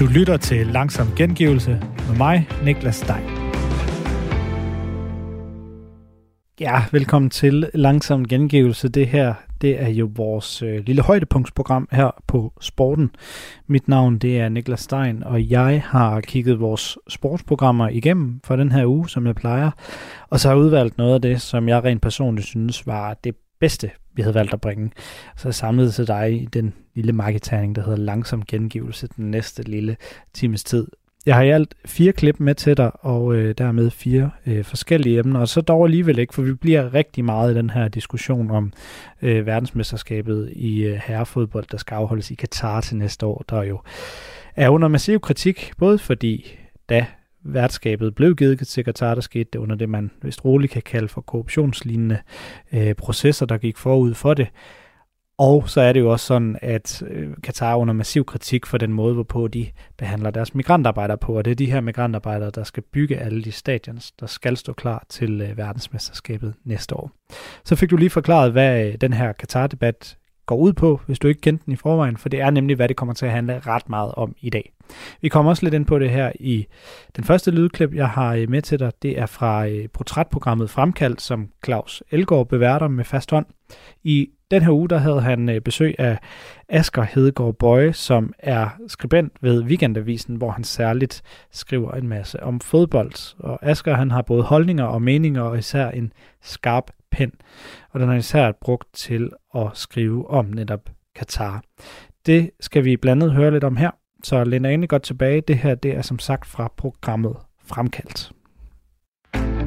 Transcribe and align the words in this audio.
Du 0.00 0.06
lytter 0.06 0.36
til 0.36 0.66
Langsom 0.66 1.06
Gengivelse 1.16 1.70
med 2.08 2.16
mig, 2.16 2.48
Niklas 2.64 2.96
Stein. 2.96 3.24
Ja, 6.60 6.82
velkommen 6.92 7.30
til 7.30 7.70
Langsom 7.74 8.28
Gengivelse. 8.28 8.88
Det 8.88 9.06
her, 9.06 9.34
det 9.60 9.82
er 9.82 9.88
jo 9.88 10.10
vores 10.14 10.62
øh, 10.62 10.82
lille 10.86 11.02
højdepunktsprogram 11.02 11.88
her 11.92 12.10
på 12.26 12.52
Sporten. 12.60 13.10
Mit 13.66 13.88
navn, 13.88 14.18
det 14.18 14.40
er 14.40 14.48
Niklas 14.48 14.80
Stein, 14.80 15.22
og 15.22 15.50
jeg 15.50 15.82
har 15.86 16.20
kigget 16.20 16.60
vores 16.60 16.98
sportsprogrammer 17.08 17.88
igennem 17.88 18.40
for 18.44 18.56
den 18.56 18.72
her 18.72 18.86
uge, 18.86 19.08
som 19.08 19.26
jeg 19.26 19.34
plejer. 19.34 19.70
Og 20.30 20.40
så 20.40 20.48
har 20.48 20.56
jeg 20.56 20.64
udvalgt 20.64 20.98
noget 20.98 21.14
af 21.14 21.22
det, 21.22 21.40
som 21.40 21.68
jeg 21.68 21.84
rent 21.84 22.02
personligt 22.02 22.46
synes 22.46 22.86
var 22.86 23.14
det 23.24 23.34
bedste, 23.60 23.90
vi 24.16 24.22
havde 24.22 24.34
valgt 24.34 24.52
at 24.52 24.60
bringe. 24.60 24.90
Så 25.36 25.48
jeg 25.48 25.54
samlede 25.54 25.90
til 25.90 26.06
dig 26.06 26.42
i 26.42 26.46
den 26.52 26.74
lille 26.94 27.12
marketerning, 27.12 27.76
der 27.76 27.82
hedder 27.82 27.98
Langsom 27.98 28.44
Gengivelse 28.44 29.08
den 29.16 29.30
næste 29.30 29.62
lille 29.62 29.96
times 30.34 30.64
tid. 30.64 30.86
Jeg 31.26 31.34
har 31.34 31.42
i 31.42 31.50
alt 31.50 31.74
fire 31.86 32.12
klip 32.12 32.40
med 32.40 32.54
til 32.54 32.76
dig, 32.76 32.90
og 33.04 33.34
øh, 33.34 33.54
dermed 33.58 33.90
fire 33.90 34.30
øh, 34.46 34.64
forskellige 34.64 35.18
emner, 35.18 35.40
og 35.40 35.48
så 35.48 35.60
dog 35.60 35.84
alligevel 35.84 36.18
ikke, 36.18 36.34
for 36.34 36.42
vi 36.42 36.54
bliver 36.54 36.94
rigtig 36.94 37.24
meget 37.24 37.52
i 37.52 37.56
den 37.56 37.70
her 37.70 37.88
diskussion 37.88 38.50
om 38.50 38.72
øh, 39.22 39.46
verdensmesterskabet 39.46 40.52
i 40.56 40.84
øh, 40.84 41.00
herrefodbold, 41.06 41.64
der 41.70 41.76
skal 41.76 41.94
afholdes 41.94 42.30
i 42.30 42.34
Katar 42.34 42.80
til 42.80 42.96
næste 42.96 43.26
år, 43.26 43.44
der 43.50 43.62
jo 43.62 43.80
er 44.56 44.68
under 44.68 44.88
massiv 44.88 45.20
kritik, 45.20 45.72
både 45.78 45.98
fordi 45.98 46.58
da 46.88 47.06
værtskabet 47.46 48.14
blev 48.14 48.36
givet 48.36 48.68
til 48.68 48.84
Katar, 48.84 49.14
der 49.14 49.20
skete 49.20 49.48
det 49.52 49.58
under 49.58 49.76
det, 49.76 49.88
man 49.88 50.10
vist 50.22 50.44
roligt 50.44 50.72
kan 50.72 50.82
kalde 50.82 51.08
for 51.08 51.20
korruptionslignende 51.20 52.18
øh, 52.72 52.94
processer, 52.94 53.46
der 53.46 53.58
gik 53.58 53.76
forud 53.76 54.14
for 54.14 54.34
det. 54.34 54.48
Og 55.38 55.68
så 55.68 55.80
er 55.80 55.92
det 55.92 56.00
jo 56.00 56.12
også 56.12 56.26
sådan, 56.26 56.58
at 56.62 57.02
øh, 57.06 57.28
Katar 57.42 57.72
er 57.72 57.76
under 57.76 57.94
massiv 57.94 58.24
kritik 58.24 58.66
for 58.66 58.78
den 58.78 58.92
måde, 58.92 59.14
hvorpå 59.14 59.48
de 59.48 59.66
behandler 59.98 60.30
deres 60.30 60.54
migrantarbejdere 60.54 61.18
på, 61.18 61.36
og 61.38 61.44
det 61.44 61.50
er 61.50 61.54
de 61.54 61.70
her 61.70 61.80
migrantarbejdere, 61.80 62.50
der 62.50 62.64
skal 62.64 62.82
bygge 62.92 63.16
alle 63.16 63.42
de 63.42 63.52
stadions, 63.52 64.12
der 64.12 64.26
skal 64.26 64.56
stå 64.56 64.72
klar 64.72 65.04
til 65.08 65.40
øh, 65.40 65.56
verdensmesterskabet 65.56 66.54
næste 66.64 66.96
år. 66.96 67.10
Så 67.64 67.76
fik 67.76 67.90
du 67.90 67.96
lige 67.96 68.10
forklaret, 68.10 68.52
hvad 68.52 68.86
øh, 68.86 68.94
den 69.00 69.12
her 69.12 69.32
Katar-debat 69.32 70.16
går 70.46 70.56
ud 70.56 70.72
på, 70.72 71.00
hvis 71.06 71.18
du 71.18 71.28
ikke 71.28 71.40
kendte 71.40 71.64
den 71.64 71.72
i 71.72 71.76
forvejen, 71.76 72.16
for 72.16 72.28
det 72.28 72.40
er 72.40 72.50
nemlig, 72.50 72.76
hvad 72.76 72.88
det 72.88 72.96
kommer 72.96 73.14
til 73.14 73.26
at 73.26 73.32
handle 73.32 73.60
ret 73.66 73.88
meget 73.88 74.12
om 74.14 74.34
i 74.40 74.50
dag. 74.50 74.72
Vi 75.20 75.28
kommer 75.28 75.50
også 75.50 75.62
lidt 75.64 75.74
ind 75.74 75.86
på 75.86 75.98
det 75.98 76.10
her 76.10 76.32
i 76.40 76.66
den 77.16 77.24
første 77.24 77.50
lydklip, 77.50 77.94
jeg 77.94 78.08
har 78.08 78.34
øh, 78.34 78.50
med 78.50 78.62
til 78.62 78.78
dig. 78.78 78.92
Det 79.02 79.18
er 79.18 79.26
fra 79.26 79.68
øh, 79.68 79.88
portrætprogrammet 79.88 80.70
Fremkald, 80.70 81.18
som 81.18 81.48
Claus 81.64 82.02
Elgaard 82.10 82.48
beværter 82.48 82.88
med 82.88 83.04
fast 83.04 83.30
hånd. 83.30 83.46
I 84.04 84.28
den 84.50 84.62
her 84.62 84.70
uge, 84.70 84.88
der 84.88 84.98
havde 84.98 85.20
han 85.20 85.48
øh, 85.48 85.60
besøg 85.60 85.94
af 85.98 86.18
Asger 86.68 87.02
Hedegaard 87.02 87.54
Bøje, 87.54 87.92
som 87.92 88.32
er 88.38 88.68
skribent 88.88 89.32
ved 89.40 89.62
Weekendavisen, 89.62 90.36
hvor 90.36 90.50
han 90.50 90.64
særligt 90.64 91.22
skriver 91.50 91.92
en 91.92 92.08
masse 92.08 92.42
om 92.42 92.60
fodbold. 92.60 93.34
Og 93.38 93.58
Asger, 93.62 93.94
han 93.94 94.10
har 94.10 94.22
både 94.22 94.42
holdninger 94.42 94.84
og 94.84 95.02
meninger, 95.02 95.42
og 95.42 95.58
især 95.58 95.90
en 95.90 96.12
skarp 96.42 96.90
pen. 97.10 97.32
Og 97.90 98.00
den 98.00 98.10
er 98.10 98.14
især 98.14 98.52
brugt 98.60 98.94
til 98.94 99.30
at 99.54 99.66
skrive 99.74 100.30
om 100.30 100.44
netop 100.44 100.90
Katar. 101.14 101.62
Det 102.26 102.50
skal 102.60 102.84
vi 102.84 102.96
blandt 102.96 103.22
andet 103.22 103.36
høre 103.36 103.50
lidt 103.50 103.64
om 103.64 103.76
her. 103.76 103.90
Så 104.24 104.44
læn 104.44 104.64
egentlig 104.64 104.88
godt 104.88 105.02
tilbage. 105.02 105.40
Det 105.40 105.58
her, 105.58 105.74
det 105.74 105.96
er 105.96 106.02
som 106.02 106.18
sagt 106.18 106.46
fra 106.46 106.72
programmet 106.76 107.36
Fremkaldt. 107.66 108.32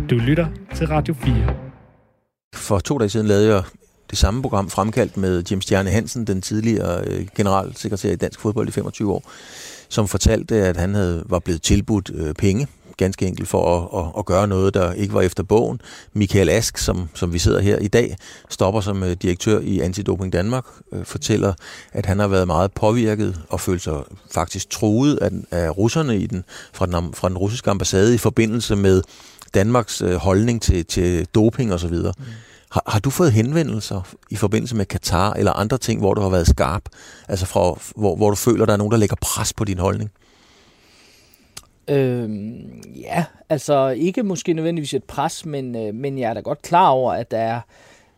Du 0.09 0.15
lytter 0.15 0.47
til 0.75 0.87
Radio 0.87 1.13
4. 1.13 1.55
For 2.55 2.79
to 2.79 2.97
dage 2.97 3.09
siden 3.09 3.27
lavede 3.27 3.53
jeg 3.53 3.63
det 4.09 4.17
samme 4.17 4.41
program 4.41 4.69
fremkaldt 4.69 5.17
med 5.17 5.43
Jim 5.51 5.61
Stjerne 5.61 5.89
Hansen, 5.89 6.27
den 6.27 6.41
tidligere 6.41 7.03
øh, 7.07 7.27
generalsekretær 7.35 8.11
i 8.11 8.15
Dansk 8.15 8.39
Fodbold 8.39 8.67
i 8.67 8.71
25 8.71 9.13
år, 9.13 9.31
som 9.89 10.07
fortalte, 10.07 10.55
at 10.55 10.77
han 10.77 10.95
havde, 10.95 11.23
var 11.25 11.39
blevet 11.39 11.61
tilbudt 11.61 12.11
øh, 12.13 12.33
penge, 12.33 12.67
ganske 12.97 13.27
enkelt 13.27 13.47
for 13.47 13.77
at, 13.77 14.05
at, 14.05 14.11
at 14.17 14.25
gøre 14.25 14.47
noget, 14.47 14.73
der 14.73 14.93
ikke 14.93 15.13
var 15.13 15.21
efter 15.21 15.43
bogen. 15.43 15.81
Michael 16.13 16.49
Ask, 16.49 16.77
som, 16.77 17.09
som 17.13 17.33
vi 17.33 17.39
sidder 17.39 17.59
her 17.59 17.77
i 17.77 17.87
dag, 17.87 18.17
stopper 18.49 18.81
som 18.81 19.03
øh, 19.03 19.11
direktør 19.11 19.59
i 19.59 19.79
Antidoping 19.79 20.33
Danmark, 20.33 20.65
øh, 20.91 21.05
fortæller, 21.05 21.53
at 21.93 22.05
han 22.05 22.19
har 22.19 22.27
været 22.27 22.47
meget 22.47 22.71
påvirket 22.71 23.41
og 23.49 23.59
følt 23.59 23.81
sig 23.81 24.03
faktisk 24.31 24.69
troet 24.69 25.17
af, 25.17 25.29
af 25.51 25.77
russerne 25.77 26.17
i 26.17 26.27
den, 26.27 26.43
fra, 26.73 26.85
den, 26.85 27.13
fra 27.13 27.29
den 27.29 27.37
russiske 27.37 27.69
ambassade 27.69 28.15
i 28.15 28.17
forbindelse 28.17 28.75
med 28.75 29.01
Danmarks 29.53 30.01
øh, 30.01 30.15
holdning 30.15 30.61
til, 30.61 30.85
til 30.85 31.25
doping 31.25 31.73
osv. 31.73 31.93
Mm. 31.93 32.23
Har, 32.71 32.83
har 32.87 32.99
du 32.99 33.09
fået 33.09 33.31
henvendelser 33.31 34.15
i 34.29 34.35
forbindelse 34.35 34.75
med 34.75 34.85
Katar 34.85 35.33
eller 35.33 35.53
andre 35.53 35.77
ting, 35.77 35.99
hvor 35.99 36.13
du 36.13 36.21
har 36.21 36.29
været 36.29 36.47
skarp? 36.47 36.83
Altså 37.29 37.45
fra, 37.45 37.79
hvor, 37.95 38.15
hvor 38.15 38.29
du 38.29 38.35
føler, 38.35 38.65
der 38.65 38.73
er 38.73 38.77
nogen, 38.77 38.91
der 38.91 38.97
lægger 38.97 39.15
pres 39.21 39.53
på 39.53 39.65
din 39.65 39.77
holdning? 39.77 40.11
Øhm, 41.87 42.81
ja, 42.95 43.25
altså 43.49 43.87
ikke 43.87 44.23
måske 44.23 44.53
nødvendigvis 44.53 44.93
et 44.93 45.03
pres, 45.03 45.45
men, 45.45 45.75
øh, 45.75 45.93
men 45.93 46.19
jeg 46.19 46.29
er 46.29 46.33
da 46.33 46.39
godt 46.39 46.61
klar 46.61 46.89
over, 46.89 47.13
at 47.13 47.31
der 47.31 47.37
er 47.37 47.61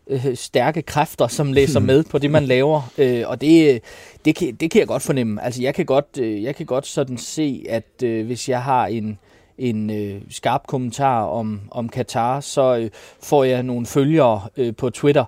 øh, 0.08 0.38
stærke 0.38 0.82
kræfter, 0.82 1.28
som 1.28 1.54
læser 1.54 1.80
med 1.92 2.04
på 2.04 2.18
det, 2.18 2.32
man 2.32 2.46
laver. 2.46 2.92
Øh, 2.98 3.24
og 3.28 3.42
det, 3.42 3.82
det, 4.26 4.36
kan, 4.36 4.56
det 4.56 4.72
kan 4.72 4.80
jeg 4.80 4.88
godt 4.88 5.04
fornemme. 5.04 5.44
Altså 5.44 5.62
jeg 5.62 5.76
kan 5.76 5.86
godt, 5.86 6.18
øh, 6.20 6.44
jeg 6.44 6.56
kan 6.56 6.66
godt 6.66 6.88
sådan 6.88 7.18
se, 7.18 7.66
at 7.70 8.04
øh, 8.04 8.26
hvis 8.26 8.50
jeg 8.50 8.64
har 8.64 8.88
en 8.88 9.20
en 9.62 9.90
øh, 9.90 10.22
skarp 10.30 10.68
kommentar 10.68 11.24
om, 11.24 11.62
om 11.72 11.90
Katar, 11.90 12.40
så 12.40 12.78
øh, 12.78 12.90
får 13.24 13.44
jeg 13.44 13.64
nogle 13.64 13.86
følgere 13.86 14.42
øh, 14.58 14.76
på 14.76 14.90
Twitter 14.90 15.26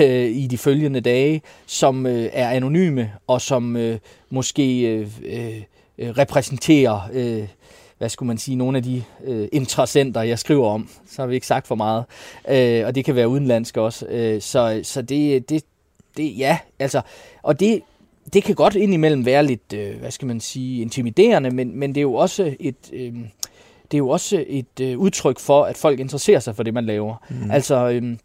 øh, 0.00 0.28
i 0.28 0.46
de 0.46 0.58
følgende 0.58 1.00
dage, 1.00 1.42
som 1.66 2.06
øh, 2.06 2.28
er 2.32 2.48
anonyme 2.50 3.12
og 3.26 3.40
som 3.40 3.76
øh, 3.76 3.98
måske 4.30 4.80
øh, 4.80 5.08
øh, 5.24 5.62
repræsenterer, 5.98 7.00
øh, 7.12 7.48
hvad 7.98 8.08
skulle 8.08 8.26
man 8.26 8.38
sige, 8.38 8.56
nogle 8.56 8.76
af 8.76 8.82
de 8.82 9.02
øh, 9.24 9.48
interessenter, 9.52 10.22
jeg 10.22 10.38
skriver 10.38 10.68
om. 10.68 10.88
Så 11.06 11.22
har 11.22 11.26
vi 11.26 11.34
ikke 11.34 11.46
sagt 11.46 11.66
for 11.66 11.74
meget. 11.74 12.04
Øh, 12.48 12.86
og 12.86 12.94
det 12.94 13.04
kan 13.04 13.14
være 13.14 13.28
udenlandsk 13.28 13.76
også. 13.76 14.06
Øh, 14.06 14.40
så 14.40 14.80
så 14.82 15.02
det, 15.02 15.48
det, 15.48 15.64
det, 16.16 16.38
ja, 16.38 16.58
altså, 16.78 17.00
og 17.42 17.60
det, 17.60 17.80
det 18.32 18.44
kan 18.44 18.54
godt 18.54 18.74
indimellem 18.74 19.26
være 19.26 19.46
lidt, 19.46 19.72
øh, 19.74 20.00
hvad 20.00 20.10
skal 20.10 20.26
man 20.26 20.40
sige, 20.40 20.82
intimiderende, 20.82 21.50
men, 21.50 21.78
men 21.78 21.90
det 21.90 21.96
er 21.96 22.02
jo 22.02 22.14
også 22.14 22.54
et, 22.60 22.76
øh, 22.92 23.14
det 23.92 23.96
er 23.96 23.98
jo 23.98 24.08
også 24.08 24.44
et 24.46 24.80
øh, 24.80 24.98
udtryk 24.98 25.38
for, 25.38 25.64
at 25.64 25.76
folk 25.76 26.00
interesserer 26.00 26.40
sig 26.40 26.56
for 26.56 26.62
det, 26.62 26.74
man 26.74 26.84
laver. 26.84 27.16
Mm. 27.30 27.50
Altså, 27.50 27.90
øh, 27.90 28.16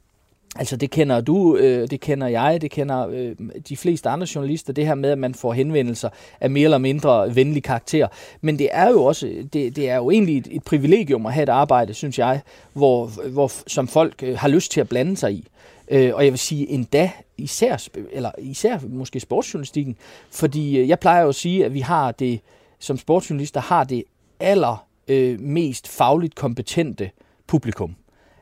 altså 0.56 0.78
det 0.78 0.92
kender 0.92 1.22
du, 1.22 1.56
øh, 1.58 1.90
det 1.90 2.00
kender 2.00 2.28
jeg, 2.28 2.62
det 2.62 2.72
kender 2.72 3.08
øh, 3.08 3.36
de 3.70 3.78
fleste 3.78 4.10
andre 4.10 4.28
journalister, 4.36 4.74
det 4.74 4.86
her 4.86 4.96
med, 4.96 5.10
at 5.10 5.18
man 5.18 5.34
får 5.34 5.54
henvendelser 5.54 6.10
af 6.42 6.50
mere 6.50 6.64
eller 6.64 6.78
mindre 6.78 7.36
venlig 7.36 7.64
karakter. 7.64 8.08
Men 8.42 8.60
det 8.60 8.70
er 8.72 8.90
jo 8.90 9.04
også, 9.04 9.28
det, 9.54 9.76
det 9.76 9.90
er 9.90 9.96
jo 9.96 10.12
egentlig 10.12 10.38
et, 10.38 10.48
et 10.52 10.64
privilegium 10.64 11.26
at 11.26 11.34
have 11.34 11.44
et 11.44 11.50
arbejde, 11.50 11.94
synes 11.94 12.20
jeg, 12.20 12.42
hvor, 12.74 13.30
hvor 13.30 13.52
som 13.68 13.88
folk 13.88 14.24
øh, 14.24 14.38
har 14.38 14.48
lyst 14.48 14.72
til 14.72 14.82
at 14.82 14.90
blande 14.90 15.18
sig 15.18 15.34
i. 15.34 15.48
Øh, 15.92 16.16
og 16.16 16.24
jeg 16.24 16.32
vil 16.32 16.40
sige 16.40 16.70
endda 16.70 17.12
især, 17.38 17.88
eller 18.12 18.32
især 18.38 18.80
måske 18.90 19.20
sportsjournalistikken, 19.20 19.96
fordi 20.32 20.78
øh, 20.78 20.90
jeg 20.90 21.00
plejer 21.00 21.22
jo 21.22 21.30
at 21.30 21.36
sige, 21.36 21.66
at 21.66 21.74
vi 21.74 21.80
har 21.80 22.12
det, 22.12 22.40
som 22.80 22.98
sportsjournalister 22.98 23.62
har 23.62 23.84
det 23.84 24.04
aller 24.40 24.87
øh, 25.08 25.40
mest 25.40 25.88
fagligt 25.88 26.36
kompetente 26.36 27.12
publikum. 27.48 27.96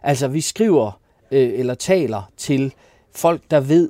Altså 0.04 0.28
vi 0.28 0.42
skriver 0.42 1.00
øh, 1.32 1.60
eller 1.60 1.74
taler 1.74 2.32
til 2.38 2.74
folk, 3.16 3.42
der 3.52 3.60
ved 3.60 3.90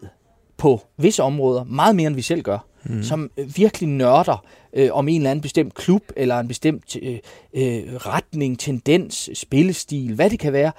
på 0.58 0.82
visse 0.98 1.24
områder 1.24 1.64
meget 1.64 1.96
mere, 1.96 2.08
end 2.08 2.16
vi 2.16 2.22
selv 2.22 2.42
gør, 2.42 2.58
mm. 2.86 3.04
som 3.04 3.32
øh, 3.38 3.58
virkelig 3.58 3.90
nørder 3.90 4.46
øh, 4.74 4.90
om 4.92 5.08
en 5.08 5.16
eller 5.16 5.32
anden 5.32 5.42
bestemt 5.42 5.74
klub, 5.74 6.04
eller 6.16 6.40
en 6.40 6.48
bestemt 6.48 6.96
øh, 7.02 7.18
øh, 7.54 7.84
retning, 7.96 8.60
tendens, 8.60 9.30
spillestil, 9.34 10.14
hvad 10.16 10.30
det 10.30 10.40
kan 10.40 10.54
være. 10.54 10.72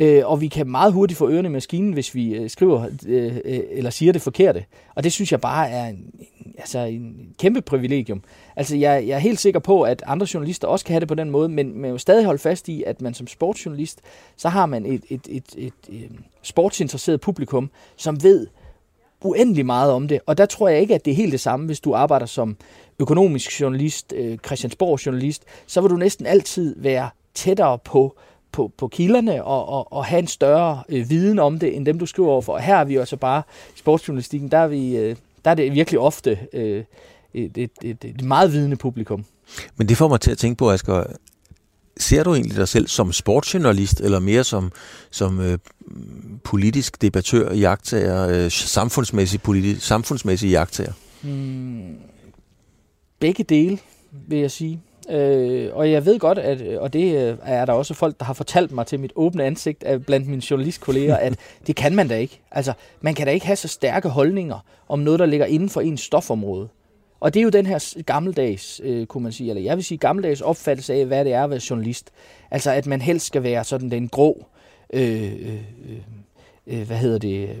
Øh, 0.00 0.22
og 0.24 0.40
vi 0.40 0.48
kan 0.48 0.68
meget 0.68 0.92
hurtigt 0.92 1.18
få 1.18 1.28
ørerne 1.28 1.48
i 1.48 1.52
maskinen, 1.52 1.92
hvis 1.92 2.14
vi 2.14 2.34
øh, 2.34 2.50
skriver 2.50 2.86
øh, 3.06 3.36
øh, 3.44 3.60
eller 3.70 3.90
siger 3.90 4.12
det 4.12 4.22
forkerte. 4.22 4.64
Og 4.94 5.04
det 5.04 5.12
synes 5.12 5.32
jeg 5.32 5.40
bare 5.40 5.70
er 5.70 5.86
en, 5.86 6.04
altså 6.58 6.78
en 6.78 7.34
kæmpe 7.38 7.60
privilegium. 7.60 8.22
Altså 8.56 8.76
jeg, 8.76 9.04
jeg 9.06 9.14
er 9.14 9.18
helt 9.18 9.40
sikker 9.40 9.60
på, 9.60 9.82
at 9.82 10.02
andre 10.06 10.26
journalister 10.34 10.68
også 10.68 10.84
kan 10.84 10.92
have 10.92 11.00
det 11.00 11.08
på 11.08 11.14
den 11.14 11.30
måde, 11.30 11.48
men 11.48 11.78
man 11.78 11.90
jo 11.90 11.98
stadig 11.98 12.24
holde 12.24 12.38
fast 12.38 12.68
i, 12.68 12.82
at 12.82 13.00
man 13.00 13.14
som 13.14 13.26
sportsjournalist, 13.26 14.00
så 14.36 14.48
har 14.48 14.66
man 14.66 14.86
et, 14.86 15.02
et, 15.08 15.26
et, 15.28 15.44
et, 15.56 15.72
et 15.88 16.10
sportsinteresseret 16.42 17.20
publikum, 17.20 17.70
som 17.96 18.22
ved 18.22 18.46
uendelig 19.24 19.66
meget 19.66 19.92
om 19.92 20.08
det. 20.08 20.20
Og 20.26 20.38
der 20.38 20.46
tror 20.46 20.68
jeg 20.68 20.80
ikke, 20.80 20.94
at 20.94 21.04
det 21.04 21.10
er 21.10 21.14
helt 21.14 21.32
det 21.32 21.40
samme, 21.40 21.66
hvis 21.66 21.80
du 21.80 21.94
arbejder 21.94 22.26
som 22.26 22.56
økonomisk 22.98 23.60
journalist, 23.60 24.12
øh, 24.16 24.38
Christiansborg 24.46 25.06
journalist, 25.06 25.42
så 25.66 25.80
vil 25.80 25.90
du 25.90 25.96
næsten 25.96 26.26
altid 26.26 26.74
være 26.78 27.10
tættere 27.34 27.78
på 27.78 28.16
på, 28.54 28.72
på 28.78 28.88
kilderne 28.88 29.44
og, 29.44 29.68
og, 29.68 29.92
og 29.92 30.04
have 30.04 30.18
en 30.18 30.26
større 30.26 30.82
øh, 30.88 31.10
viden 31.10 31.38
om 31.38 31.58
det, 31.58 31.76
end 31.76 31.86
dem 31.86 31.98
du 31.98 32.06
skriver 32.06 32.28
overfor. 32.28 32.52
Og 32.52 32.60
her 32.60 32.76
er 32.76 32.84
vi 32.84 32.94
jo 32.94 33.00
altså 33.00 33.16
bare, 33.16 33.42
i 33.76 33.78
sportsjournalistikken, 33.78 34.50
der 34.50 34.58
er, 34.58 34.66
vi, 34.66 34.96
øh, 34.96 35.16
der 35.44 35.50
er 35.50 35.54
det 35.54 35.72
virkelig 35.72 36.00
ofte 36.00 36.38
øh, 36.52 36.84
et, 37.34 37.58
et, 37.58 37.70
et, 37.82 38.04
et 38.04 38.24
meget 38.24 38.52
vidende 38.52 38.76
publikum. 38.76 39.24
Men 39.76 39.88
det 39.88 39.96
får 39.96 40.08
mig 40.08 40.20
til 40.20 40.30
at 40.30 40.38
tænke 40.38 40.58
på, 40.58 40.70
Asger, 40.70 41.04
ser 41.96 42.22
du 42.22 42.34
egentlig 42.34 42.56
dig 42.56 42.68
selv 42.68 42.88
som 42.88 43.12
sportsjournalist, 43.12 44.00
eller 44.00 44.18
mere 44.18 44.44
som, 44.44 44.72
som 45.10 45.40
øh, 45.40 45.58
politisk 46.44 47.02
debattør, 47.02 47.52
jagttager, 47.52 48.28
øh, 48.28 48.50
samfundsmæssig, 48.50 49.42
politisk, 49.42 49.86
samfundsmæssig 49.86 50.50
jagttager? 50.50 50.92
Hmm. 51.22 51.96
Begge 53.18 53.44
dele, 53.44 53.78
vil 54.28 54.38
jeg 54.38 54.50
sige. 54.50 54.80
Øh, 55.10 55.70
og 55.72 55.90
jeg 55.90 56.06
ved 56.06 56.18
godt, 56.18 56.38
at, 56.38 56.78
og 56.78 56.92
det 56.92 57.16
øh, 57.16 57.36
er 57.42 57.64
der 57.64 57.72
også 57.72 57.94
folk, 57.94 58.18
der 58.18 58.24
har 58.24 58.34
fortalt 58.34 58.72
mig 58.72 58.86
til 58.86 59.00
mit 59.00 59.12
åbne 59.16 59.44
ansigt 59.44 59.84
af 59.84 60.06
blandt 60.06 60.28
mine 60.28 60.42
journalistkolleger, 60.50 61.16
at 61.16 61.38
det 61.66 61.76
kan 61.76 61.94
man 61.94 62.08
da 62.08 62.16
ikke. 62.16 62.40
Altså, 62.50 62.72
man 63.00 63.14
kan 63.14 63.26
da 63.26 63.32
ikke 63.32 63.46
have 63.46 63.56
så 63.56 63.68
stærke 63.68 64.08
holdninger 64.08 64.64
om 64.88 64.98
noget, 64.98 65.20
der 65.20 65.26
ligger 65.26 65.46
inden 65.46 65.70
for 65.70 65.80
ens 65.80 66.00
stofområde. 66.00 66.68
Og 67.24 67.34
det 67.34 67.40
er 67.40 67.44
jo 67.44 67.50
den 67.50 67.66
her 67.66 68.02
gammeldags, 68.02 68.80
øh, 68.84 69.06
kunne 69.06 69.22
man 69.22 69.32
sige, 69.32 69.50
eller 69.50 69.62
jeg 69.62 69.76
vil 69.76 69.84
sige 69.84 69.98
gammeldags 69.98 70.40
opfattelse 70.40 70.94
af, 70.94 71.06
hvad 71.06 71.24
det 71.24 71.32
er 71.32 71.44
at 71.44 71.50
være 71.50 71.60
journalist. 71.70 72.10
Altså, 72.50 72.70
at 72.70 72.86
man 72.86 73.00
helst 73.00 73.26
skal 73.26 73.42
være 73.42 73.64
sådan 73.64 73.90
den 73.90 74.08
grå, 74.08 74.46
øh, 74.92 75.32
øh, 75.32 75.54
øh, 75.88 75.98
øh, 76.66 76.86
hvad 76.86 76.96
hedder 76.96 77.18
det, 77.18 77.48
øh, 77.48 77.56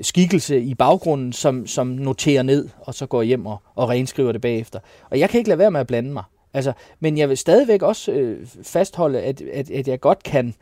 skikkelse 0.00 0.60
i 0.60 0.74
baggrunden, 0.74 1.32
som, 1.32 1.66
som 1.66 1.86
noterer 1.86 2.42
ned, 2.42 2.68
og 2.80 2.94
så 2.94 3.06
går 3.06 3.22
hjem 3.22 3.46
og, 3.46 3.56
og 3.74 3.88
renskriver 3.88 4.32
det 4.32 4.40
bagefter. 4.40 4.78
Og 5.10 5.18
jeg 5.18 5.30
kan 5.30 5.38
ikke 5.38 5.48
lade 5.48 5.58
være 5.58 5.70
med 5.70 5.80
at 5.80 5.86
blande 5.86 6.12
mig. 6.12 6.24
Altså, 6.54 6.72
men 7.00 7.18
jeg 7.18 7.28
vil 7.28 7.36
stadigvæk 7.36 7.82
også 7.82 8.12
øh, 8.12 8.46
fastholde, 8.62 9.20
at, 9.20 9.40
at, 9.40 9.70
at 9.70 9.88
jeg 9.88 10.00
godt 10.00 10.22
kan 10.22 10.46
øh, 10.46 10.52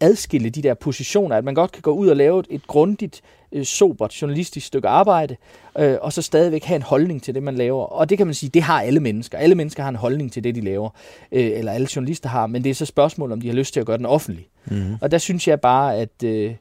adskille 0.00 0.50
de 0.50 0.62
der 0.62 0.74
positioner, 0.74 1.36
at 1.36 1.44
man 1.44 1.54
godt 1.54 1.72
kan 1.72 1.82
gå 1.82 1.90
ud 1.90 2.08
og 2.08 2.16
lave 2.16 2.40
et, 2.40 2.46
et 2.50 2.66
grundigt, 2.66 3.22
øh, 3.52 3.64
sobert 3.64 4.22
journalistisk 4.22 4.66
stykke 4.66 4.88
arbejde, 4.88 5.36
øh, 5.78 5.96
og 6.00 6.12
så 6.12 6.22
stadigvæk 6.22 6.64
have 6.64 6.76
en 6.76 6.82
holdning 6.82 7.22
til 7.22 7.34
det, 7.34 7.42
man 7.42 7.54
laver. 7.54 7.84
Og 7.84 8.10
det 8.10 8.18
kan 8.18 8.26
man 8.26 8.34
sige, 8.34 8.50
det 8.50 8.62
har 8.62 8.82
alle 8.82 9.00
mennesker. 9.00 9.38
Alle 9.38 9.54
mennesker 9.54 9.82
har 9.82 9.90
en 9.90 9.96
holdning 9.96 10.32
til 10.32 10.44
det, 10.44 10.54
de 10.54 10.60
laver, 10.60 10.90
øh, 11.32 11.50
eller 11.58 11.72
alle 11.72 11.88
journalister 11.96 12.28
har, 12.28 12.46
men 12.46 12.64
det 12.64 12.70
er 12.70 12.74
så 12.74 12.86
spørgsmål, 12.86 13.32
om 13.32 13.40
de 13.40 13.48
har 13.48 13.54
lyst 13.54 13.72
til 13.72 13.80
at 13.80 13.86
gøre 13.86 13.98
den 13.98 14.06
offentlig. 14.06 14.48
Mm-hmm. 14.64 14.96
Og 15.00 15.10
der 15.10 15.18
synes 15.18 15.48
jeg 15.48 15.60
bare, 15.60 15.96
at 15.96 16.22
øh, 16.24 16.54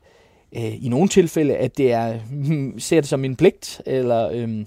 øh, 0.56 0.86
i 0.86 0.90
nogle 0.90 1.10
tilfælde, 1.10 1.56
at 1.56 1.78
det 1.78 1.92
er, 1.92 2.20
ser 2.78 3.02
det 3.02 3.10
som 3.10 3.26
en 3.26 3.36
pligt, 3.36 3.82
eller... 3.86 4.30
Øh, 4.34 4.66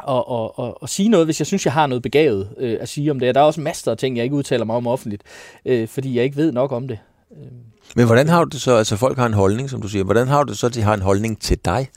og, 0.00 0.28
og, 0.28 0.58
og, 0.58 0.82
og 0.82 0.88
sige 0.88 1.08
noget, 1.08 1.26
hvis 1.26 1.40
jeg 1.40 1.46
synes, 1.46 1.64
jeg 1.64 1.72
har 1.72 1.86
noget 1.86 2.02
begavet 2.02 2.48
øh, 2.56 2.78
at 2.80 2.88
sige 2.88 3.10
om 3.10 3.20
det. 3.20 3.34
Der 3.34 3.40
er 3.40 3.44
også 3.44 3.60
masser 3.60 3.90
af 3.90 3.98
ting, 3.98 4.16
jeg 4.16 4.24
ikke 4.24 4.36
udtaler 4.36 4.64
mig 4.64 4.76
om 4.76 4.86
offentligt, 4.86 5.22
øh, 5.64 5.88
fordi 5.88 6.16
jeg 6.16 6.24
ikke 6.24 6.36
ved 6.36 6.52
nok 6.52 6.72
om 6.72 6.88
det. 6.88 6.98
Øhm. 7.32 7.68
Men 7.96 8.06
hvordan 8.06 8.28
har 8.28 8.44
du 8.44 8.48
det 8.52 8.60
så, 8.60 8.76
altså 8.76 8.96
folk 8.96 9.18
har 9.18 9.26
en 9.26 9.32
holdning, 9.32 9.70
som 9.70 9.82
du 9.82 9.88
siger, 9.88 10.04
hvordan 10.04 10.28
har 10.28 10.44
du 10.44 10.50
det 10.50 10.58
så, 10.58 10.66
at 10.66 10.74
de 10.74 10.82
har 10.82 10.94
en 10.94 11.02
holdning 11.02 11.40
til 11.40 11.58
dig? 11.64 11.88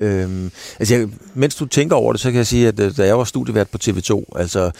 Øhm, 0.00 0.50
altså 0.78 0.94
jeg, 0.94 1.08
mens 1.34 1.54
du 1.54 1.66
tænker 1.66 1.96
over 1.96 2.12
det, 2.12 2.20
så 2.20 2.30
kan 2.30 2.38
jeg 2.38 2.46
sige, 2.46 2.68
at 2.68 2.80
øh, 2.80 2.96
da 2.96 3.06
jeg 3.06 3.18
var 3.18 3.24
studievært 3.24 3.68
på 3.68 3.78
TV2, 3.84 4.24
altså 4.36 4.70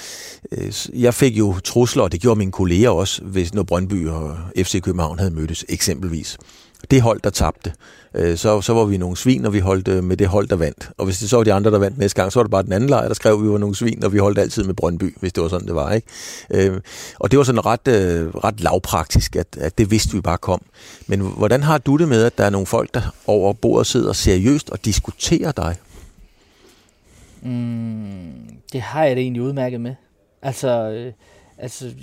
øh, 0.53 0.73
jeg 1.03 1.15
fik 1.15 1.39
jo 1.39 1.61
trusler, 1.65 2.03
og 2.03 2.13
det 2.13 2.21
gjorde 2.21 2.39
mine 2.39 2.53
kolleger 2.53 2.91
også, 2.91 3.23
hvis 3.23 3.55
når 3.55 3.63
Brøndby 3.63 4.09
og 4.09 4.37
FC 4.57 4.83
København 4.83 5.19
havde 5.19 5.31
mødtes, 5.31 5.65
eksempelvis 5.69 6.39
det 6.91 7.03
hold, 7.03 7.21
der 7.21 7.31
tabte, 7.31 7.73
øh, 8.15 8.37
så, 8.37 8.61
så 8.61 8.75
var 8.75 8.85
vi 8.85 8.97
nogle 8.97 9.17
svin, 9.17 9.45
og 9.45 9.53
vi 9.53 9.59
holdt 9.59 9.89
øh, 9.89 10.05
med 10.05 10.17
det 10.17 10.27
hold, 10.27 10.49
der 10.49 10.57
vandt. 10.57 10.91
Og 10.99 11.05
hvis 11.05 11.19
det 11.19 11.31
så 11.31 11.37
var 11.37 11.45
de 11.45 11.53
andre, 11.53 11.71
der 11.71 11.79
vandt 11.79 11.99
næste 11.99 12.21
gang, 12.21 12.33
så 12.33 12.39
var 12.39 12.43
det 12.43 12.51
bare 12.51 12.63
den 12.63 12.73
anden 12.73 12.91
lejr, 12.91 13.07
der 13.07 13.15
skrev, 13.15 13.33
at 13.33 13.43
vi 13.43 13.49
var 13.49 13.59
nogle 13.59 13.75
svin, 13.75 14.05
og 14.05 14.13
vi 14.13 14.19
holdt 14.19 14.39
altid 14.39 14.65
med 14.65 14.75
Brøndby, 14.75 15.17
hvis 15.21 15.33
det 15.33 15.43
var 15.43 15.49
sådan, 15.49 15.67
det 15.67 15.75
var. 15.75 15.93
ikke. 15.93 16.09
Øh, 16.51 16.81
og 17.21 17.31
det 17.31 17.39
var 17.39 17.45
sådan 17.45 17.67
ret, 17.67 17.89
øh, 17.89 18.29
ret 18.35 18.61
lavpraktisk, 18.61 19.37
at, 19.37 19.47
at 19.61 19.79
det 19.79 19.91
vidste 19.91 20.13
vi 20.13 20.21
bare 20.21 20.39
kom. 20.39 20.63
Men 21.07 21.21
hvordan 21.21 21.63
har 21.63 21.79
du 21.79 21.97
det 21.97 22.09
med, 22.09 22.25
at 22.25 22.39
der 22.39 22.45
er 22.45 22.51
nogle 22.51 22.67
folk, 22.67 22.95
der 22.95 23.15
over 23.27 23.53
bordet 23.53 23.87
sidder 23.87 24.13
seriøst 24.13 24.71
og 24.71 24.85
diskuterer 24.85 25.53
dig? 25.53 25.77
Mm, 27.43 28.33
det 28.73 28.81
har 28.81 29.05
jeg 29.05 29.17
det 29.17 29.23
egentlig 29.23 29.43
udmærket 29.43 29.81
med. 29.81 29.95
Altså, 30.43 30.69
øh, 30.69 31.13
altså 31.65 31.95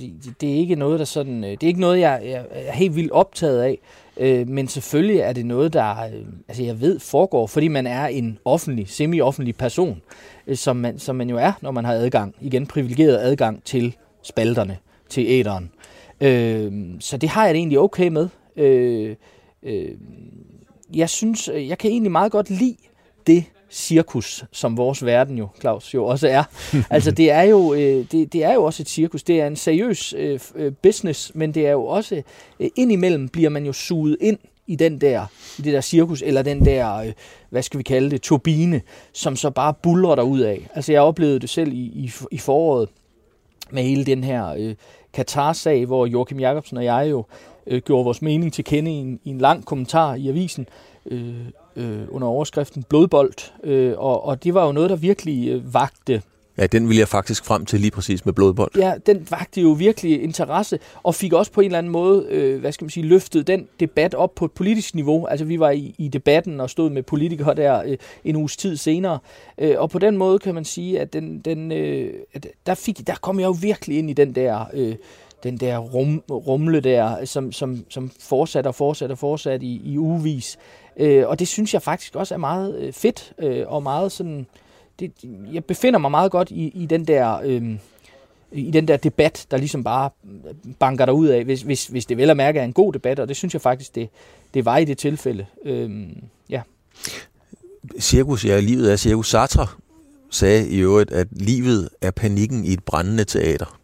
det, 0.41 0.49
er 0.49 0.55
ikke 0.55 0.75
noget, 0.75 0.99
der 0.99 1.05
sådan, 1.05 1.43
øh, 1.43 1.51
det 1.51 1.63
er 1.63 1.67
ikke 1.67 1.79
noget, 1.79 1.99
jeg, 1.99 2.21
jeg 2.25 2.45
er 2.51 2.71
helt 2.71 2.95
vildt 2.95 3.11
optaget 3.11 3.61
af. 3.61 3.79
Øh, 4.17 4.47
men 4.47 4.67
selvfølgelig 4.67 5.19
er 5.19 5.33
det 5.33 5.45
noget, 5.45 5.73
der 5.73 6.03
øh, 6.03 6.25
altså 6.47 6.63
jeg 6.63 6.81
ved 6.81 6.99
foregår, 6.99 7.47
fordi 7.47 7.67
man 7.67 7.87
er 7.87 8.07
en 8.07 8.39
offentlig, 8.45 8.89
semi-offentlig 8.89 9.55
person, 9.55 10.01
øh, 10.47 10.55
som, 10.55 10.75
man, 10.75 10.99
som 10.99 11.15
man 11.15 11.29
jo 11.29 11.37
er, 11.37 11.51
når 11.61 11.71
man 11.71 11.85
har 11.85 11.93
adgang, 11.93 12.35
igen 12.41 12.67
privilegeret 12.67 13.17
adgang 13.17 13.63
til 13.63 13.95
spalterne, 14.23 14.77
til 15.09 15.25
æderen. 15.27 15.71
Øh, 16.21 16.71
så 16.99 17.17
det 17.17 17.29
har 17.29 17.45
jeg 17.45 17.53
det 17.53 17.59
egentlig 17.59 17.79
okay 17.79 18.07
med. 18.07 18.29
Øh, 18.55 19.15
øh, 19.63 19.89
jeg 20.93 21.09
synes, 21.09 21.49
øh, 21.53 21.67
jeg 21.67 21.77
kan 21.77 21.91
egentlig 21.91 22.11
meget 22.11 22.31
godt 22.31 22.49
lide 22.49 22.77
det, 23.27 23.43
cirkus, 23.71 24.45
som 24.51 24.77
vores 24.77 25.05
verden 25.05 25.37
jo, 25.37 25.47
Claus, 25.59 25.93
jo 25.93 26.05
også 26.05 26.27
er. 26.27 26.43
altså 26.89 27.11
det 27.11 27.31
er 27.31 27.41
jo, 27.41 27.73
øh, 27.73 28.05
det, 28.11 28.33
det 28.33 28.43
er 28.43 28.53
jo 28.53 28.63
også 28.63 28.83
et 28.83 28.89
cirkus. 28.89 29.23
Det 29.23 29.41
er 29.41 29.47
en 29.47 29.55
seriøs 29.55 30.13
øh, 30.17 30.39
øh, 30.55 30.73
business, 30.73 31.31
men 31.35 31.53
det 31.53 31.67
er 31.67 31.71
jo 31.71 31.85
også, 31.85 32.21
øh, 32.59 32.69
indimellem 32.75 33.29
bliver 33.29 33.49
man 33.49 33.65
jo 33.65 33.73
suget 33.73 34.17
ind 34.21 34.37
i 34.67 34.75
den 34.75 35.01
der, 35.01 35.25
i 35.59 35.61
det 35.61 35.73
der 35.73 35.81
cirkus, 35.81 36.21
eller 36.21 36.41
den 36.41 36.65
der, 36.65 36.95
øh, 36.95 37.13
hvad 37.49 37.63
skal 37.63 37.77
vi 37.77 37.83
kalde 37.83 38.11
det, 38.11 38.21
turbine, 38.21 38.81
som 39.13 39.35
så 39.35 39.49
bare 39.49 39.73
buller 39.73 40.15
der 40.15 40.23
ud 40.23 40.39
af. 40.39 40.69
Altså 40.75 40.91
jeg 40.91 41.01
oplevede 41.01 41.39
det 41.39 41.49
selv 41.49 41.73
i, 41.73 41.81
i, 41.81 42.11
i 42.31 42.37
foråret, 42.37 42.89
med 43.71 43.83
hele 43.83 44.05
den 44.05 44.23
her 44.23 44.47
øh, 44.47 44.75
Katar-sag, 45.13 45.85
hvor 45.85 46.05
Joachim 46.05 46.39
Jacobsen 46.39 46.77
og 46.77 46.83
jeg 46.83 47.07
jo 47.09 47.25
øh, 47.67 47.81
gjorde 47.81 48.03
vores 48.03 48.21
mening 48.21 48.53
til 48.53 48.63
kende 48.63 48.91
i 48.91 48.95
en, 48.95 49.19
i 49.23 49.29
en 49.29 49.37
lang 49.37 49.65
kommentar 49.65 50.15
i 50.15 50.29
avisen, 50.29 50.67
øh, 51.05 51.35
øh, 51.75 52.01
under 52.09 52.27
overskriften 52.27 52.83
Blodbold, 52.89 53.33
øh, 53.63 53.93
og, 53.97 54.25
og 54.25 54.43
det 54.43 54.53
var 54.53 54.65
jo 54.65 54.71
noget, 54.71 54.89
der 54.89 54.95
virkelig 54.95 55.49
øh, 55.49 55.73
vagte 55.73 56.21
Ja, 56.57 56.67
den 56.67 56.89
vil 56.89 56.97
jeg 56.97 57.07
faktisk 57.07 57.45
frem 57.45 57.65
til 57.65 57.79
lige 57.79 57.91
præcis 57.91 58.25
med 58.25 58.33
blodbold. 58.33 58.71
Ja, 58.77 58.93
den 59.05 59.27
vagte 59.29 59.61
jo 59.61 59.69
virkelig 59.69 60.23
interesse, 60.23 60.79
og 61.03 61.15
fik 61.15 61.33
også 61.33 61.51
på 61.51 61.61
en 61.61 61.65
eller 61.65 61.77
anden 61.77 61.91
måde, 61.91 62.25
øh, 62.29 62.59
hvad 62.59 62.71
skal 62.71 62.85
man 62.85 62.89
sige, 62.89 63.05
løftet 63.05 63.47
den 63.47 63.67
debat 63.79 64.13
op 64.13 64.35
på 64.35 64.45
et 64.45 64.51
politisk 64.51 64.95
niveau. 64.95 65.25
Altså 65.25 65.45
vi 65.45 65.59
var 65.59 65.69
i, 65.69 65.95
i 65.97 66.07
debatten 66.07 66.59
og 66.59 66.69
stod 66.69 66.89
med 66.89 67.03
politikere 67.03 67.55
der 67.55 67.83
øh, 67.85 67.97
en 68.23 68.35
uges 68.35 68.57
tid 68.57 68.77
senere, 68.77 69.19
øh, 69.57 69.75
og 69.77 69.89
på 69.89 69.99
den 69.99 70.17
måde 70.17 70.39
kan 70.39 70.55
man 70.55 70.65
sige, 70.65 70.99
at, 70.99 71.13
den, 71.13 71.39
den, 71.39 71.71
øh, 71.71 72.13
at 72.33 72.47
der, 72.65 72.75
fik, 72.75 73.07
der 73.07 73.15
kom 73.21 73.39
jeg 73.39 73.45
jo 73.45 73.55
virkelig 73.61 73.97
ind 73.97 74.09
i 74.09 74.13
den 74.13 74.35
der... 74.35 74.65
Øh, 74.73 74.95
den 75.43 75.57
der 75.57 75.77
rum, 75.77 76.23
rumle 76.29 76.79
der, 76.79 77.25
som, 77.25 77.51
som, 77.51 77.85
som 77.89 78.11
fortsat 78.19 78.67
og 78.67 78.75
fortsat 78.75 79.11
og 79.11 79.17
fortsat 79.17 79.63
i, 79.63 79.81
i 79.85 79.97
ugevis. 79.97 80.57
Øh, 80.97 81.27
og 81.27 81.39
det 81.39 81.47
synes 81.47 81.73
jeg 81.73 81.81
faktisk 81.81 82.15
også 82.15 82.33
er 82.33 82.37
meget 82.37 82.75
øh, 82.79 82.93
fedt, 82.93 83.33
øh, 83.39 83.63
og 83.67 83.83
meget 83.83 84.11
sådan, 84.11 84.47
det, 84.99 85.11
jeg 85.53 85.65
befinder 85.65 85.99
mig 85.99 86.11
meget 86.11 86.31
godt 86.31 86.51
i, 86.51 86.67
i 86.67 86.85
den 86.85 87.05
der... 87.05 87.39
Øh, 87.43 87.77
i 88.53 88.71
den 88.71 88.87
der 88.87 88.97
debat, 88.97 89.45
der 89.51 89.57
ligesom 89.57 89.83
bare 89.83 90.09
banker 90.79 91.05
der 91.05 91.13
ud 91.13 91.27
af, 91.27 91.43
hvis, 91.43 91.61
hvis, 91.61 91.87
hvis 91.87 92.05
det 92.05 92.17
vel 92.17 92.29
at 92.29 92.37
mærke 92.37 92.59
er 92.59 92.63
en 92.63 92.73
god 92.73 92.93
debat, 92.93 93.19
og 93.19 93.27
det 93.27 93.37
synes 93.37 93.53
jeg 93.53 93.61
faktisk, 93.61 93.95
det, 93.95 94.09
det 94.53 94.65
var 94.65 94.77
i 94.77 94.85
det 94.85 94.97
tilfælde. 94.97 95.45
Øhm, 95.65 96.23
ja. 96.49 96.61
Cirkus, 97.99 98.45
ja, 98.45 98.59
livet 98.59 98.91
er 98.91 98.95
cirkus. 98.95 99.29
Sartre 99.29 99.67
sagde 100.29 100.69
i 100.69 100.79
øvrigt, 100.79 101.11
at 101.11 101.27
livet 101.31 101.89
er 102.01 102.11
panikken 102.11 102.65
i 102.65 102.73
et 102.73 102.83
brændende 102.83 103.23
teater. 103.23 103.80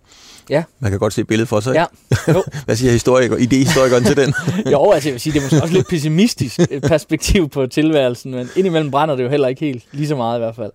Ja. 0.50 0.63
Man 0.80 0.92
kan 0.92 1.00
godt 1.00 1.13
se 1.13 1.24
billedet 1.24 1.50
for 1.50 1.60
sig. 1.60 1.74
Ja. 1.74 1.86
Jo. 2.27 2.44
Hvad 2.66 2.75
siger 2.75 2.92
historiker, 2.92 3.38
idehistorikeren 3.38 4.04
til 4.04 4.18
den? 4.18 4.34
jo, 4.74 4.92
altså 4.92 5.10
jeg 5.10 5.13
vil 5.13 5.22
sige, 5.22 5.34
det 5.34 5.39
er 5.39 5.44
måske 5.44 5.62
også 5.62 5.74
lidt 5.74 5.88
pessimistisk 5.88 6.60
perspektiv 6.88 7.50
på 7.50 7.68
tilværelsen, 7.68 8.32
men 8.32 8.50
indimellem 8.56 8.92
brænder 8.92 9.16
det 9.16 9.24
jo 9.24 9.30
heller 9.30 9.48
ikke 9.48 9.66
helt, 9.66 9.86
lige 9.92 10.08
så 10.08 10.16
meget 10.16 10.38
i 10.38 10.42
hvert 10.42 10.56
fald. 10.56 10.72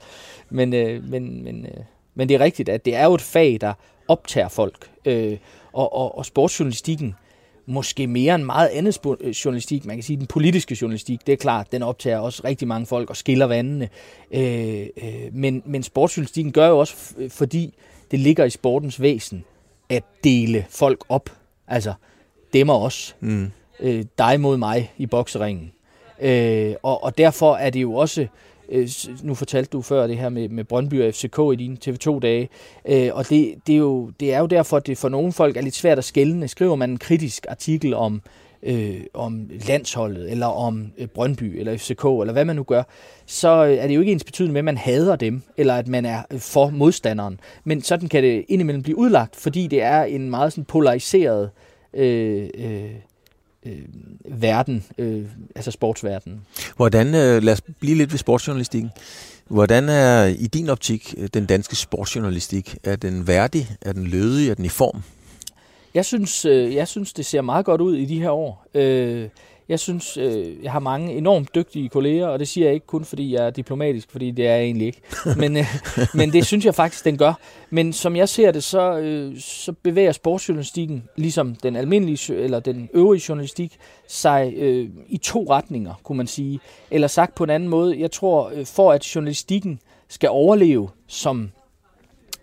Men, 0.50 0.74
øh, 0.74 1.04
men, 1.04 1.44
men, 1.44 1.66
øh, 1.66 1.84
men 2.14 2.28
det 2.28 2.34
er 2.34 2.40
rigtigt, 2.40 2.68
at 2.68 2.84
det 2.84 2.94
er 2.96 3.04
jo 3.04 3.14
et 3.14 3.20
fag, 3.20 3.58
der 3.60 3.72
optager 4.08 4.48
folk. 4.48 4.90
Øh, 5.04 5.36
og, 5.72 5.94
og, 5.94 6.18
og 6.18 6.26
sportsjournalistikken, 6.26 7.14
måske 7.66 8.06
mere 8.06 8.34
end 8.34 8.44
meget 8.44 8.68
andet 8.68 8.98
øh, 9.20 9.30
journalistik. 9.30 9.84
Man 9.84 9.96
kan 9.96 10.02
sige, 10.02 10.16
den 10.16 10.26
politiske 10.26 10.78
journalistik, 10.80 11.26
det 11.26 11.32
er 11.32 11.36
klart, 11.36 11.72
den 11.72 11.82
optager 11.82 12.18
også 12.18 12.42
rigtig 12.44 12.68
mange 12.68 12.86
folk 12.86 13.10
og 13.10 13.16
skiller 13.16 13.46
vandene. 13.46 13.88
Øh, 14.32 14.86
øh, 15.02 15.12
men, 15.32 15.62
men 15.66 15.82
sportsjournalistikken 15.82 16.52
gør 16.52 16.68
jo 16.68 16.78
også, 16.78 16.94
fordi 17.28 17.74
det 18.10 18.20
ligger 18.20 18.44
i 18.44 18.50
sportens 18.50 19.00
væsen, 19.00 19.44
at 19.92 20.04
dele 20.24 20.64
folk 20.70 21.04
op. 21.08 21.30
Altså, 21.68 21.92
dem 22.52 22.68
og 22.68 22.82
os. 22.82 23.16
Mm. 23.20 23.50
Øh, 23.80 24.04
dig 24.18 24.40
mod 24.40 24.56
mig 24.56 24.92
i 24.96 25.06
bokseringen. 25.06 25.72
Øh, 26.20 26.74
og, 26.82 27.04
og 27.04 27.18
derfor 27.18 27.54
er 27.54 27.70
det 27.70 27.82
jo 27.82 27.94
også, 27.94 28.26
øh, 28.68 28.88
nu 29.22 29.34
fortalte 29.34 29.70
du 29.70 29.82
før 29.82 30.06
det 30.06 30.18
her 30.18 30.28
med, 30.28 30.48
med 30.48 30.64
Brøndby 30.64 31.02
og 31.02 31.14
FCK 31.14 31.38
i 31.52 31.56
dine 31.56 31.76
TV2-dage, 31.84 32.48
øh, 32.88 33.10
og 33.12 33.28
det, 33.28 33.54
det, 33.66 33.72
er 33.72 33.78
jo, 33.78 34.10
det 34.20 34.34
er 34.34 34.38
jo 34.38 34.46
derfor, 34.46 34.76
at 34.76 34.86
det 34.86 34.98
for 34.98 35.08
nogle 35.08 35.32
folk 35.32 35.56
er 35.56 35.60
lidt 35.60 35.74
svært 35.74 35.98
at 35.98 36.04
skælne. 36.04 36.48
Skriver 36.48 36.76
man 36.76 36.90
en 36.90 36.98
kritisk 36.98 37.46
artikel 37.48 37.94
om 37.94 38.22
øh, 38.62 39.00
om 39.14 39.50
landsholdet, 39.68 40.30
eller 40.30 40.46
om 40.46 40.92
øh, 40.98 41.06
Brøndby, 41.06 41.58
eller 41.58 41.76
FCK, 41.76 42.04
eller 42.04 42.32
hvad 42.32 42.44
man 42.44 42.56
nu 42.56 42.62
gør, 42.62 42.82
så 43.26 43.64
øh, 43.64 43.72
er 43.72 43.86
det 43.86 43.94
jo 43.94 44.00
ikke 44.00 44.12
ens 44.12 44.24
betydende 44.24 44.52
med, 44.52 44.60
at 44.60 44.64
man 44.64 44.76
hader 44.76 45.16
dem, 45.16 45.42
eller 45.56 45.74
at 45.74 45.88
man 45.88 46.04
er 46.04 46.22
øh, 46.30 46.40
for 46.40 46.70
modstanderen. 46.70 47.40
Men 47.64 47.82
sådan 47.82 48.08
kan 48.08 48.22
det 48.22 48.44
indimellem 48.48 48.82
blive 48.82 48.98
udlagt, 48.98 49.36
fordi 49.36 49.66
det 49.66 49.82
er 49.82 50.02
en 50.02 50.30
meget 50.30 50.52
sådan 50.52 50.64
polariseret 50.64 51.50
øh, 51.94 52.48
øh, 52.54 52.90
øh, 53.66 53.78
verden, 54.24 54.84
øh, 54.98 55.24
altså 55.54 55.70
sportsverdenen. 55.70 56.40
Hvordan, 56.76 57.06
øh, 57.06 57.42
lad 57.42 57.52
os 57.52 57.62
blive 57.80 57.96
lidt 57.96 58.12
ved 58.12 58.18
sportsjournalistikken. 58.18 58.90
Hvordan 59.48 59.88
er 59.88 60.24
i 60.24 60.46
din 60.46 60.68
optik 60.68 61.14
øh, 61.18 61.28
den 61.34 61.46
danske 61.46 61.76
sportsjournalistik? 61.76 62.76
Er 62.84 62.96
den 62.96 63.26
værdig? 63.26 63.68
Er 63.80 63.92
den 63.92 64.06
lødig? 64.06 64.50
Er 64.50 64.54
den 64.54 64.64
i 64.64 64.68
form? 64.68 65.02
Jeg 65.94 66.04
synes, 66.04 66.44
øh, 66.44 66.74
jeg 66.74 66.88
synes, 66.88 67.12
det 67.12 67.26
ser 67.26 67.40
meget 67.40 67.64
godt 67.64 67.80
ud 67.80 67.96
i 67.96 68.04
de 68.04 68.20
her 68.20 68.30
år. 68.30 68.66
Øh, 68.74 69.28
jeg 69.68 69.80
synes, 69.80 70.16
øh, 70.16 70.62
jeg 70.62 70.72
har 70.72 70.78
mange 70.78 71.12
enormt 71.12 71.54
dygtige 71.54 71.88
kolleger, 71.88 72.26
og 72.26 72.38
det 72.38 72.48
siger 72.48 72.66
jeg 72.66 72.74
ikke 72.74 72.86
kun, 72.86 73.04
fordi 73.04 73.34
jeg 73.34 73.46
er 73.46 73.50
diplomatisk, 73.50 74.10
fordi 74.10 74.30
det 74.30 74.46
er 74.46 74.54
jeg 74.54 74.64
egentlig 74.64 74.86
ikke. 74.86 75.00
Men, 75.36 75.56
øh, 75.56 75.66
men 76.14 76.32
det 76.32 76.46
synes 76.46 76.64
jeg 76.64 76.74
faktisk, 76.74 77.04
den 77.04 77.18
gør. 77.18 77.32
Men 77.70 77.92
som 77.92 78.16
jeg 78.16 78.28
ser 78.28 78.50
det, 78.50 78.64
så, 78.64 78.98
øh, 78.98 79.40
så 79.40 79.72
bevæger 79.72 80.12
sportsjournalistikken, 80.12 81.04
ligesom 81.16 81.54
den 81.54 81.76
almindelige 81.76 82.34
eller 82.34 82.60
den 82.60 82.88
øvrige 82.94 83.22
journalistik, 83.28 83.76
sig 84.08 84.52
øh, 84.56 84.88
i 85.08 85.18
to 85.18 85.46
retninger, 85.50 85.94
kunne 86.02 86.16
man 86.18 86.26
sige. 86.26 86.60
Eller 86.90 87.08
sagt 87.08 87.34
på 87.34 87.44
en 87.44 87.50
anden 87.50 87.68
måde, 87.68 88.00
jeg 88.00 88.10
tror, 88.10 88.52
for 88.64 88.92
at 88.92 89.14
journalistikken 89.14 89.80
skal 90.08 90.28
overleve 90.28 90.88
som 91.06 91.50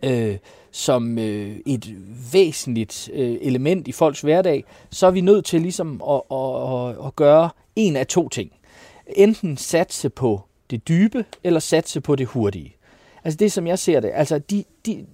øh, 0.04 0.38
som 0.72 1.20
øh, 1.20 1.56
et 1.66 1.96
væsentligt 2.34 3.10
øh, 3.14 3.38
element 3.42 3.88
i 3.88 3.92
folks 3.92 4.22
hverdag, 4.22 4.64
så 4.90 5.08
er 5.08 5.12
vi 5.12 5.22
nødt 5.22 5.46
til 5.46 5.62
ligesom 5.62 6.02
at, 6.10 6.22
at, 6.32 6.74
at, 6.74 7.06
at 7.08 7.16
gøre 7.16 7.50
en 7.76 7.96
af 7.96 8.08
to 8.08 8.30
ting. 8.30 8.52
Enten 9.08 9.58
satse 9.58 10.10
på 10.10 10.42
det 10.70 10.88
dybe, 10.88 11.26
eller 11.44 11.60
satse 11.60 12.02
på 12.02 12.16
det 12.16 12.28
hurtige. 12.28 12.76
Altså 13.24 13.38
det, 13.38 13.52
som 13.52 13.68
jeg 13.68 13.80
ser 13.80 14.00
det, 14.00 14.12
altså 14.14 14.40
de, 14.40 14.64
de, 14.86 15.06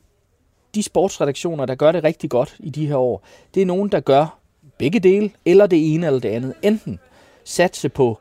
de 0.75 0.83
sportsredaktioner, 0.83 1.65
der 1.65 1.75
gør 1.75 1.91
det 1.91 2.03
rigtig 2.03 2.29
godt 2.29 2.55
i 2.59 2.69
de 2.69 2.88
her 2.88 2.95
år, 2.95 3.27
det 3.53 3.62
er 3.62 3.65
nogen, 3.65 3.89
der 3.89 4.00
gør 4.00 4.39
begge 4.77 5.00
dele, 5.00 5.31
eller 5.45 5.67
det 5.67 5.93
ene 5.93 6.05
eller 6.05 6.19
det 6.19 6.29
andet. 6.29 6.53
Enten 6.62 7.00
satse 7.43 7.89
på 7.89 8.19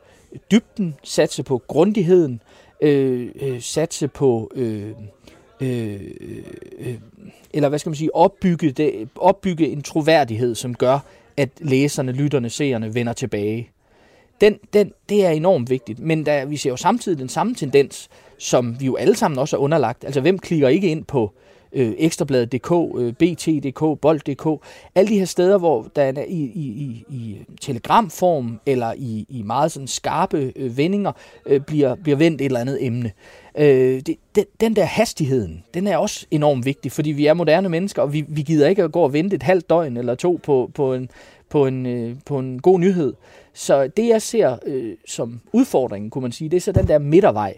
dybden, 0.51 0.95
satse 1.03 1.43
på 1.43 1.61
grundigheden, 1.67 2.41
øh, 2.81 3.31
øh, 3.41 3.61
satse 3.61 4.07
på 4.07 4.51
øh, 4.55 4.91
Øh, 5.61 6.01
øh, 6.21 6.43
øh, 6.79 6.95
eller 7.53 7.69
hvad 7.69 7.79
skal 7.79 7.89
man 7.89 7.95
sige, 7.95 8.15
opbygge, 8.15 8.71
det, 8.71 9.09
opbygge 9.15 9.67
en 9.67 9.81
troværdighed, 9.81 10.55
som 10.55 10.73
gør, 10.73 10.99
at 11.37 11.49
læserne, 11.59 12.11
lytterne, 12.11 12.49
seerne 12.49 12.93
vender 12.93 13.13
tilbage. 13.13 13.69
Den, 14.41 14.59
den, 14.73 14.91
det 15.09 15.25
er 15.25 15.29
enormt 15.29 15.69
vigtigt, 15.69 15.99
men 15.99 16.25
der, 16.25 16.45
vi 16.45 16.57
ser 16.57 16.69
jo 16.69 16.77
samtidig 16.77 17.17
den 17.17 17.29
samme 17.29 17.55
tendens, 17.55 18.09
som 18.37 18.79
vi 18.79 18.85
jo 18.85 18.95
alle 18.95 19.15
sammen 19.15 19.39
også 19.39 19.57
er 19.57 19.61
underlagt. 19.61 20.05
Altså, 20.05 20.21
hvem 20.21 20.39
klikker 20.39 20.67
ikke 20.67 20.87
ind 20.87 21.05
på 21.05 21.33
øh, 21.35 21.44
Øh, 21.75 21.93
ekstrabladet.dk, 21.97 22.71
øh, 22.97 23.13
BT.dk, 23.13 23.99
Bold.dk, 24.01 24.65
alle 24.95 25.09
de 25.09 25.19
her 25.19 25.25
steder, 25.25 25.57
hvor 25.57 25.87
der 25.95 26.01
er 26.01 26.23
i, 26.27 26.41
i, 26.41 26.63
i, 26.63 27.05
i 27.09 27.37
telegramform 27.61 28.59
eller 28.65 28.93
i, 28.97 29.25
i 29.29 29.41
meget 29.41 29.71
sådan 29.71 29.87
skarpe 29.87 30.53
øh, 30.55 30.77
vendinger 30.77 31.11
øh, 31.45 31.61
bliver, 31.61 31.95
bliver 31.95 32.17
vendt 32.17 32.41
et 32.41 32.45
eller 32.45 32.59
andet 32.59 32.85
emne. 32.85 33.11
Øh, 33.57 34.01
det, 34.05 34.15
den, 34.35 34.45
den 34.59 34.75
der 34.75 34.85
hastigheden, 34.85 35.63
den 35.73 35.87
er 35.87 35.97
også 35.97 36.25
enormt 36.31 36.65
vigtig, 36.65 36.91
fordi 36.91 37.11
vi 37.11 37.25
er 37.25 37.33
moderne 37.33 37.69
mennesker, 37.69 38.01
og 38.01 38.13
vi, 38.13 38.25
vi 38.27 38.41
gider 38.41 38.67
ikke 38.67 38.83
at 38.83 38.91
gå 38.91 39.01
og 39.01 39.13
vente 39.13 39.35
et 39.35 39.43
halvt 39.43 39.69
døgn 39.69 39.97
eller 39.97 40.15
to 40.15 40.39
på, 40.43 40.71
på, 40.73 40.93
en, 40.93 41.09
på, 41.49 41.65
en, 41.67 41.85
øh, 41.85 42.15
på 42.25 42.39
en 42.39 42.61
god 42.61 42.79
nyhed. 42.79 43.13
Så 43.53 43.87
det, 43.87 44.07
jeg 44.07 44.21
ser 44.21 44.57
øh, 44.65 44.95
som 45.07 45.41
udfordringen, 45.53 46.09
kunne 46.09 46.21
man 46.21 46.31
sige, 46.31 46.49
det 46.49 46.57
er 46.57 46.61
så 46.61 46.71
den 46.71 46.87
der 46.87 46.99
midtervej, 46.99 47.53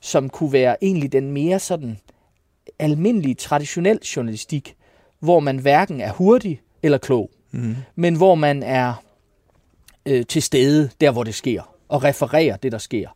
som 0.00 0.28
kunne 0.28 0.52
være 0.52 0.76
egentlig 0.84 1.12
den 1.12 1.32
mere 1.32 1.58
sådan 1.58 1.98
almindelig 2.78 3.38
traditionel 3.38 3.98
journalistik, 4.16 4.76
hvor 5.20 5.40
man 5.40 5.58
hverken 5.58 6.00
er 6.00 6.12
hurtig 6.12 6.60
eller 6.82 6.98
klog, 6.98 7.30
mm. 7.50 7.76
men 7.94 8.14
hvor 8.14 8.34
man 8.34 8.62
er 8.62 8.94
øh, 10.06 10.26
til 10.26 10.42
stede 10.42 10.90
der, 11.00 11.10
hvor 11.10 11.24
det 11.24 11.34
sker, 11.34 11.74
og 11.88 12.04
refererer 12.04 12.56
det, 12.56 12.72
der 12.72 12.78
sker. 12.78 13.08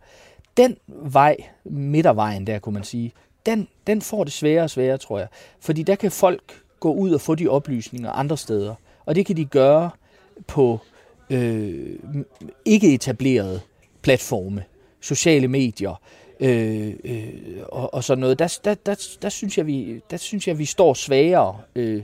Den 0.57 0.76
vej, 0.88 1.37
midtervejen 1.64 2.47
der, 2.47 2.59
kunne 2.59 2.73
man 2.75 2.85
sige, 2.85 3.12
den, 3.47 3.69
den 3.87 4.02
får 4.02 4.25
det 4.25 4.33
sværere 4.33 4.64
og 4.64 4.71
sværere, 4.71 4.99
tror 4.99 5.19
jeg. 5.19 5.28
Fordi 5.61 5.83
der 5.83 5.95
kan 5.95 6.11
folk 6.11 6.62
gå 6.80 6.92
ud 6.92 7.12
og 7.12 7.21
få 7.21 7.35
de 7.35 7.49
oplysninger 7.49 8.11
andre 8.11 8.37
steder. 8.37 8.75
Og 9.07 9.14
det 9.14 9.26
kan 9.26 9.37
de 9.37 9.45
gøre 9.45 9.90
på 10.47 10.80
øh, 11.30 11.99
ikke 12.64 12.95
etablerede 12.95 13.61
platforme, 14.02 14.64
sociale 15.00 15.49
medier, 15.49 16.00
øh, 16.40 16.94
øh, 17.04 17.62
og, 17.68 17.94
og 17.94 18.04
sådan 18.04 18.20
noget, 18.20 18.38
der, 18.38 18.59
der, 18.64 18.75
der, 18.75 19.09
der, 19.23 19.28
synes 19.28 19.59
jeg, 19.59 19.66
vi, 19.66 20.00
der 20.11 20.16
synes 20.16 20.49
jeg, 20.49 20.59
vi 20.59 20.64
står 20.64 20.94
svagere 20.94 21.59
øh, 21.75 22.02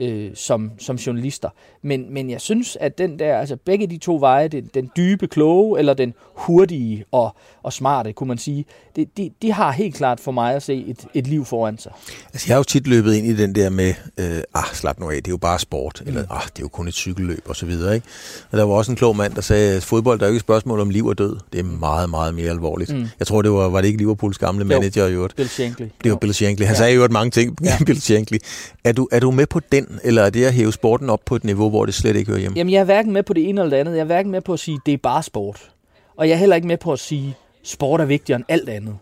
øh, 0.00 0.30
som, 0.34 0.70
som 0.78 0.96
journalister. 0.96 1.48
Men, 1.82 2.14
men 2.14 2.30
jeg 2.30 2.40
synes, 2.40 2.76
at 2.80 2.98
den 2.98 3.18
der, 3.18 3.38
altså 3.38 3.56
begge 3.56 3.86
de 3.86 3.98
to 3.98 4.16
veje, 4.20 4.48
den, 4.48 4.70
den 4.74 4.90
dybe, 4.96 5.26
kloge, 5.26 5.78
eller 5.78 5.94
den 5.94 6.14
hurtige 6.34 7.04
og, 7.12 7.36
og 7.62 7.72
smarte, 7.72 8.12
kunne 8.12 8.28
man 8.28 8.38
sige, 8.38 8.64
det, 8.96 9.16
de, 9.16 9.30
de 9.42 9.52
har 9.52 9.72
helt 9.72 9.94
klart 9.94 10.20
for 10.20 10.32
mig 10.32 10.54
at 10.54 10.62
se 10.62 10.84
et, 10.86 11.06
et 11.14 11.26
liv 11.26 11.44
foran 11.44 11.78
sig. 11.78 11.92
Altså 12.32 12.46
jeg 12.48 12.54
har 12.54 12.58
jo 12.58 12.64
tit 12.64 12.86
løbet 12.86 13.14
ind 13.14 13.26
i 13.26 13.36
den 13.36 13.54
der 13.54 13.70
med, 13.70 13.94
øh, 14.18 14.40
ah 14.54 14.64
slap 14.72 15.00
nu 15.00 15.10
af, 15.10 15.16
det 15.16 15.26
er 15.26 15.30
jo 15.30 15.36
bare 15.36 15.58
sport, 15.58 16.02
mm. 16.02 16.08
eller 16.08 16.20
ah, 16.30 16.42
det 16.42 16.58
er 16.58 16.62
jo 16.62 16.68
kun 16.68 16.88
et 16.88 16.94
cykelløb 16.94 17.42
og 17.46 17.56
så 17.56 17.66
videre. 17.66 17.94
Ikke? 17.94 18.06
Og 18.50 18.58
der 18.58 18.64
var 18.64 18.74
også 18.74 18.92
en 18.92 18.96
klog 18.96 19.16
mand, 19.16 19.34
der 19.34 19.40
sagde, 19.40 19.76
at 19.76 19.84
fodbold 19.84 20.18
der 20.18 20.24
er 20.24 20.28
jo 20.28 20.32
ikke 20.32 20.36
et 20.36 20.40
spørgsmål 20.40 20.80
om 20.80 20.90
liv 20.90 21.06
og 21.06 21.18
død, 21.18 21.36
det 21.52 21.60
er 21.60 21.64
meget, 21.64 22.10
meget 22.10 22.34
mere 22.34 22.50
alvorligt. 22.50 22.94
Mm. 22.94 23.06
Jeg 23.18 23.26
tror, 23.26 23.42
det 23.42 23.50
var, 23.50 23.68
var 23.68 23.80
det 23.80 23.88
ikke 23.88 23.98
Liverpools 23.98 24.38
gamle 24.38 24.64
jo, 24.64 24.68
manager 24.68 25.06
i 25.06 25.12
øvrigt? 25.12 25.36
Bill 25.36 25.48
Shankly. 25.48 25.86
Det 26.04 26.10
var 26.10 26.16
Bill 26.16 26.34
Shankly. 26.34 26.64
Han 26.64 26.74
ja. 26.74 26.78
sagde 26.78 26.94
jo 26.94 27.08
mange 27.10 27.30
ting, 27.30 27.56
ja. 27.64 27.76
Bill 27.86 28.00
Shankly. 28.00 28.36
Er 28.84 28.92
du, 28.92 29.08
er 29.12 29.20
du 29.20 29.30
med 29.30 29.46
på 29.46 29.60
den, 29.72 29.85
eller 30.04 30.22
er 30.22 30.30
det 30.30 30.44
at 30.44 30.52
hæve 30.52 30.72
sporten 30.72 31.10
op 31.10 31.24
på 31.24 31.36
et 31.36 31.44
niveau, 31.44 31.70
hvor 31.70 31.86
det 31.86 31.94
slet 31.94 32.16
ikke 32.16 32.28
hører 32.30 32.40
hjemme? 32.40 32.58
Jamen 32.58 32.72
jeg 32.72 32.80
er 32.80 32.84
hverken 32.84 33.12
med 33.12 33.22
på 33.22 33.32
det 33.32 33.48
ene 33.48 33.60
eller 33.60 33.70
det 33.70 33.80
andet. 33.80 33.92
Jeg 33.92 34.00
er 34.00 34.04
hverken 34.04 34.32
med 34.32 34.40
på 34.40 34.52
at 34.52 34.60
sige, 34.60 34.74
at 34.74 34.80
det 34.86 34.94
er 34.94 34.98
bare 34.98 35.22
sport. 35.22 35.70
Og 36.16 36.28
jeg 36.28 36.34
er 36.34 36.38
heller 36.38 36.56
ikke 36.56 36.68
med 36.68 36.76
på 36.76 36.92
at 36.92 36.98
sige, 36.98 37.28
at 37.28 37.68
sport 37.68 38.00
er 38.00 38.04
vigtigere 38.04 38.36
end 38.36 38.44
alt 38.48 38.68
andet. 38.68 38.98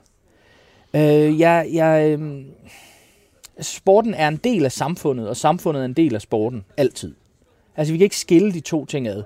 Øh, 0.94 1.40
jeg, 1.40 1.68
jeg, 1.72 2.18
øh, 2.20 2.44
sporten 3.60 4.14
er 4.14 4.28
en 4.28 4.36
del 4.36 4.64
af 4.64 4.72
samfundet, 4.72 5.28
og 5.28 5.36
samfundet 5.36 5.80
er 5.80 5.84
en 5.84 5.92
del 5.92 6.14
af 6.14 6.20
sporten. 6.20 6.64
Altid. 6.76 7.14
Altså, 7.76 7.92
vi 7.92 7.98
kan 7.98 8.04
ikke 8.04 8.16
skille 8.16 8.52
de 8.52 8.60
to 8.60 8.84
ting 8.84 9.08
ad. 9.08 9.22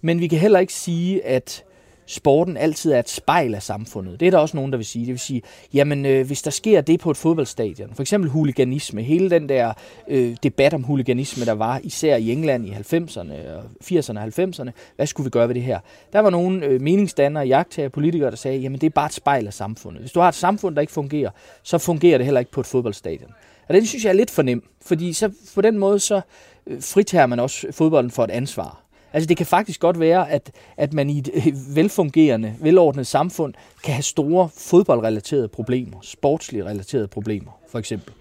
Men 0.00 0.20
vi 0.20 0.28
kan 0.28 0.38
heller 0.38 0.58
ikke 0.58 0.72
sige, 0.72 1.26
at 1.26 1.64
sporten 2.10 2.56
altid 2.56 2.92
er 2.92 2.98
et 2.98 3.08
spejl 3.08 3.54
af 3.54 3.62
samfundet. 3.62 4.20
Det 4.20 4.26
er 4.26 4.30
der 4.30 4.38
også 4.38 4.56
nogen, 4.56 4.72
der 4.72 4.76
vil 4.76 4.86
sige. 4.86 5.06
Det 5.06 5.12
vil 5.12 5.18
sige, 5.18 5.42
jamen 5.74 6.06
øh, 6.06 6.26
hvis 6.26 6.42
der 6.42 6.50
sker 6.50 6.80
det 6.80 7.00
på 7.00 7.10
et 7.10 7.16
fodboldstadion, 7.16 7.94
for 7.94 8.02
eksempel 8.02 8.30
huliganisme, 8.30 9.02
hele 9.02 9.30
den 9.30 9.48
der 9.48 9.72
øh, 10.08 10.36
debat 10.42 10.74
om 10.74 10.82
huliganisme, 10.82 11.44
der 11.44 11.52
var 11.52 11.80
især 11.82 12.16
i 12.16 12.32
England 12.32 12.66
i 12.66 12.70
90'erne, 12.70 13.32
og 13.56 13.64
80'erne 13.84 14.18
og 14.18 14.24
90'erne, 14.24 14.70
hvad 14.96 15.06
skulle 15.06 15.24
vi 15.24 15.30
gøre 15.30 15.48
ved 15.48 15.54
det 15.54 15.62
her? 15.62 15.78
Der 16.12 16.20
var 16.20 16.30
nogle 16.30 16.64
øh, 16.64 16.80
meningsdannere, 16.80 17.46
jagttager, 17.46 17.88
politikere, 17.88 18.30
der 18.30 18.36
sagde, 18.36 18.58
jamen 18.58 18.80
det 18.80 18.86
er 18.86 18.90
bare 18.90 19.06
et 19.06 19.12
spejl 19.12 19.46
af 19.46 19.54
samfundet. 19.54 20.00
Hvis 20.00 20.12
du 20.12 20.20
har 20.20 20.28
et 20.28 20.34
samfund, 20.34 20.74
der 20.74 20.80
ikke 20.80 20.92
fungerer, 20.92 21.30
så 21.62 21.78
fungerer 21.78 22.18
det 22.18 22.24
heller 22.24 22.40
ikke 22.40 22.52
på 22.52 22.60
et 22.60 22.66
fodboldstadion. 22.66 23.30
Og 23.68 23.74
det 23.74 23.88
synes 23.88 24.04
jeg 24.04 24.10
er 24.10 24.14
lidt 24.14 24.30
for 24.30 24.42
nem, 24.42 24.62
fordi 24.82 25.12
så 25.12 25.30
på 25.54 25.60
den 25.60 25.78
måde 25.78 25.98
så 25.98 26.20
øh, 26.66 26.82
fritager 26.82 27.26
man 27.26 27.40
også 27.40 27.66
fodbolden 27.70 28.10
for 28.10 28.24
et 28.24 28.30
ansvar. 28.30 28.89
Altså 29.12 29.26
det 29.26 29.36
kan 29.36 29.46
faktisk 29.46 29.80
godt 29.80 30.00
være, 30.00 30.30
at, 30.30 30.50
at 30.76 30.92
man 30.92 31.10
i 31.10 31.18
et 31.18 31.30
øh, 31.34 31.76
velfungerende, 31.76 32.54
velordnet 32.60 33.06
samfund 33.06 33.54
kan 33.84 33.94
have 33.94 34.02
store 34.02 34.48
fodboldrelaterede 34.56 35.48
problemer, 35.48 35.98
sportslige 36.02 36.64
relaterede 36.64 37.08
problemer 37.08 37.50
for 37.68 37.78
eksempel. 37.78 38.14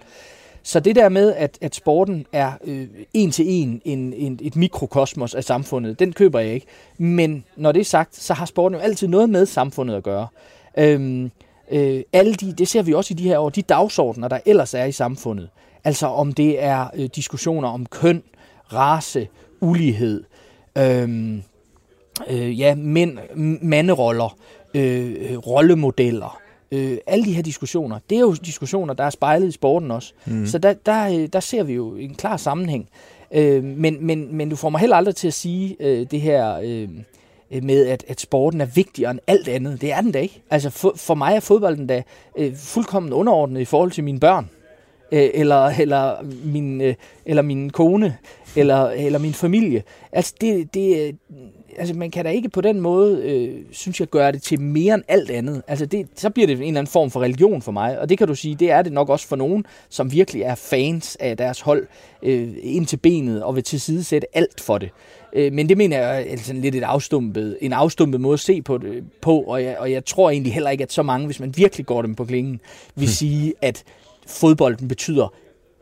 Så 0.64 0.80
det 0.80 0.96
der 0.96 1.10
med, 1.10 1.34
at, 1.34 1.58
at 1.62 1.76
sporten 1.76 2.26
er 2.34 2.52
øh, 2.64 2.88
en 3.14 3.32
til 3.32 3.46
en, 3.48 3.82
en, 3.86 4.14
en 4.14 4.40
et 4.42 4.56
mikrokosmos 4.56 5.36
af 5.36 5.44
samfundet, 5.44 6.00
den 6.00 6.14
køber 6.14 6.40
jeg 6.40 6.54
ikke. 6.54 6.66
Men 6.98 7.44
når 7.56 7.72
det 7.72 7.80
er 7.80 7.86
sagt, 7.86 8.16
så 8.16 8.34
har 8.34 8.46
sporten 8.46 8.76
jo 8.76 8.82
altid 8.82 9.08
noget 9.08 9.30
med 9.30 9.46
samfundet 9.46 9.96
at 9.96 10.04
gøre. 10.04 10.28
Øhm, 10.78 11.32
øh, 11.72 12.04
alle 12.14 12.34
de, 12.34 12.54
det 12.54 12.68
ser 12.68 12.82
vi 12.82 12.94
også 12.94 13.14
i 13.14 13.18
de 13.18 13.24
her 13.24 13.40
år, 13.40 13.50
de 13.50 13.62
dagsordner, 13.62 14.28
der 14.28 14.40
ellers 14.46 14.74
er 14.74 14.84
i 14.84 14.92
samfundet. 14.92 15.50
Altså 15.84 16.08
om 16.08 16.34
det 16.34 16.64
er 16.64 16.88
øh, 16.96 17.10
diskussioner 17.16 17.68
om 17.68 17.86
køn, 17.86 18.24
race, 18.74 19.28
ulighed, 19.62 20.24
øh, 20.80 21.38
øh, 22.30 22.60
ja, 22.60 22.76
mænd, 22.76 23.18
manderoller, 23.62 24.38
øh, 24.74 25.38
rollemodeller, 25.38 26.42
øh, 26.72 26.98
alle 27.08 27.26
de 27.26 27.34
her 27.34 27.42
diskussioner, 27.42 28.00
det 28.10 28.16
er 28.16 28.20
jo 28.20 28.34
diskussioner, 28.34 28.94
der 28.94 29.04
er 29.04 29.10
spejlet 29.10 29.48
i 29.48 29.52
sporten 29.52 29.92
også. 29.92 30.14
Mm. 30.26 30.46
Så 30.46 30.58
der, 30.58 30.74
der, 30.74 31.28
der 31.28 31.40
ser 31.40 31.64
vi 31.64 31.74
jo 31.74 31.96
en 31.96 32.16
klar 32.16 32.38
sammenhæng. 32.38 32.90
Øh, 33.32 33.64
men, 33.64 34.06
men, 34.06 34.36
men 34.36 34.50
du 34.50 34.56
får 34.56 34.70
mig 34.70 34.80
heller 34.80 34.96
aldrig 34.96 35.16
til 35.16 35.28
at 35.28 35.34
sige 35.34 35.76
øh, 35.80 36.08
det 36.12 36.22
her 36.22 36.60
øh, 36.64 36.90
med, 37.64 37.88
at, 37.88 38.06
at 38.08 38.22
sporten 38.22 38.62
er 38.62 38.66
vigtigere 38.66 39.12
end 39.12 39.20
alt 39.28 39.48
andet. 39.48 39.82
Det 39.82 39.92
er 39.92 40.02
den 40.02 40.12
da 40.12 40.20
ikke. 40.20 40.42
Altså 40.50 40.70
for, 40.70 40.94
for 40.96 41.16
mig 41.16 41.36
er 41.36 41.40
fodbolden 41.40 41.88
da 41.88 42.04
øh, 42.38 42.56
fuldkommen 42.56 43.14
underordnet 43.14 43.62
i 43.62 43.66
forhold 43.66 43.92
til 43.92 44.04
mine 44.04 44.20
børn. 44.20 44.50
Øh, 45.12 45.30
eller, 45.34 45.66
eller, 45.66 46.16
min, 46.44 46.82
øh, 46.82 46.96
eller 47.26 47.42
min 47.42 47.70
kone, 47.70 48.18
eller, 48.56 48.90
eller 48.90 49.20
min 49.20 49.34
familie. 49.34 49.84
Altså, 50.12 50.34
det, 50.42 50.74
det, 50.74 51.16
altså, 51.78 51.94
man 51.94 52.12
kan 52.12 52.26
da 52.26 52.32
ikke 52.32 52.50
på 52.50 52.62
den 52.62 52.82
måde, 52.82 53.22
øh, 53.24 53.56
synes 53.72 54.00
jeg, 54.00 54.08
gøre 54.08 54.32
det 54.32 54.42
til 54.42 54.62
mere 54.62 54.94
end 54.94 55.04
alt 55.08 55.32
andet. 55.32 55.62
Altså, 55.68 55.86
det, 55.86 56.08
så 56.16 56.30
bliver 56.30 56.48
det 56.48 56.56
en 56.56 56.64
eller 56.64 56.80
anden 56.80 56.92
form 56.92 57.12
for 57.12 57.20
religion 57.20 57.62
for 57.62 57.72
mig, 57.72 58.00
og 58.00 58.10
det 58.10 58.18
kan 58.18 58.28
du 58.28 58.36
sige, 58.36 58.56
det 58.56 58.72
er 58.72 58.82
det 58.82 58.94
nok 58.94 59.10
også 59.10 59.28
for 59.28 59.36
nogen, 59.36 59.66
som 59.90 60.12
virkelig 60.12 60.42
er 60.42 60.56
fans 60.56 61.18
af 61.20 61.38
deres 61.38 61.62
hold 61.62 61.88
øh, 62.24 62.54
ind 62.62 62.86
til 62.86 62.98
benet, 62.98 63.44
og 63.44 63.56
vil 63.56 63.64
tilsidesætte 63.64 64.38
alt 64.38 64.62
for 64.62 64.78
det. 64.78 64.90
Øh, 65.34 65.54
men 65.54 65.70
det 65.70 65.78
mener 65.78 65.98
jeg 65.98 66.28
er 66.30 66.38
sådan 66.38 66.62
lidt 66.62 66.76
et 66.76 66.84
afstumpet, 66.84 67.58
en 67.62 67.74
afstumpet 67.74 68.22
måde 68.22 68.34
at 68.34 68.40
se 68.40 68.62
på 68.62 68.78
det 68.78 69.04
på, 69.22 69.42
og 69.42 69.64
jeg, 69.64 69.78
og 69.78 69.92
jeg 69.92 70.06
tror 70.06 70.30
egentlig 70.30 70.54
heller 70.54 70.70
ikke, 70.70 70.84
at 70.84 70.94
så 70.94 71.04
mange, 71.04 71.26
hvis 71.26 71.40
man 71.40 71.54
virkelig 71.58 71.86
går 71.86 72.02
dem 72.02 72.16
på 72.16 72.26
klingen, 72.26 72.62
vil 72.96 73.06
hmm. 73.06 73.14
sige, 73.14 73.54
at 73.62 73.84
fodbolden 74.28 74.88
betyder 74.88 75.34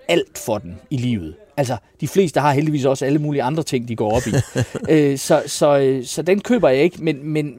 alt 0.07 0.37
for 0.37 0.57
den 0.57 0.79
i 0.89 0.97
livet. 0.97 1.35
Altså, 1.57 1.77
de 2.01 2.07
fleste 2.07 2.39
har 2.39 2.51
heldigvis 2.51 2.85
også 2.85 3.05
alle 3.05 3.19
mulige 3.19 3.43
andre 3.43 3.63
ting, 3.63 3.87
de 3.87 3.95
går 3.95 4.11
op 4.15 4.27
i. 4.27 4.31
øh, 4.93 5.17
så, 5.17 5.43
så, 5.45 5.77
øh, 5.77 6.05
så 6.05 6.21
den 6.21 6.41
køber 6.41 6.69
jeg 6.69 6.83
ikke, 6.83 7.03
men, 7.03 7.29
men 7.29 7.55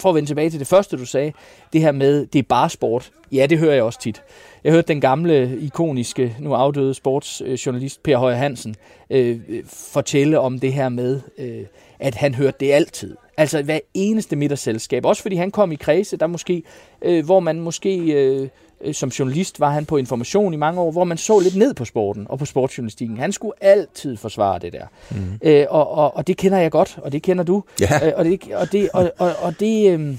for 0.00 0.08
at 0.08 0.14
vende 0.14 0.28
tilbage 0.28 0.50
til 0.50 0.58
det 0.60 0.66
første, 0.66 0.96
du 0.96 1.06
sagde, 1.06 1.32
det 1.72 1.80
her 1.80 1.92
med, 1.92 2.26
det 2.26 2.38
er 2.38 2.42
bare 2.42 2.70
sport. 2.70 3.10
Ja, 3.32 3.46
det 3.46 3.58
hører 3.58 3.74
jeg 3.74 3.82
også 3.82 4.00
tit. 4.00 4.22
Jeg 4.64 4.72
hørte 4.72 4.88
den 4.88 5.00
gamle, 5.00 5.58
ikoniske, 5.60 6.36
nu 6.40 6.54
afdøde 6.54 6.94
sportsjournalist 6.94 8.02
Per 8.02 8.16
Højer 8.16 8.36
Hansen 8.36 8.74
øh, 9.10 9.40
fortælle 9.66 10.40
om 10.40 10.58
det 10.58 10.72
her 10.72 10.88
med, 10.88 11.20
øh, 11.38 11.64
at 11.98 12.14
han 12.14 12.34
hørte 12.34 12.56
det 12.60 12.72
altid. 12.72 13.16
Altså 13.36 13.62
hver 13.62 13.78
eneste 13.94 14.36
middagsselskab. 14.36 15.04
Også 15.04 15.22
fordi 15.22 15.36
han 15.36 15.50
kom 15.50 15.72
i 15.72 15.76
kredse, 15.76 16.16
der 16.16 16.26
måske, 16.26 16.62
øh, 17.02 17.24
hvor 17.24 17.40
man 17.40 17.60
måske 17.60 17.96
øh, 17.98 18.48
som 18.92 19.08
journalist 19.08 19.60
var 19.60 19.70
han 19.70 19.86
på 19.86 19.96
information 19.96 20.54
i 20.54 20.56
mange 20.56 20.80
år, 20.80 20.90
hvor 20.90 21.04
man 21.04 21.18
så 21.18 21.38
lidt 21.38 21.56
ned 21.56 21.74
på 21.74 21.84
sporten 21.84 22.26
og 22.28 22.38
på 22.38 22.44
sportsjournalistikken. 22.44 23.16
Han 23.16 23.32
skulle 23.32 23.52
altid 23.60 24.16
forsvare 24.16 24.58
det 24.58 24.72
der. 24.72 24.86
Mm. 25.10 25.38
Øh, 25.42 25.66
og, 25.70 25.90
og, 25.90 26.16
og 26.16 26.26
det 26.26 26.36
kender 26.36 26.58
jeg 26.58 26.70
godt, 26.70 26.98
og 27.02 27.12
det 27.12 27.22
kender 27.22 27.44
du. 27.44 27.64
Ja. 27.80 28.06
Øh, 28.06 28.12
og, 28.16 28.24
det, 28.24 28.42
og, 28.54 28.72
det, 28.72 28.90
og, 28.92 29.12
og, 29.18 29.32
og 29.42 29.60
det... 29.60 29.90
Øh, 29.90 30.16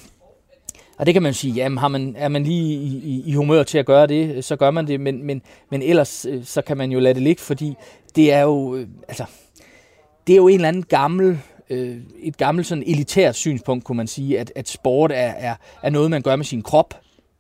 og 0.98 1.06
det 1.06 1.14
kan 1.14 1.24
man 1.24 1.34
sige, 1.34 1.54
jamen 1.54 1.78
har 1.78 1.88
man, 1.88 2.16
er 2.18 2.28
man 2.28 2.44
lige 2.44 2.74
i, 2.74 3.02
i, 3.04 3.24
i 3.26 3.34
humør 3.34 3.64
til 3.64 3.78
at 3.78 3.86
gøre 3.86 4.08
det, 4.08 4.46
så 4.46 4.56
gør 4.56 4.72
man 4.72 4.88
det, 4.88 5.00
men, 5.00 5.24
men, 5.24 5.42
men 5.72 5.82
ellers 5.82 6.26
øh, 6.30 6.44
så 6.44 6.62
kan 6.62 6.78
man 6.78 6.92
jo 6.92 7.00
lade 7.00 7.14
det 7.14 7.24
ligge, 7.24 7.42
fordi 7.42 7.76
det 8.16 8.34
er 8.34 8.42
jo, 8.42 8.76
øh, 8.76 8.88
altså, 9.08 9.26
det 10.28 10.34
er 10.34 10.38
jo 10.38 10.48
en 10.48 10.56
eller 10.56 10.68
anden 10.68 10.84
gammel, 10.84 11.40
øh, 11.70 11.98
et 12.20 12.38
gammelt 12.38 12.68
sådan 12.68 12.84
elitært 12.88 13.36
synspunkt, 13.36 13.84
kunne 13.84 13.98
man 13.98 14.08
sige, 14.08 14.40
at, 14.40 14.52
at 14.56 14.70
sport 14.70 15.12
er, 15.12 15.34
er, 15.38 15.56
er 15.84 15.90
noget, 15.90 16.12
man 16.12 16.22
gør 16.22 16.36
med 16.36 16.46
sin 16.46 16.62
krop, 16.62 16.94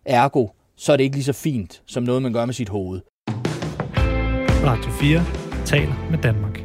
ergo, 0.06 0.48
så 0.82 0.94
er 0.94 0.98
det 0.98 1.04
ikke 1.04 1.16
lige 1.16 1.24
så 1.24 1.34
fint, 1.34 1.82
som 1.86 2.04
noget, 2.04 2.22
man 2.22 2.34
gør 2.34 2.46
med 2.46 2.54
sit 2.54 2.70
hoved. 2.70 3.02
Radio 4.66 4.92
4 4.92 5.22
taler 5.66 6.10
med 6.12 6.20
Danmark. 6.20 6.64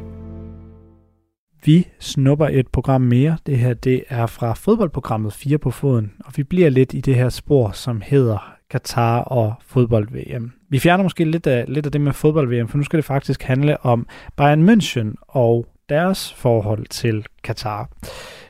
Vi 1.65 1.89
snupper 2.01 2.49
et 2.49 2.69
program 2.69 3.01
mere. 3.01 3.39
Det 3.47 3.59
her 3.59 3.75
det 3.75 4.05
er 4.09 4.27
fra 4.27 4.55
fodboldprogrammet 4.55 5.33
4 5.33 5.59
på 5.59 5.71
foden, 5.71 6.13
og 6.25 6.33
vi 6.37 6.43
bliver 6.43 6.71
lidt 6.71 6.95
i 6.95 7.01
det 7.01 7.15
her 7.15 7.29
spor, 7.29 7.71
som 7.71 8.01
hedder 8.01 8.55
Katar 8.71 9.21
og 9.21 9.55
fodbold-VM. 9.67 10.53
Vi 10.71 10.79
fjerner 10.79 11.03
måske 11.03 11.25
lidt 11.25 11.47
af, 11.47 11.65
lidt 11.69 11.87
af 11.87 11.93
det 11.93 12.01
med 12.01 12.13
fodbold-VM, 12.13 12.69
for 12.69 12.79
nu 12.79 12.85
skal 12.85 12.97
det 12.97 13.05
faktisk 13.05 13.43
handle 13.43 13.85
om 13.85 14.07
Bayern 14.37 14.69
München 14.69 15.15
og 15.29 15.67
deres 15.89 16.33
forhold 16.33 16.87
til 16.87 17.27
Katar. 17.45 17.89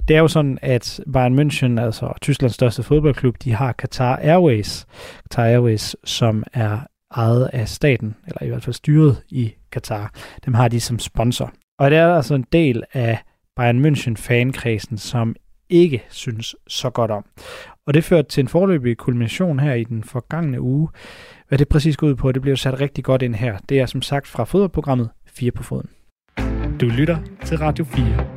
Det 0.08 0.16
er 0.16 0.20
jo 0.20 0.28
sådan, 0.28 0.58
at 0.62 1.00
Bayern 1.12 1.38
München, 1.38 1.80
altså 1.80 2.12
Tysklands 2.20 2.54
største 2.54 2.82
fodboldklub, 2.82 3.36
de 3.44 3.52
har 3.52 3.74
Qatar 3.78 4.16
Airways. 4.16 4.86
Qatar 5.22 5.44
Airways, 5.44 5.96
som 6.04 6.44
er 6.52 6.78
ejet 7.16 7.50
af 7.52 7.68
staten, 7.68 8.16
eller 8.26 8.42
i 8.42 8.48
hvert 8.48 8.62
fald 8.64 8.74
styret 8.74 9.22
i 9.28 9.54
Qatar. 9.72 10.12
Dem 10.44 10.54
har 10.54 10.68
de 10.68 10.80
som 10.80 10.98
sponsor. 10.98 11.52
Og 11.78 11.90
det 11.90 11.98
er 11.98 12.14
altså 12.14 12.34
en 12.34 12.46
del 12.52 12.82
af 12.92 13.18
Bayern 13.56 13.84
München-fankredsen, 13.84 14.96
som 14.96 15.36
ikke 15.68 16.04
synes 16.10 16.56
så 16.68 16.90
godt 16.90 17.10
om. 17.10 17.24
Og 17.86 17.94
det 17.94 18.04
førte 18.04 18.28
til 18.28 18.40
en 18.40 18.48
forløbig 18.48 18.96
kulmination 18.96 19.60
her 19.60 19.74
i 19.74 19.84
den 19.84 20.04
forgangne 20.04 20.60
uge. 20.60 20.88
Hvad 21.48 21.58
det 21.58 21.68
præcis 21.68 21.96
går 21.96 22.06
ud 22.06 22.14
på, 22.14 22.32
det 22.32 22.42
bliver 22.42 22.56
sat 22.56 22.80
rigtig 22.80 23.04
godt 23.04 23.22
ind 23.22 23.34
her. 23.34 23.58
Det 23.68 23.80
er 23.80 23.86
som 23.86 24.02
sagt 24.02 24.26
fra 24.26 24.44
fodboldprogrammet 24.44 25.10
4 25.28 25.50
på 25.50 25.62
foden. 25.62 25.88
Du 26.80 26.86
lytter 26.86 27.18
til 27.44 27.58
Radio 27.58 27.84
4. 27.84 28.35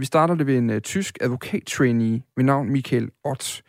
Vi 0.00 0.04
starter 0.04 0.34
det 0.34 0.46
ved 0.46 0.58
en 0.58 0.70
uh, 0.70 0.78
tysk 0.78 1.18
advokat-trainee 1.20 2.22
ved 2.36 2.44
navn 2.44 2.70
Michael 2.70 3.10
Ott. 3.24 3.62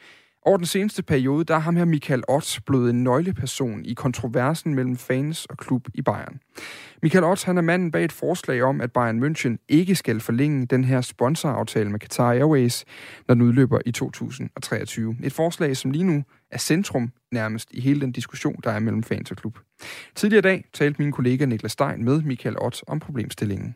Over 0.46 0.58
den 0.58 0.66
seneste 0.66 1.04
periode, 1.04 1.46
der 1.46 1.56
er 1.56 1.60
ham 1.60 1.76
her 1.76 1.86
Michael 1.86 2.24
Ott 2.28 2.60
blevet 2.66 2.90
en 2.90 3.04
nøgleperson 3.04 3.86
i 3.86 3.94
kontroversen 3.94 4.76
mellem 4.76 4.98
fans 4.98 5.46
og 5.46 5.58
klub 5.58 5.88
i 5.94 6.02
Bayern. 6.02 6.40
Michael 7.02 7.24
Ott 7.24 7.44
han 7.44 7.58
er 7.58 7.62
manden 7.62 7.92
bag 7.92 8.06
et 8.06 8.12
forslag 8.12 8.64
om, 8.64 8.82
at 8.82 8.92
Bayern 8.92 9.24
München 9.24 9.66
ikke 9.70 9.96
skal 9.96 10.20
forlænge 10.20 10.66
den 10.66 10.84
her 10.84 11.02
sponsoraftale 11.02 11.90
med 11.90 12.00
Qatar 12.00 12.32
Airways, 12.32 12.86
når 13.28 13.36
den 13.36 13.42
udløber 13.42 13.80
i 13.86 13.92
2023. 13.92 15.16
Et 15.24 15.34
forslag, 15.34 15.78
som 15.78 15.92
lige 15.92 16.04
nu 16.04 16.24
er 16.52 16.58
centrum 16.58 17.12
nærmest 17.32 17.70
i 17.72 17.82
hele 17.82 18.02
den 18.02 18.12
diskussion, 18.12 18.56
der 18.64 18.72
er 18.72 18.80
mellem 18.80 19.04
fans 19.04 19.32
og 19.32 19.38
klub. 19.38 19.60
Tidligere 20.16 20.40
i 20.40 20.42
dag 20.42 20.66
talte 20.74 21.02
min 21.02 21.12
kollega 21.12 21.46
Niklas 21.46 21.72
Stein 21.72 22.04
med 22.04 22.22
Michael 22.22 22.56
Ott 22.60 22.84
om 22.88 23.00
problemstillingen. 23.00 23.76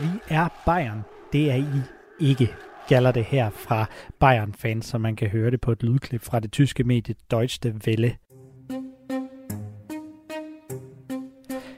Vi 0.00 0.08
er 0.28 0.48
Bayern. 0.66 1.02
Det 1.32 1.50
er 1.50 1.54
I 1.54 1.80
ikke 2.20 2.54
gælder 2.88 3.12
det 3.12 3.24
her 3.24 3.50
fra 3.50 3.86
Bayern-fans, 4.20 4.86
så 4.86 4.98
man 4.98 5.16
kan 5.16 5.28
høre 5.28 5.50
det 5.50 5.60
på 5.60 5.72
et 5.72 5.82
lydklip 5.82 6.22
fra 6.22 6.40
det 6.40 6.52
tyske 6.52 6.84
medie 6.84 7.14
Deutsche 7.30 7.74
Welle. 7.86 8.16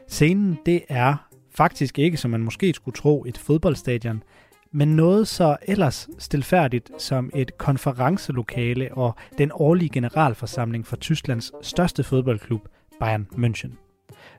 Scenen, 0.09 0.59
det 0.67 0.83
er 0.89 1.29
faktisk 1.55 1.99
ikke, 1.99 2.17
som 2.17 2.31
man 2.31 2.43
måske 2.43 2.73
skulle 2.73 2.95
tro, 2.95 3.25
et 3.29 3.39
fodboldstadion, 3.39 4.23
men 4.73 4.97
noget 4.97 5.29
så 5.29 5.57
ellers 5.63 6.09
stilfærdigt 6.19 6.91
som 6.99 7.31
et 7.35 7.59
konferencelokale 7.59 8.95
og 8.95 9.15
den 9.39 9.51
årlige 9.55 9.89
generalforsamling 9.89 10.87
for 10.87 10.97
Tysklands 10.97 11.53
største 11.63 12.05
fodboldklub, 12.05 12.69
Bayern 13.01 13.29
München. 13.33 13.82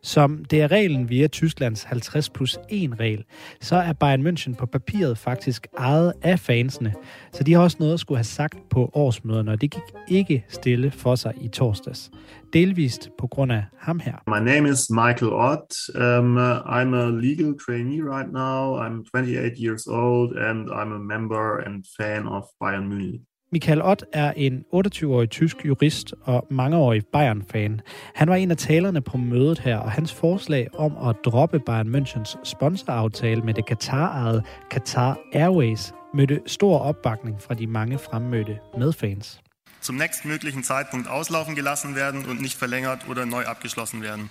Som 0.04 0.46
det 0.46 0.62
er 0.62 0.72
reglen 0.72 1.10
via 1.10 1.28
Tysklands 1.28 1.84
50 1.84 2.30
plus 2.30 2.60
1 2.70 3.00
regel, 3.00 3.24
så 3.62 3.76
er 3.76 3.94
Bayern 3.94 4.28
München 4.28 4.56
på 4.56 4.66
papiret 4.66 5.18
faktisk 5.18 5.68
ejet 5.78 6.14
af 6.22 6.40
fansene, 6.40 6.94
så 7.34 7.44
de 7.44 7.54
har 7.54 7.62
også 7.62 7.78
noget 7.80 7.94
at 7.94 8.00
skulle 8.00 8.18
have 8.18 8.24
sagt 8.24 8.70
på 8.70 8.92
årsmøderne, 8.94 9.52
og 9.52 9.62
det 9.62 9.72
gik 9.72 9.84
ikke 10.08 10.46
stille 10.50 10.92
for 10.92 11.16
sig 11.16 11.34
i 11.42 11.48
torsdags. 11.48 12.12
Delvist 12.54 13.10
på 13.20 13.28
grund 13.28 13.52
af 13.52 13.64
ham 13.80 14.00
her. 14.00 14.16
My 14.28 14.52
name 14.52 14.70
is 14.70 14.90
Michael 14.90 15.34
Ott. 15.34 15.72
Um, 15.96 16.38
I'm 16.78 16.94
a 16.96 17.10
legal 17.10 17.54
trainee 17.66 18.02
right 18.02 18.32
now. 18.32 18.78
I'm 18.84 19.04
28 19.12 19.58
years 19.60 19.88
old 19.88 20.38
and 20.38 20.70
I'm 20.70 20.92
a 20.94 21.18
member 21.18 21.58
and 21.66 21.84
fan 22.00 22.28
of 22.28 22.44
Bayern 22.62 22.88
Munich. 22.90 23.22
Michael 23.54 23.82
Ott 23.82 24.06
er 24.14 24.34
en 24.36 24.66
28-årig 24.74 25.30
tysk 25.30 25.66
jurist 25.66 26.14
og 26.22 26.48
mangeårig 26.50 27.06
Bayern-fan. 27.06 27.82
Han 28.16 28.30
var 28.30 28.36
en 28.36 28.52
af 28.52 28.58
talerne 28.58 29.02
på 29.02 29.18
mødet 29.18 29.60
her, 29.60 29.78
og 29.78 29.92
hans 29.92 30.14
forslag 30.14 30.68
om 30.74 31.10
at 31.10 31.16
droppe 31.26 31.60
Bayern 31.60 31.96
Münchens 31.96 32.38
sponsoraftale 32.44 33.42
med 33.42 33.54
det 33.54 33.66
Qatar-ejede 33.70 34.44
Qatar 34.72 35.18
Airways 35.34 35.94
mødte 36.14 36.40
stor 36.46 36.80
opbakning 36.80 37.42
fra 37.42 37.54
de 37.54 37.68
mange 37.68 37.98
fremmødte 37.98 38.60
medfans. 38.78 39.42
Zum 39.82 39.96
nächstmöglichen 39.96 40.64
Zeitpunkt 40.64 41.08
auslaufen 41.08 41.56
gelassen 41.56 41.96
werden 41.96 42.26
und 42.26 42.42
nicht 42.42 42.58
verlängert 42.64 43.10
oder 43.10 43.26
neu 43.26 43.44
abgeschlossen 43.46 44.02
werden. 44.02 44.30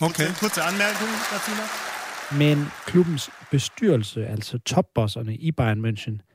Okay. 0.00 0.26
Kurze, 0.26 0.40
kurze 0.40 0.62
Anmerkung 0.62 1.08
dazu 1.32 1.50
noch. 1.50 1.92
Men 2.38 2.66
klubbens 2.86 3.30
bestyrelse, 3.50 4.26
altså 4.26 4.58
topbosserne 4.58 5.34
i 5.34 5.52
Bayern 5.52 5.84
München, 5.86 6.31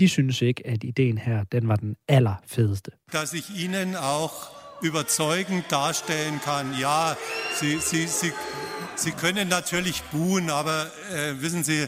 de 0.00 0.08
synes 0.08 0.42
ikke, 0.42 0.66
at 0.66 0.84
ideen 0.84 1.18
her, 1.18 1.44
den 1.52 1.68
var 1.68 1.76
den 1.76 1.96
allerfedeste. 2.08 2.90
Dass 3.12 3.32
ich 3.32 3.64
Ihnen 3.64 3.96
auch 3.96 4.50
überzeugend 4.82 5.64
darstellen 5.70 6.40
kann, 6.44 6.78
ja, 6.78 7.16
Sie, 7.60 7.78
Sie, 7.78 8.06
Sie, 8.06 8.32
Sie 8.96 9.12
können 9.12 9.48
natürlich 9.48 10.02
buhen, 10.12 10.50
aber 10.50 10.86
äh, 11.12 11.42
wissen 11.42 11.64
Sie, 11.64 11.86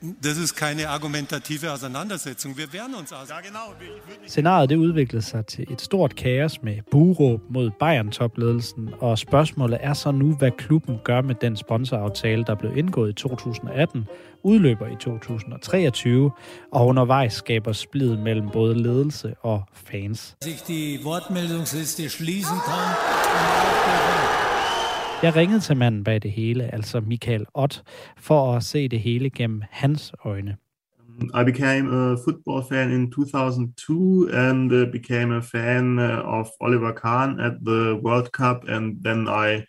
das 0.00 0.38
ist 0.38 0.54
keine 0.56 0.88
argumentative 0.88 1.72
Auseinandersetzung. 1.72 2.56
Wir 2.56 2.72
wehren 2.72 2.94
uns 2.94 3.12
aus. 3.12 3.28
Ja, 3.28 3.40
genau. 3.40 3.58
Ich 3.80 4.08
würd 4.08 4.20
nicht 4.20 4.30
Scenariet 4.30 4.70
det 4.70 4.76
udviklede 4.76 5.22
sig 5.22 5.46
til 5.46 5.72
et 5.72 5.80
stort 5.80 6.16
kaos 6.16 6.62
med 6.62 6.76
buråb 6.90 7.40
mod 7.50 7.70
Bayern-topledelsen, 7.70 8.90
og 9.00 9.18
spørgsmålet 9.18 9.78
er 9.82 9.94
så 9.94 10.10
nu, 10.10 10.34
hvad 10.34 10.50
klubben 10.50 10.98
gør 11.04 11.20
med 11.22 11.34
den 11.34 11.56
sponsoraftale, 11.56 12.44
der 12.44 12.54
blev 12.54 12.76
indgået 12.76 13.10
i 13.10 13.12
2018, 13.12 14.06
udløber 14.42 14.86
i 14.86 14.96
2023, 15.00 16.30
og 16.72 16.86
undervejs 16.86 17.32
skaber 17.32 17.72
splid 17.72 18.16
mellem 18.16 18.48
både 18.52 18.82
ledelse 18.82 19.34
og 19.40 19.62
fans. 19.72 20.36
sich 20.44 20.62
die 20.68 21.00
Wortmeldungsliste 21.04 22.08
schließen 22.08 22.58
kann. 22.66 24.21
Jeg 25.22 25.36
ringede 25.36 25.60
til 25.60 25.76
manden 25.76 26.04
bag 26.04 26.22
det 26.22 26.30
hele, 26.30 26.74
altså 26.74 27.00
Michael 27.00 27.46
Ott, 27.54 27.82
for 28.16 28.54
at 28.56 28.62
se 28.62 28.88
det 28.88 29.00
hele 29.00 29.30
gennem 29.30 29.62
hans 29.70 30.12
øjne. 30.24 30.56
I 31.40 31.44
became 31.44 31.90
a 31.90 32.16
football 32.24 32.62
fan 32.68 32.90
in 32.92 33.10
2002 33.12 34.28
and 34.32 34.72
uh, 34.72 34.92
became 34.92 35.36
a 35.36 35.40
fan 35.40 35.98
uh, 35.98 36.38
of 36.38 36.46
Oliver 36.60 36.92
Kahn 36.92 37.40
at 37.40 37.52
the 37.66 37.94
World 38.04 38.28
Cup, 38.38 38.68
and 38.68 39.04
then 39.04 39.28
I 39.28 39.64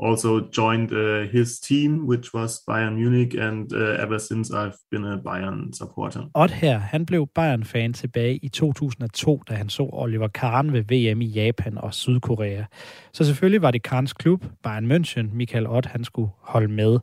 also 0.00 0.40
joined 0.56 0.92
uh, 0.92 1.28
his 1.32 1.60
team, 1.60 2.06
which 2.08 2.34
was 2.34 2.62
Bayern 2.70 2.96
Munich, 2.96 3.34
and 3.34 3.72
uh, 3.72 4.02
ever 4.02 4.18
since 4.18 4.50
I've 4.50 4.78
been 4.90 5.04
a 5.04 5.16
Bayern 5.16 5.72
supporter. 5.72 6.20
Ott 6.34 6.50
her, 6.50 6.78
han 6.78 7.06
blev 7.06 7.26
Bayern-fan 7.34 7.92
tilbage 7.92 8.36
i 8.36 8.48
2002, 8.48 9.42
da 9.48 9.54
han 9.54 9.68
så 9.68 9.88
Oliver 9.92 10.28
Kahn 10.28 10.72
ved 10.72 10.82
VM 10.82 11.20
i 11.20 11.26
Japan 11.26 11.78
og 11.78 11.94
Sydkorea. 11.94 12.64
Så 13.12 13.24
selvfølgelig 13.24 13.62
var 13.62 13.70
det 13.70 13.82
Kahns 13.82 14.12
klub, 14.12 14.44
Bayern 14.62 14.92
München, 14.92 15.34
Michael 15.34 15.66
Ott, 15.66 15.86
han 15.86 16.04
skulle 16.04 16.30
holde 16.40 16.68
med. 16.68 16.98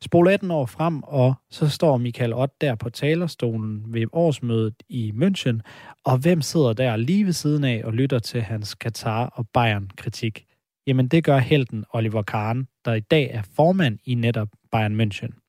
Spol 0.00 0.28
18 0.28 0.50
år 0.50 0.66
frem, 0.66 1.02
og 1.02 1.34
så 1.50 1.68
står 1.68 1.96
Michael 1.96 2.34
Ott 2.34 2.60
der 2.60 2.74
på 2.74 2.90
talerstolen 2.90 3.82
ved 3.86 4.06
årsmødet 4.12 4.74
i 4.88 5.12
München, 5.14 5.60
og 6.04 6.18
hvem 6.18 6.42
sidder 6.42 6.72
der 6.72 6.96
lige 6.96 7.26
ved 7.26 7.32
siden 7.32 7.64
af 7.64 7.82
og 7.84 7.92
lytter 7.92 8.18
til 8.18 8.42
hans 8.42 8.74
Katar- 8.74 9.32
og 9.34 9.48
Bayern-kritik? 9.54 10.46
Jamen 10.86 11.08
det 11.08 11.24
gør 11.24 11.38
helten 11.38 11.84
Oliver 11.90 12.22
Kahn, 12.22 12.68
der 12.84 12.94
i 12.94 13.00
dag 13.00 13.30
er 13.32 13.42
formand 13.56 13.98
i 14.04 14.14
netop 14.14 14.48
Bayern 14.72 15.00
München. 15.00 15.46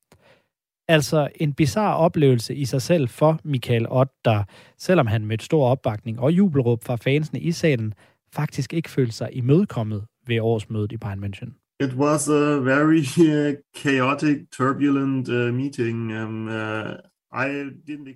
Altså 0.88 1.28
en 1.34 1.52
bizarre 1.54 1.96
oplevelse 1.96 2.54
i 2.54 2.64
sig 2.64 2.82
selv 2.82 3.08
for 3.08 3.40
Michael 3.44 3.86
Ott, 3.88 4.10
der 4.24 4.44
selvom 4.78 5.06
han 5.06 5.26
mødte 5.26 5.44
stor 5.44 5.68
opbakning 5.68 6.20
og 6.20 6.32
jubelråb 6.32 6.84
fra 6.84 6.96
fansene 6.96 7.40
i 7.40 7.52
salen, 7.52 7.94
faktisk 8.32 8.72
ikke 8.72 8.90
følte 8.90 9.12
sig 9.12 9.28
imødekommet 9.32 10.04
ved 10.26 10.40
årsmødet 10.40 10.92
i 10.92 10.96
Bayern 10.96 11.24
München. 11.24 11.78
It 11.80 11.94
was 11.94 12.28
a 12.28 12.58
very 12.60 13.00
uh, 13.00 13.54
chaotic, 13.76 14.38
turbulent 14.52 15.28
uh, 15.28 15.54
meeting. 15.54 16.12
Um, 16.22 16.48
uh, 16.48 16.94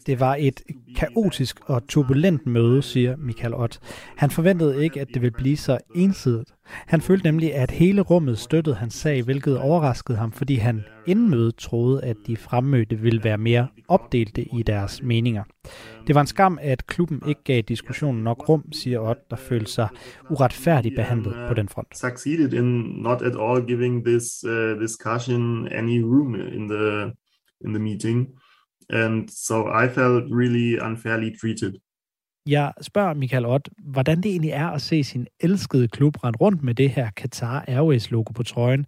det 0.07 0.21
var 0.21 0.37
et 0.41 0.63
kaotisk 0.97 1.61
og 1.67 1.89
turbulent 1.89 2.47
møde, 2.47 2.83
siger 2.83 3.17
Michael 3.17 3.55
Ott. 3.55 3.81
Han 4.17 4.31
forventede 4.31 4.85
ikke, 4.85 5.01
at 5.01 5.09
det 5.09 5.23
ville 5.23 5.37
blive 5.37 5.57
så 5.57 5.79
ensidigt. 5.95 6.55
Han 6.65 7.01
følte 7.01 7.25
nemlig, 7.25 7.55
at 7.55 7.71
hele 7.71 8.01
rummet 8.01 8.39
støttede 8.39 8.77
hans 8.77 8.95
sag, 8.95 9.23
hvilket 9.23 9.59
overraskede 9.59 10.19
ham, 10.19 10.33
fordi 10.33 10.55
han 10.55 10.85
inden 11.07 11.31
mødet 11.31 11.57
troede, 11.57 12.05
at 12.05 12.17
de 12.27 12.37
fremmødte 12.37 12.99
ville 12.99 13.25
være 13.25 13.39
mere 13.39 13.69
opdelte 13.89 14.43
i 14.43 14.63
deres 14.63 15.03
meninger. 15.03 15.45
Det 16.07 16.15
var 16.15 16.21
en 16.21 16.27
skam, 16.27 16.59
at 16.63 16.87
klubben 16.87 17.23
ikke 17.29 17.45
gav 17.45 17.63
diskussionen 17.63 18.25
nok 18.25 18.49
rum, 18.49 18.73
siger 18.73 19.01
Ott, 19.01 19.31
der 19.31 19.37
følte 19.37 19.73
sig 19.73 19.89
uretfærdigt 20.31 20.95
behandlet 20.97 21.35
på 21.49 21.55
den 21.55 21.69
front. 21.69 21.99
Succeeded 21.99 22.53
in 22.53 22.65
not 23.03 23.23
at 23.23 23.37
all 23.41 23.67
giving 23.67 24.05
this 24.05 24.25
uh, 24.45 24.81
discussion 24.81 25.69
any 25.69 26.03
room 26.03 26.35
in 26.35 26.69
the 26.69 27.13
in 27.65 27.75
the 27.75 27.83
meeting. 27.83 28.29
And 28.93 29.29
so 29.29 29.55
I 29.85 29.89
felt 29.89 30.25
really 30.41 30.79
unfairly 30.89 31.31
treated. 31.41 31.73
Jeg 32.47 32.73
spørger 32.81 33.15
Michael 33.15 33.47
Ott, 33.47 33.69
hvordan 33.85 34.21
det 34.21 34.31
egentlig 34.31 34.51
er 34.51 34.69
at 34.69 34.83
se 34.83 35.05
sin 35.05 35.27
elskede 35.41 35.89
klub 35.89 36.25
rende 36.25 36.37
rundt 36.37 36.63
med 36.63 36.75
det 36.75 36.91
her 36.91 37.11
Qatar 37.11 37.65
Airways-logo 37.69 38.33
på 38.33 38.43
trøjen, 38.43 38.87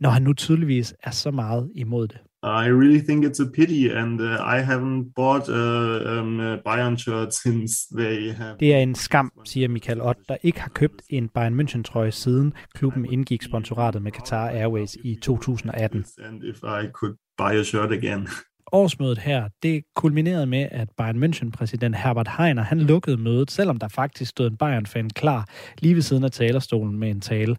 når 0.00 0.10
han 0.10 0.22
nu 0.22 0.32
tydeligvis 0.32 0.94
er 1.02 1.10
så 1.10 1.30
meget 1.30 1.70
imod 1.74 2.08
det. 2.08 2.18
I 2.42 2.70
really 2.70 3.00
think 3.00 3.24
it's 3.24 3.40
a 3.40 3.50
pity, 3.54 3.90
and 3.90 4.20
uh, 4.20 4.26
I 4.26 4.62
haven't 4.62 5.12
bought 5.16 5.48
a, 5.48 6.20
um, 6.20 6.40
a 6.40 6.56
Bayern 6.64 6.96
shirt 6.96 7.34
since 7.44 7.72
they 7.96 8.32
have. 8.32 8.56
Det 8.60 8.74
er 8.74 8.78
en 8.78 8.94
skam, 8.94 9.32
siger 9.44 9.68
Michael 9.68 10.02
Ott, 10.02 10.18
der 10.28 10.36
ikke 10.42 10.60
har 10.60 10.68
købt 10.68 11.02
en 11.08 11.28
Bayern 11.28 11.60
München 11.60 11.82
trøje 11.82 12.12
siden 12.12 12.52
klubben 12.74 13.12
indgik 13.12 13.42
sponsoratet 13.42 14.02
med 14.02 14.12
Qatar 14.12 14.48
Airways 14.48 14.96
i 15.04 15.18
2018. 15.22 16.04
And 16.24 16.42
if 16.42 16.56
I 16.56 16.90
could 16.92 17.16
buy 17.38 17.60
a 17.60 17.62
shirt 17.62 17.92
again. 17.92 18.28
årsmødet 18.72 19.18
her, 19.18 19.48
det 19.62 19.84
kulminerede 19.96 20.46
med, 20.46 20.68
at 20.70 20.88
Bayern 20.96 21.24
München-præsident 21.24 21.96
Herbert 21.96 22.28
Heiner, 22.38 22.62
han 22.62 22.80
lukkede 22.80 23.16
mødet, 23.16 23.50
selvom 23.50 23.78
der 23.78 23.88
faktisk 23.88 24.30
stod 24.30 24.50
en 24.50 24.56
Bayern-fan 24.56 25.10
klar 25.10 25.48
lige 25.78 25.94
ved 25.94 26.02
siden 26.02 26.24
af 26.24 26.30
talerstolen 26.30 26.98
med 26.98 27.10
en 27.10 27.20
tale. 27.20 27.56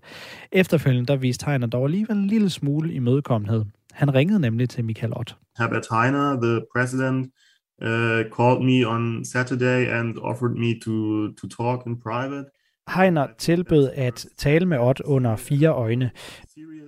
Efterfølgende, 0.52 1.08
der 1.08 1.16
viste 1.16 1.46
Heiner 1.46 1.68
dog 1.68 1.86
alligevel 1.86 2.18
en 2.18 2.28
lille 2.28 2.50
smule 2.50 2.94
i 2.94 3.00
mødekommenhed. 3.00 3.66
Han 3.92 4.14
ringede 4.14 4.40
nemlig 4.40 4.70
til 4.70 4.86
Michael 4.86 5.14
Ott. 5.16 5.38
Herbert 5.58 5.88
Heiner, 5.92 6.42
the 6.42 6.62
president, 6.76 7.26
uh, 7.82 8.22
called 8.38 8.62
me 8.70 8.88
on 8.88 9.26
Saturday 9.26 9.88
and 10.00 10.18
offered 10.18 10.56
me 10.56 10.80
to, 10.86 11.28
to 11.42 11.48
talk 11.64 11.86
in 11.86 12.00
private. 12.00 12.46
Heiner 12.96 13.28
tilbød 13.38 13.90
at 13.96 14.26
tale 14.38 14.66
med 14.66 14.78
Ott 14.78 15.02
under 15.06 15.36
fire 15.36 15.70
øjne. 15.70 16.12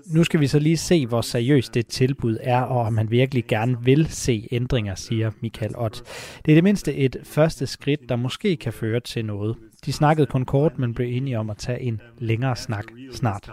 Nu 0.07 0.23
skal 0.23 0.39
vi 0.39 0.47
så 0.47 0.59
lige 0.59 0.77
se, 0.77 1.07
hvor 1.07 1.21
seriøst 1.21 1.73
det 1.73 1.87
tilbud 1.87 2.37
er, 2.41 2.61
og 2.61 2.79
om 2.81 2.97
han 2.97 3.11
virkelig 3.11 3.45
gerne 3.47 3.77
vil 3.83 4.07
se 4.07 4.47
ændringer, 4.51 4.95
siger 4.95 5.31
Michael 5.41 5.77
Ott. 5.77 6.03
Det 6.45 6.51
er 6.51 6.55
det 6.55 6.63
mindste 6.63 6.95
et 6.95 7.17
første 7.23 7.67
skridt, 7.67 7.99
der 8.09 8.15
måske 8.15 8.55
kan 8.55 8.73
føre 8.73 8.99
til 8.99 9.25
noget. 9.25 9.55
De 9.85 9.93
snakkede 9.93 10.27
kun 10.27 10.45
kort, 10.45 10.79
men 10.79 10.93
blev 10.93 11.07
enige 11.07 11.39
om 11.39 11.49
at 11.49 11.57
tage 11.57 11.81
en 11.81 12.01
længere 12.17 12.55
snak 12.55 12.85
snart. 13.11 13.51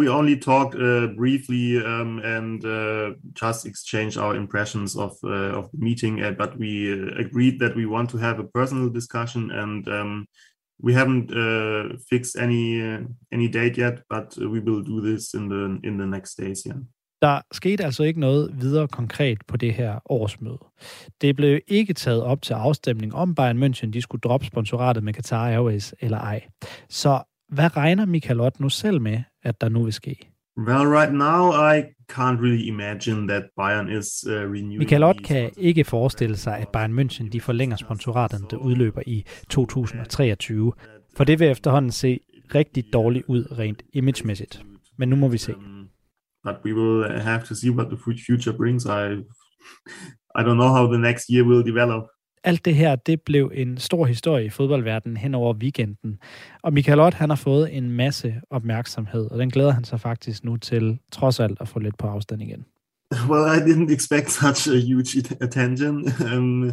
We 0.00 0.10
only 0.10 0.40
talked 0.40 0.74
uh, 0.74 1.16
briefly 1.16 1.76
um, 1.76 2.20
and 2.24 2.64
uh, 2.64 3.14
just 3.42 3.66
exchanged 3.66 4.16
our 4.16 4.34
impressions 4.34 4.96
of 4.96 5.10
uh, 5.24 5.58
of 5.58 5.64
the 5.72 5.80
meeting, 5.88 6.20
uh, 6.20 6.32
but 6.42 6.50
we 6.60 6.72
uh, 6.92 7.26
agreed 7.26 7.60
that 7.60 7.76
we 7.76 7.86
want 7.86 8.10
to 8.10 8.18
have 8.18 8.38
a 8.38 8.46
personal 8.54 8.94
discussion 8.94 9.50
and 9.50 9.88
um, 9.88 10.26
we 10.84 10.92
haven't 10.92 11.30
uh, 11.30 11.98
fixed 12.10 12.36
any 12.36 12.82
uh, 12.88 13.00
any 13.32 13.48
date 13.48 13.76
yet, 13.78 13.96
but 14.10 14.38
uh, 14.38 14.50
we 14.50 14.60
will 14.60 14.82
do 14.84 15.00
this 15.00 15.34
in 15.34 15.48
the 15.48 15.88
in 15.88 15.98
the 15.98 16.06
next 16.06 16.38
days. 16.38 16.60
Yeah. 16.66 16.78
Der 17.22 17.40
skete 17.52 17.84
altså 17.84 18.02
ikke 18.02 18.20
noget 18.20 18.60
videre 18.60 18.88
konkret 18.88 19.38
på 19.48 19.56
det 19.56 19.74
her 19.74 19.98
årsmøde. 20.04 20.58
Det 21.20 21.36
blev 21.36 21.60
ikke 21.68 21.94
taget 21.94 22.22
op 22.22 22.42
til 22.42 22.54
afstemning 22.54 23.14
om 23.14 23.34
Bayern 23.34 23.62
München, 23.62 23.90
de 23.90 24.02
skulle 24.02 24.20
droppe 24.20 24.46
sponsoratet 24.46 25.02
med 25.02 25.14
Qatar 25.14 25.48
Airways 25.48 25.94
eller 26.00 26.18
ej. 26.18 26.44
Så 26.88 27.22
hvad 27.48 27.76
regner 27.76 28.06
Michael 28.06 28.40
Ott 28.40 28.60
nu 28.60 28.68
selv 28.68 29.00
med, 29.00 29.22
at 29.42 29.60
der 29.60 29.68
nu 29.68 29.82
vil 29.82 29.92
ske? 29.92 30.27
Well, 30.58 30.86
right 30.86 31.12
now 31.12 31.52
I 31.52 31.94
can't 32.08 32.40
really 32.40 32.68
imagine 32.68 33.28
that 33.28 33.42
Bayern 33.56 33.88
is 33.98 34.24
uh, 34.26 34.32
renewing. 34.32 34.78
Michael 34.78 35.02
Ott 35.02 35.24
kan 35.24 35.50
ikke 35.56 35.84
forestille 35.84 36.36
sig, 36.36 36.58
at 36.58 36.68
Bayern 36.68 36.98
München 36.98 37.28
de 37.28 37.40
forlænger 37.40 37.76
sponsoraten, 37.76 38.46
der 38.50 38.56
udløber 38.56 39.02
i 39.06 39.24
2023. 39.50 40.72
For 41.16 41.24
det 41.24 41.40
vil 41.40 41.48
efterhånden 41.48 41.90
se 41.92 42.20
rigtig 42.54 42.84
dårligt 42.92 43.24
ud 43.28 43.58
rent 43.58 43.82
imagemæssigt. 43.92 44.62
Men 44.96 45.08
nu 45.08 45.16
må 45.16 45.28
vi 45.28 45.38
se. 45.38 45.56
Um, 45.56 45.88
but 46.44 46.56
we 46.64 46.74
will 46.74 47.20
have 47.20 47.42
to 47.44 47.54
see 47.54 47.70
what 47.70 47.86
the 47.90 47.98
future 48.26 48.56
brings. 48.56 48.84
I, 48.84 49.06
I 50.38 50.42
don't 50.42 50.58
know 50.62 50.72
how 50.76 50.86
the 50.92 50.98
next 50.98 51.24
year 51.30 51.44
will 51.44 51.64
develop 51.66 52.04
alt 52.44 52.64
det 52.64 52.74
her, 52.74 52.96
det 52.96 53.20
blev 53.22 53.52
en 53.54 53.78
stor 53.78 54.06
historie 54.06 54.44
i 54.44 54.50
fodboldverdenen 54.50 55.16
hen 55.16 55.34
over 55.34 55.54
weekenden. 55.54 56.18
Og 56.62 56.72
Michael 56.72 57.00
Ott, 57.00 57.14
han 57.14 57.28
har 57.28 57.36
fået 57.36 57.76
en 57.76 57.90
masse 57.90 58.34
opmærksomhed, 58.50 59.30
og 59.30 59.38
den 59.38 59.50
glæder 59.50 59.70
han 59.70 59.84
sig 59.84 60.00
faktisk 60.00 60.44
nu 60.44 60.56
til, 60.56 60.98
trods 61.12 61.40
alt, 61.40 61.58
at 61.60 61.68
få 61.68 61.78
lidt 61.78 61.98
på 61.98 62.06
afstand 62.06 62.42
igen. 62.42 62.64
Well, 63.28 63.46
I 63.56 63.60
didn't 63.70 63.92
expect 63.92 64.30
such 64.30 64.68
a 64.68 64.78
huge 64.78 65.24
attention. 65.40 66.04
Um, 66.36 66.72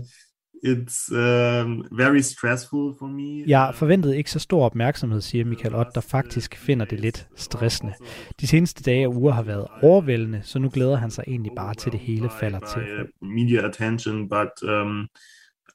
it's 0.66 1.12
um, 1.12 1.86
very 1.92 2.22
stressful 2.22 2.94
for 3.00 3.08
me. 3.08 3.44
Jeg 3.48 3.72
forventede 3.76 4.18
ikke 4.18 4.32
så 4.32 4.40
stor 4.40 4.66
opmærksomhed, 4.66 5.22
siger 5.22 5.46
Michael 5.46 5.76
Ott, 5.76 5.96
der 5.96 6.02
faktisk 6.02 6.56
finder 6.56 6.86
det 6.86 7.00
lidt 7.00 7.28
stressende. 7.36 7.94
De 8.42 8.48
seneste 8.48 8.84
dage 8.84 9.08
og 9.08 9.16
uger 9.16 9.34
har 9.34 9.44
været 9.44 9.68
overvældende, 9.82 10.42
så 10.44 10.60
nu 10.60 10.70
glæder 10.70 10.96
han 10.96 11.12
sig 11.12 11.24
egentlig 11.28 11.52
bare 11.56 11.74
til 11.74 11.92
det 11.92 12.00
hele 12.00 12.30
falder 12.40 12.60
til. 12.60 12.82
Media 13.22 13.68
attention, 13.68 14.30
but 14.30 14.70
um, 14.70 15.08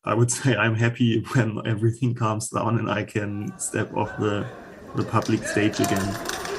I 0.05 0.15
would 0.15 0.31
say 0.39 0.57
I'm 0.57 0.75
happy 0.75 1.21
when 1.35 1.61
everything 1.67 2.15
calms 2.15 2.49
down 2.49 2.79
and 2.79 2.91
I 2.91 3.05
can 3.05 3.59
step 3.59 3.93
off 3.95 4.17
the, 4.19 4.47
the 4.95 5.05
public 5.05 5.45
stage 5.45 5.81
again. 5.81 6.50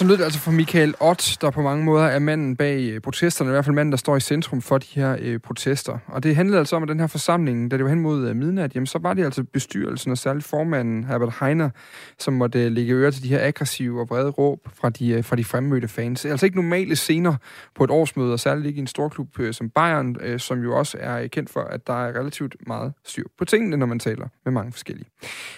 Så 0.00 0.06
lød 0.06 0.16
det 0.16 0.24
altså 0.24 0.40
for 0.40 0.50
Michael 0.50 0.94
Ott, 1.00 1.38
der 1.40 1.50
på 1.50 1.62
mange 1.62 1.84
måder 1.84 2.04
er 2.04 2.18
manden 2.18 2.56
bag 2.56 2.90
øh, 2.90 3.00
protesterne, 3.00 3.50
i 3.50 3.52
hvert 3.52 3.64
fald 3.64 3.74
manden, 3.74 3.92
der 3.92 3.98
står 3.98 4.16
i 4.16 4.20
centrum 4.20 4.62
for 4.62 4.78
de 4.78 4.86
her 4.90 5.16
øh, 5.20 5.38
protester. 5.38 5.98
Og 6.06 6.22
det 6.22 6.36
handlede 6.36 6.58
altså 6.58 6.76
om, 6.76 6.82
at 6.82 6.88
den 6.88 7.00
her 7.00 7.06
forsamling, 7.06 7.70
da 7.70 7.76
det 7.76 7.84
var 7.84 7.90
hen 7.90 8.00
mod 8.00 8.28
øh, 8.28 8.36
midnat, 8.36 8.74
jamen, 8.74 8.86
så 8.86 8.98
var 8.98 9.14
det 9.14 9.24
altså 9.24 9.44
bestyrelsen 9.44 10.12
og 10.12 10.18
særligt 10.18 10.46
formanden, 10.46 11.04
Herbert 11.04 11.34
Heiner, 11.40 11.70
som 12.18 12.34
måtte 12.34 12.64
øh, 12.64 12.72
lægge 12.72 12.94
øre 12.94 13.10
til 13.10 13.22
de 13.22 13.28
her 13.28 13.46
aggressive 13.46 14.00
og 14.00 14.08
brede 14.08 14.30
råb 14.30 14.68
fra 14.74 14.90
de, 14.90 15.10
øh, 15.10 15.24
fra 15.24 15.36
de 15.36 15.44
fremmødte 15.44 15.88
fans. 15.88 16.24
Altså 16.24 16.46
ikke 16.46 16.56
normale 16.56 16.96
scener 16.96 17.34
på 17.74 17.84
et 17.84 17.90
årsmøde, 17.90 18.32
og 18.32 18.40
særligt 18.40 18.66
ikke 18.66 18.78
i 18.78 18.80
en 18.80 18.86
stor 18.86 19.08
klub 19.08 19.40
øh, 19.40 19.54
som 19.54 19.70
Bayern, 19.70 20.16
øh, 20.20 20.40
som 20.40 20.62
jo 20.62 20.78
også 20.78 20.98
er 21.00 21.22
øh, 21.22 21.28
kendt 21.28 21.50
for, 21.50 21.60
at 21.60 21.86
der 21.86 22.06
er 22.06 22.18
relativt 22.20 22.56
meget 22.66 22.92
styr 23.04 23.24
på 23.38 23.44
tingene, 23.44 23.76
når 23.76 23.86
man 23.86 23.98
taler 23.98 24.28
med 24.44 24.52
mange 24.52 24.72
forskellige. 24.72 25.06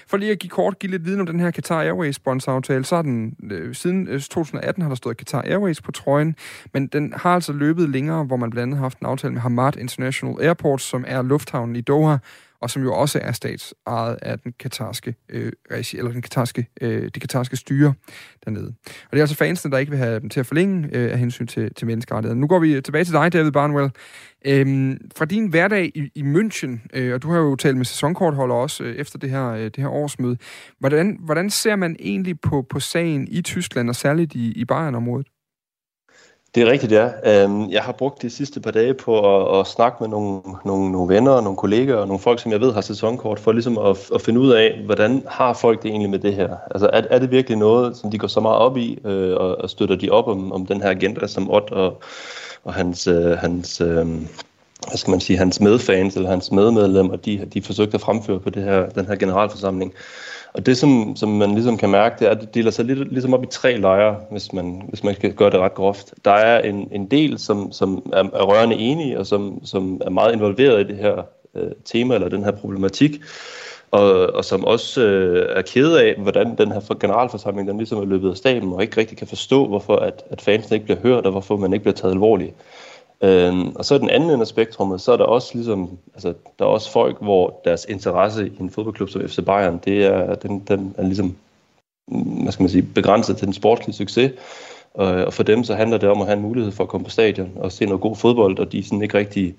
For 0.06 0.16
lige 0.16 0.32
at 0.32 0.38
give 0.38 0.50
kort, 0.50 0.78
give 0.78 0.90
lidt 0.90 1.04
viden 1.04 1.20
om 1.20 1.26
den 1.26 1.40
her 1.40 1.50
Qatar 1.50 1.80
Airways 1.80 2.16
sponsoraftale, 2.16 2.84
så 2.84 2.94
har 2.94 3.02
den 3.02 3.36
øh, 3.50 3.74
siden 3.74 4.08
øh, 4.08 4.20
2018 4.32 4.82
har 4.82 4.88
der 4.88 4.96
stået 4.96 5.16
Qatar 5.16 5.42
Airways 5.42 5.80
på 5.80 5.92
trøjen, 5.92 6.36
men 6.72 6.86
den 6.86 7.12
har 7.16 7.34
altså 7.34 7.52
løbet 7.52 7.88
længere, 7.88 8.24
hvor 8.24 8.36
man 8.36 8.50
blandt 8.50 8.62
andet 8.62 8.76
har 8.76 8.84
haft 8.84 8.98
en 8.98 9.06
aftale 9.06 9.32
med 9.32 9.40
Hamad 9.40 9.76
International 9.76 10.36
Airport, 10.40 10.80
som 10.80 11.04
er 11.08 11.22
lufthavnen 11.22 11.76
i 11.76 11.80
Doha, 11.80 12.16
og 12.62 12.70
som 12.70 12.82
jo 12.82 12.94
også 12.94 13.18
er 13.22 13.32
statsejet 13.32 14.18
af 14.22 14.38
den 14.38 14.52
katarske 14.58 15.14
øh, 15.28 15.52
regi, 15.70 15.98
eller 15.98 16.12
den 16.12 16.22
katarske, 16.22 16.66
øh, 16.80 17.02
det 17.02 17.20
katarske 17.20 17.56
styre 17.56 17.94
dernede. 18.44 18.74
Og 18.86 19.12
det 19.12 19.18
er 19.18 19.22
altså 19.22 19.36
fansene, 19.36 19.72
der 19.72 19.78
ikke 19.78 19.90
vil 19.90 19.98
have 19.98 20.20
dem 20.20 20.28
til 20.28 20.40
at 20.40 20.46
forlænge 20.46 20.88
øh, 20.92 21.12
af 21.12 21.18
hensyn 21.18 21.46
til, 21.46 21.74
til 21.74 21.86
menneskerettigheder. 21.86 22.40
Nu 22.40 22.46
går 22.46 22.58
vi 22.58 22.74
øh, 22.74 22.82
tilbage 22.82 23.04
til 23.04 23.12
dig, 23.12 23.32
David 23.32 23.52
Barnwell. 23.52 23.90
Øhm, 24.44 25.10
fra 25.16 25.24
din 25.24 25.46
hverdag 25.46 25.92
i, 25.94 26.10
i 26.14 26.22
München, 26.22 26.86
øh, 26.94 27.14
og 27.14 27.22
du 27.22 27.30
har 27.30 27.38
jo 27.38 27.56
talt 27.56 27.76
med 27.76 27.84
sæsonkortholder 27.84 28.54
også 28.54 28.84
øh, 28.84 28.96
efter 28.96 29.18
det 29.18 29.30
her, 29.30 29.48
øh, 29.48 29.64
det 29.64 29.76
her 29.76 29.88
årsmøde, 29.88 30.36
hvordan, 30.78 31.18
hvordan 31.20 31.50
ser 31.50 31.76
man 31.76 31.96
egentlig 32.00 32.40
på, 32.40 32.66
på 32.70 32.80
sagen 32.80 33.28
i 33.30 33.42
Tyskland, 33.42 33.88
og 33.88 33.96
særligt 33.96 34.34
i, 34.34 34.52
i 34.52 34.64
Bayern-området? 34.64 35.26
Det 36.54 36.62
er 36.62 36.70
rigtigt, 36.70 36.92
ja. 36.92 37.08
Øhm, 37.26 37.70
jeg 37.70 37.82
har 37.82 37.92
brugt 37.92 38.22
de 38.22 38.30
sidste 38.30 38.60
par 38.60 38.70
dage 38.70 38.94
på 38.94 39.36
at, 39.36 39.60
at 39.60 39.66
snakke 39.66 39.96
med 40.00 40.08
nogle, 40.08 40.40
nogle, 40.64 40.92
nogle 40.92 41.14
venner 41.14 41.30
og 41.30 41.42
nogle 41.42 41.56
kolleger 41.56 41.96
og 41.96 42.06
nogle 42.06 42.20
folk, 42.20 42.40
som 42.40 42.52
jeg 42.52 42.60
ved 42.60 42.72
har 42.72 42.80
sæsonkort, 42.80 43.40
for 43.40 43.52
ligesom 43.52 43.78
at, 43.78 44.10
at 44.14 44.20
finde 44.22 44.40
ud 44.40 44.52
af, 44.52 44.82
hvordan 44.84 45.22
har 45.28 45.52
folk 45.52 45.82
det 45.82 45.88
egentlig 45.88 46.10
med 46.10 46.18
det 46.18 46.34
her? 46.34 46.56
Altså 46.70 46.90
er, 46.92 47.02
er 47.10 47.18
det 47.18 47.30
virkelig 47.30 47.58
noget, 47.58 47.96
som 47.96 48.10
de 48.10 48.18
går 48.18 48.28
så 48.28 48.40
meget 48.40 48.58
op 48.58 48.76
i, 48.76 48.98
øh, 49.04 49.36
og, 49.36 49.58
og 49.58 49.70
støtter 49.70 49.96
de 49.96 50.10
op 50.10 50.28
om, 50.28 50.52
om 50.52 50.66
den 50.66 50.82
her 50.82 50.90
agenda, 50.90 51.26
som 51.26 51.50
Ott 51.50 51.70
og, 51.70 52.02
og 52.64 52.74
hans, 52.74 53.06
øh, 53.06 53.30
hans 53.30 53.80
øh, 53.80 54.06
hvad 54.88 54.96
skal 54.96 55.10
man 55.10 55.20
sige, 55.20 55.38
hans 55.38 55.60
medfans 55.60 56.16
eller 56.16 56.30
hans 56.30 56.52
medmedlemmer, 56.52 57.16
de, 57.16 57.48
de 57.54 57.62
forsøgte 57.62 57.94
at 57.94 58.00
fremføre 58.00 58.40
på 58.40 58.50
det 58.50 58.62
her, 58.62 58.88
den 58.88 59.06
her 59.06 59.16
generalforsamling. 59.16 59.94
Og 60.54 60.66
det, 60.66 60.76
som, 60.76 61.16
som 61.16 61.28
man 61.28 61.54
ligesom 61.54 61.76
kan 61.76 61.90
mærke, 61.90 62.16
det 62.18 62.26
er, 62.26 62.30
at 62.30 62.40
det 62.40 62.54
deler 62.54 62.70
sig 62.70 62.84
lidt, 62.84 63.12
ligesom 63.12 63.34
op 63.34 63.42
i 63.42 63.46
tre 63.46 63.76
lejre, 63.76 64.16
hvis 64.30 64.52
man, 64.52 64.82
hvis 64.88 65.04
man 65.04 65.14
skal 65.14 65.32
gøre 65.32 65.50
det 65.50 65.60
ret 65.60 65.74
groft. 65.74 66.14
Der 66.24 66.30
er 66.30 66.60
en, 66.60 66.88
en 66.92 67.06
del, 67.06 67.38
som, 67.38 67.72
som 67.72 68.10
er, 68.12 68.22
er 68.22 68.42
rørende 68.42 68.76
enige, 68.76 69.18
og 69.18 69.26
som, 69.26 69.64
som 69.64 70.00
er 70.04 70.10
meget 70.10 70.32
involveret 70.32 70.80
i 70.80 70.88
det 70.88 70.96
her 70.96 71.22
øh, 71.54 71.70
tema, 71.84 72.14
eller 72.14 72.28
den 72.28 72.44
her 72.44 72.50
problematik, 72.50 73.20
og, 73.90 74.34
og 74.34 74.44
som 74.44 74.64
også 74.64 75.02
øh, 75.02 75.56
er 75.56 75.62
ked 75.62 75.96
af, 75.96 76.14
hvordan 76.18 76.54
den 76.58 76.72
her 76.72 76.94
generalforsamling 77.00 77.68
den 77.68 77.76
ligesom 77.78 77.98
er 77.98 78.04
løbet 78.04 78.30
af 78.30 78.36
staben, 78.36 78.72
og 78.72 78.82
ikke 78.82 78.96
rigtig 78.96 79.18
kan 79.18 79.26
forstå, 79.26 79.66
hvorfor 79.66 79.96
at, 79.96 80.22
at 80.30 80.40
fansene 80.40 80.74
ikke 80.76 80.84
bliver 80.84 81.00
hørt, 81.00 81.26
og 81.26 81.32
hvorfor 81.32 81.56
man 81.56 81.72
ikke 81.72 81.82
bliver 81.82 81.96
taget 81.96 82.12
alvorligt. 82.12 82.54
Øhm, 83.22 83.68
og 83.76 83.84
så 83.84 83.98
den 83.98 84.10
anden 84.10 84.30
ende 84.30 84.40
af 84.40 84.46
spektrummet, 84.46 85.00
så 85.00 85.12
er 85.12 85.16
der 85.16 85.24
også 85.24 85.50
ligesom, 85.54 85.98
altså, 86.14 86.34
der 86.58 86.64
er 86.64 86.68
også 86.68 86.92
folk, 86.92 87.16
hvor 87.20 87.60
deres 87.64 87.86
interesse 87.88 88.46
i 88.46 88.52
en 88.60 88.70
fodboldklub 88.70 89.08
som 89.08 89.28
FC 89.28 89.44
Bayern, 89.46 89.80
det 89.84 90.04
er, 90.04 90.34
den, 90.34 90.58
den 90.68 90.94
er 90.98 91.02
ligesom, 91.02 91.36
hvad 92.42 92.52
skal 92.52 92.62
man 92.62 92.70
sige, 92.70 92.82
begrænset 92.82 93.36
til 93.36 93.46
den 93.46 93.54
sportslige 93.54 93.96
succes. 93.96 94.32
Og, 94.94 95.06
og 95.06 95.32
for 95.32 95.42
dem 95.42 95.64
så 95.64 95.74
handler 95.74 95.98
det 95.98 96.08
om 96.08 96.20
at 96.20 96.26
have 96.26 96.36
en 96.36 96.42
mulighed 96.42 96.72
for 96.72 96.84
at 96.84 96.90
komme 96.90 97.04
på 97.04 97.10
stadion 97.10 97.50
og 97.56 97.72
se 97.72 97.84
noget 97.84 98.00
god 98.00 98.16
fodbold, 98.16 98.58
og 98.58 98.72
de 98.72 98.78
er 98.78 98.82
sådan 98.82 99.02
ikke 99.02 99.18
rigtig 99.18 99.54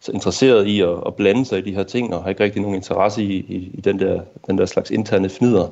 så 0.00 0.12
interesseret 0.12 0.66
i 0.66 0.80
at, 0.80 0.96
at 1.06 1.14
blande 1.14 1.44
sig 1.44 1.58
i 1.58 1.62
de 1.62 1.74
her 1.74 1.82
ting, 1.82 2.14
og 2.14 2.22
har 2.22 2.30
ikke 2.30 2.44
rigtig 2.44 2.62
nogen 2.62 2.76
interesse 2.76 3.22
i, 3.22 3.32
i, 3.32 3.70
i 3.74 3.80
den, 3.80 3.98
der, 3.98 4.20
den 4.46 4.58
der 4.58 4.66
slags 4.66 4.90
interne 4.90 5.28
fnider. 5.28 5.68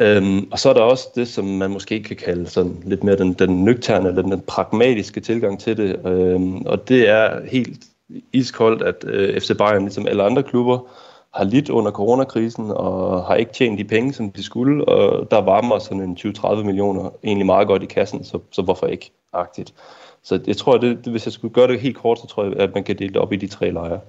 Øhm, 0.00 0.48
og 0.50 0.58
så 0.58 0.68
er 0.68 0.72
der 0.72 0.80
også 0.80 1.08
det, 1.14 1.28
som 1.28 1.44
man 1.44 1.70
måske 1.70 2.02
kan 2.02 2.16
kalde 2.16 2.46
sådan 2.46 2.82
lidt 2.84 3.04
mere 3.04 3.16
den, 3.16 3.32
den 3.32 3.64
nøgterne 3.64 4.08
eller 4.08 4.22
den, 4.22 4.32
den 4.32 4.40
pragmatiske 4.40 5.20
tilgang 5.20 5.60
til 5.60 5.76
det. 5.76 6.06
Øhm, 6.06 6.62
og 6.66 6.88
det 6.88 7.08
er 7.08 7.46
helt 7.46 7.84
iskoldt, 8.32 8.82
at 8.82 9.04
øh, 9.04 9.40
FC 9.40 9.56
Bayern, 9.58 9.82
ligesom 9.82 10.06
alle 10.06 10.22
andre 10.22 10.42
klubber, 10.42 10.78
har 11.34 11.44
lidt 11.44 11.68
under 11.68 11.90
coronakrisen 11.90 12.70
og 12.70 13.24
har 13.24 13.34
ikke 13.34 13.52
tjent 13.52 13.78
de 13.78 13.84
penge, 13.84 14.12
som 14.12 14.30
de 14.30 14.42
skulle, 14.42 14.84
og 14.84 15.30
der 15.30 15.40
varmer 15.40 15.78
sådan 15.78 16.02
en 16.02 16.18
20-30 16.20 16.62
millioner 16.62 17.10
egentlig 17.24 17.46
meget 17.46 17.66
godt 17.66 17.82
i 17.82 17.86
kassen, 17.86 18.24
så, 18.24 18.38
så 18.50 18.62
hvorfor 18.62 18.86
ikke 18.86 19.12
agtigt. 19.32 19.74
Så 20.22 20.40
jeg 20.46 20.56
tror, 20.56 20.74
at 20.74 20.80
det, 20.80 20.98
hvis 21.06 21.26
jeg 21.26 21.32
skulle 21.32 21.54
gøre 21.54 21.68
det 21.68 21.80
helt 21.80 21.96
kort, 21.96 22.18
så 22.18 22.26
tror 22.26 22.44
jeg, 22.44 22.56
at 22.56 22.74
man 22.74 22.84
kan 22.84 22.98
dele 22.98 23.12
det 23.12 23.16
op 23.16 23.32
i 23.32 23.36
de 23.36 23.46
tre 23.46 23.70
lejre. 23.70 24.00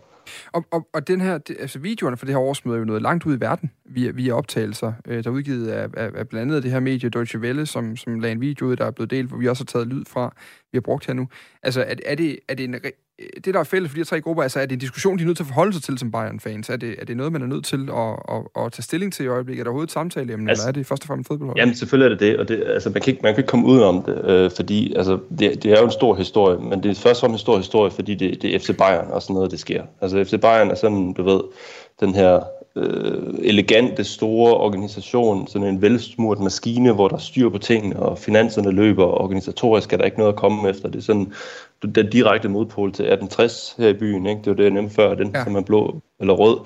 Og, 0.52 0.66
og, 0.72 0.88
og 0.94 1.08
den 1.08 1.22
her, 1.22 1.38
det, 1.38 1.58
altså 1.60 1.80
videoerne 1.80 2.18
for 2.18 2.26
det 2.26 2.36
her 2.36 2.40
årsmøde 2.40 2.76
er 2.76 2.80
jo 2.80 2.86
noget 2.86 3.02
langt 3.02 3.26
ud 3.26 3.38
i 3.38 3.40
verden 3.40 3.72
via, 3.86 4.12
via 4.12 4.34
optagelser, 4.34 4.94
øh, 5.08 5.24
der 5.24 5.30
er 5.30 5.34
udgivet 5.34 5.68
af, 5.68 5.88
af, 5.94 6.12
af 6.16 6.30
blandt 6.30 6.52
andet 6.52 6.64
det 6.64 6.72
her 6.72 6.80
medie 6.80 7.10
Deutsche 7.10 7.40
Welle, 7.40 7.66
som, 7.66 7.98
som 7.98 8.20
lagde 8.20 8.32
en 8.32 8.42
video 8.42 8.66
ud, 8.66 8.76
der 8.76 8.86
er 8.86 8.92
blevet 8.92 9.12
delt, 9.12 9.28
hvor 9.28 9.38
vi 9.38 9.48
også 9.48 9.64
har 9.64 9.66
taget 9.66 9.88
lyd 9.88 10.06
fra, 10.06 10.36
vi 10.72 10.76
har 10.76 10.82
brugt 10.82 11.06
her 11.06 11.14
nu. 11.14 11.28
Altså, 11.64 11.82
er, 11.82 11.96
er, 12.06 12.16
det, 12.16 12.40
er 12.48 12.56
det 12.56 12.64
en 12.64 12.76
det, 13.46 13.54
der 13.54 13.60
er 13.60 13.64
fælles 13.64 13.90
for 13.90 13.96
de 13.96 14.00
her 14.00 14.06
tre 14.06 14.22
grupper, 14.22 14.44
altså 14.44 14.60
er 14.60 14.66
det 14.66 14.74
en 14.74 14.80
diskussion, 14.80 15.18
de 15.18 15.24
er 15.24 15.26
nødt 15.26 15.38
til 15.38 15.44
at 15.44 15.48
forholde 15.48 15.74
sig 15.74 15.84
til 15.84 15.98
som 15.98 16.12
Bayern-fans? 16.12 16.70
Er 16.70 16.76
det, 16.76 16.96
er 17.00 17.06
det 17.06 17.18
noget, 17.18 17.32
man 17.32 17.42
er 17.42 17.46
nødt 17.48 17.66
til 17.66 17.90
at, 17.90 18.36
at, 18.36 18.66
at 18.66 18.72
tage 18.72 18.84
stilling 18.84 19.14
til 19.14 19.26
i 19.26 19.28
øjeblikket? 19.28 19.60
Er 19.60 19.64
der 19.64 19.70
overhovedet 19.70 19.88
et 19.88 19.94
samtaleemne, 19.94 20.50
altså, 20.50 20.64
eller 20.64 20.68
er 20.68 20.72
det 20.72 20.86
først 20.86 21.04
og 21.04 21.08
fremmest 21.08 21.28
fodbold? 21.28 21.54
Jamen, 21.58 21.76
selvfølgelig 21.76 22.06
er 22.06 22.18
det 22.18 22.20
det, 22.20 22.40
og 22.40 22.48
det, 22.48 22.64
altså, 22.68 22.90
man, 22.90 23.02
kan 23.02 23.12
ikke, 23.14 23.24
man 23.24 23.34
kan 23.34 23.40
ikke 23.44 23.50
komme 23.50 23.68
ud 23.68 23.80
om 23.82 24.04
det, 24.04 24.26
øh, 24.26 24.52
fordi 24.56 24.94
altså, 24.96 25.20
det, 25.40 25.64
det 25.64 25.66
er 25.66 25.80
jo 25.80 25.86
en 25.86 25.92
stor 25.92 26.16
historie, 26.16 26.60
men 26.60 26.84
det 26.84 26.92
er 26.92 26.96
først 26.96 27.06
og 27.06 27.18
fremmest 27.18 27.42
en 27.42 27.46
stor 27.46 27.58
historie, 27.58 27.92
fordi 27.92 28.16
det, 28.16 28.42
det 28.42 28.56
er 28.56 28.60
FC 28.60 28.78
Bayern 28.78 29.08
og 29.12 29.22
sådan 29.22 29.34
noget, 29.34 29.52
det 29.52 29.60
sker. 29.60 29.84
Altså 30.02 30.24
FC 30.24 30.40
Bayern 30.42 30.72
er 30.72 30.76
sådan, 30.76 31.14
du 31.14 31.24
ved, 31.24 31.42
den 32.00 32.16
her 32.16 32.44
øh, 32.76 33.34
elegante, 33.44 34.04
store 34.04 34.54
organisation, 34.54 35.48
sådan 35.48 35.68
en 35.68 35.82
velsmurt 35.82 36.40
maskine, 36.40 36.92
hvor 36.92 37.08
der 37.08 37.16
er 37.16 37.20
styr 37.20 37.50
på 37.50 37.58
tingene, 37.58 38.00
og 38.00 38.18
finanserne 38.18 38.72
løber, 38.72 39.04
og 39.04 39.22
organisatorisk 39.22 39.94
er 39.94 39.98
der 39.98 40.06
ikke 40.06 40.18
noget 40.18 40.34
at 40.34 40.40
komme 40.40 40.70
efter. 40.70 40.90
Det 40.90 40.98
er 41.00 41.04
sådan 41.04 41.34
den 41.96 42.10
direkte 42.10 42.50
modpol 42.50 42.92
til 42.92 43.04
1860 43.04 43.76
her 43.78 43.88
i 43.88 43.94
byen, 43.94 44.26
ikke? 44.26 44.40
det 44.40 44.48
var 44.48 44.56
det, 44.56 44.64
jeg 44.64 44.72
nævnte 44.72 44.96
før, 44.96 45.16
den 45.16 45.32
ja. 45.36 45.44
som 45.44 45.56
er 45.56 45.62
blå 45.62 46.02
eller 46.20 46.34
rød. 46.34 46.58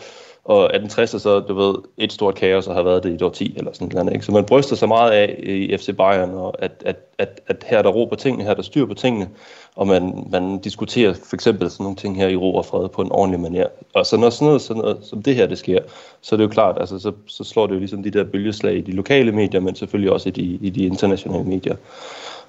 Og 0.45 0.63
1860 0.63 1.13
er 1.13 1.17
så, 1.17 1.39
du 1.39 1.53
ved, 1.53 1.75
et 1.97 2.13
stort 2.13 2.35
kaos, 2.35 2.67
og 2.67 2.75
har 2.75 2.83
været 2.83 3.03
det 3.03 3.09
i 3.09 3.13
et 3.13 3.21
år 3.21 3.29
10 3.29 3.55
eller 3.57 3.71
sådan 3.73 3.91
noget. 3.93 4.13
Ikke? 4.13 4.25
Så 4.25 4.31
man 4.31 4.45
bryster 4.45 4.75
så 4.75 4.87
meget 4.87 5.11
af 5.11 5.39
i 5.43 5.77
FC 5.77 5.95
Bayern, 5.97 6.29
og 6.29 6.63
at, 6.63 6.71
at, 6.85 6.95
at, 7.17 7.41
at 7.47 7.65
her 7.67 7.77
er 7.77 7.81
der 7.81 7.89
ro 7.89 8.05
på 8.05 8.15
tingene, 8.15 8.43
her 8.43 8.51
er 8.51 8.55
der 8.55 8.61
styr 8.61 8.85
på 8.85 8.93
tingene, 8.93 9.29
og 9.75 9.87
man, 9.87 10.27
man 10.31 10.59
diskuterer 10.59 11.13
for 11.13 11.35
eksempel 11.35 11.69
sådan 11.71 11.83
nogle 11.83 11.95
ting 11.95 12.15
her 12.15 12.27
i 12.27 12.35
ro 12.35 12.55
og 12.55 12.65
fred 12.65 12.89
på 12.89 13.01
en 13.01 13.11
ordentlig 13.11 13.39
manier. 13.39 13.67
Og 13.93 14.05
så 14.05 14.17
når 14.17 14.29
sådan 14.29 14.45
noget, 14.45 14.61
sådan 14.61 14.81
noget 14.81 14.97
som 15.01 15.23
det 15.23 15.35
her, 15.35 15.47
det 15.47 15.57
sker, 15.57 15.79
så 16.21 16.35
er 16.35 16.37
det 16.37 16.43
jo 16.43 16.49
klart, 16.49 16.77
altså 16.79 16.99
så, 16.99 17.11
så 17.27 17.43
slår 17.43 17.67
det 17.67 17.73
jo 17.73 17.79
ligesom 17.79 18.03
de 18.03 18.11
der 18.11 18.23
bølgeslag 18.23 18.77
i 18.77 18.81
de 18.81 18.91
lokale 18.91 19.31
medier, 19.31 19.61
men 19.61 19.75
selvfølgelig 19.75 20.11
også 20.11 20.29
i 20.29 20.31
de, 20.31 20.43
i 20.61 20.69
de 20.69 20.85
internationale 20.85 21.43
medier. 21.43 21.75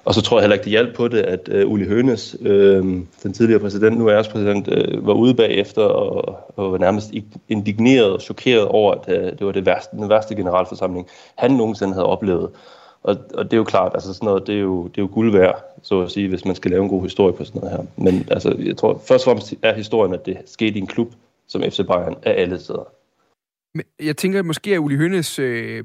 Og 0.05 0.13
så 0.13 0.21
tror 0.21 0.37
jeg 0.37 0.43
heller 0.43 0.53
ikke, 0.53 0.63
det 0.63 0.71
hjalp 0.71 0.95
på 0.95 1.07
det, 1.07 1.17
at 1.17 1.49
øh, 1.51 1.67
Uli 1.67 1.85
Hønes, 1.87 2.35
øh, 2.41 2.83
den 3.23 3.33
tidligere 3.33 3.59
præsident, 3.59 3.97
nu 3.97 4.07
er 4.07 4.17
også 4.17 4.31
præsident, 4.31 4.67
øh, 4.71 5.07
var 5.07 5.13
ude 5.13 5.33
bagefter 5.33 5.81
og, 5.81 6.39
og 6.55 6.71
var 6.71 6.77
nærmest 6.77 7.11
indigneret 7.49 8.13
og 8.13 8.21
chokeret 8.21 8.65
over, 8.65 8.93
at 8.93 9.09
øh, 9.09 9.31
det 9.31 9.45
var 9.45 9.51
det 9.51 9.65
værste, 9.65 9.97
den 9.97 10.09
værste 10.09 10.35
generalforsamling, 10.35 11.07
han 11.35 11.51
nogensinde 11.51 11.93
havde 11.93 12.05
oplevet. 12.05 12.49
Og, 13.03 13.15
og 13.33 13.45
det 13.45 13.53
er 13.53 13.57
jo 13.57 13.63
klart, 13.63 13.91
altså 13.93 14.13
sådan 14.13 14.25
noget, 14.25 14.47
det 14.47 14.55
er 14.55 14.59
jo, 14.59 14.83
det 14.87 14.97
er 14.97 15.01
jo 15.01 15.09
guld 15.13 15.31
værd, 15.31 15.63
så 15.83 16.01
at 16.01 16.11
sige, 16.11 16.27
hvis 16.27 16.45
man 16.45 16.55
skal 16.55 16.71
lave 16.71 16.83
en 16.83 16.89
god 16.89 17.03
historie 17.03 17.33
på 17.33 17.43
sådan 17.43 17.61
noget 17.61 17.77
her. 17.77 17.85
Men 17.95 18.27
altså, 18.31 18.55
jeg 18.59 18.77
tror, 18.77 19.01
først 19.07 19.27
og 19.27 19.31
fremmest 19.31 19.53
er 19.61 19.73
historien, 19.73 20.13
at 20.13 20.25
det 20.25 20.37
skete 20.45 20.75
i 20.75 20.81
en 20.81 20.87
klub 20.87 21.11
som 21.47 21.61
FC 21.61 21.77
Bayern 21.87 22.15
af 22.23 22.41
alle 22.41 22.59
steder. 22.59 22.87
Men 23.77 23.85
jeg 23.99 24.17
tænker, 24.17 24.39
at 24.39 24.45
måske 24.45 24.73
er 24.73 24.79
Uli 24.79 24.95
Hønes 24.95 25.39
øh, 25.39 25.83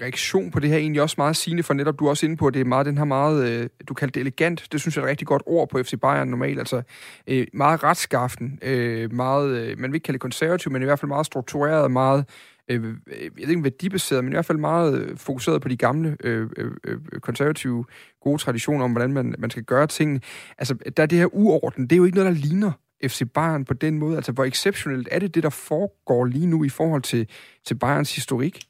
reaktion 0.00 0.50
på 0.50 0.60
det 0.60 0.70
her 0.70 0.76
egentlig 0.76 1.02
også 1.02 1.14
meget 1.18 1.36
sigende, 1.36 1.62
for 1.62 1.74
netop 1.74 1.98
du 1.98 2.06
er 2.06 2.10
også 2.10 2.26
inde 2.26 2.36
på, 2.36 2.46
at 2.46 2.54
det 2.54 2.60
er 2.60 2.64
meget 2.64 2.86
den 2.86 2.98
her 2.98 3.04
meget, 3.04 3.50
øh, 3.50 3.68
du 3.88 3.94
kaldte 3.94 4.14
det 4.14 4.20
elegant, 4.20 4.66
det 4.72 4.80
synes 4.80 4.96
jeg 4.96 5.02
er 5.02 5.06
et 5.06 5.10
rigtig 5.10 5.26
godt 5.26 5.42
ord 5.46 5.68
på 5.68 5.82
FC 5.82 5.94
Bayern 6.00 6.28
normalt, 6.28 6.58
altså 6.58 6.82
øh, 7.26 7.46
meget 7.52 7.82
retskaften, 7.82 8.58
øh, 8.62 9.12
meget, 9.12 9.50
øh, 9.50 9.78
man 9.78 9.90
vil 9.90 9.96
ikke 9.96 10.04
kalde 10.04 10.16
det 10.16 10.20
konservativ, 10.20 10.72
men 10.72 10.82
i 10.82 10.84
hvert 10.84 10.98
fald 10.98 11.08
meget 11.08 11.26
struktureret, 11.26 11.90
meget 11.90 12.24
øh, 12.68 12.84
øh 12.84 12.94
jeg 13.22 13.30
ved 13.36 13.48
ikke 13.48 13.64
værdibaseret, 13.64 14.24
men 14.24 14.32
i 14.32 14.36
hvert 14.36 14.46
fald 14.46 14.58
meget 14.58 15.00
øh, 15.00 15.16
fokuseret 15.16 15.62
på 15.62 15.68
de 15.68 15.76
gamle 15.76 16.16
øh, 16.24 16.50
øh, 16.56 16.70
øh, 16.84 17.20
konservative 17.20 17.84
gode 18.22 18.38
traditioner 18.38 18.84
om, 18.84 18.92
hvordan 18.92 19.12
man, 19.12 19.34
man 19.38 19.50
skal 19.50 19.62
gøre 19.62 19.86
tingene. 19.86 20.20
Altså, 20.58 20.74
der 20.96 21.02
er 21.02 21.06
det 21.06 21.18
her 21.18 21.34
uorden, 21.34 21.84
det 21.84 21.92
er 21.92 21.96
jo 21.96 22.04
ikke 22.04 22.18
noget, 22.18 22.34
der 22.34 22.40
ligner 22.40 22.72
FC 23.06 23.22
Bayern 23.34 23.64
på 23.64 23.74
den 23.74 23.98
måde? 23.98 24.16
Altså, 24.16 24.32
hvor 24.32 24.44
exceptionelt 24.44 25.08
er 25.10 25.18
det, 25.18 25.34
det 25.34 25.42
der 25.42 25.50
foregår 25.50 26.24
lige 26.24 26.46
nu 26.46 26.64
i 26.64 26.68
forhold 26.68 27.02
til, 27.02 27.28
til 27.64 27.74
Bayerns 27.74 28.14
historik? 28.14 28.60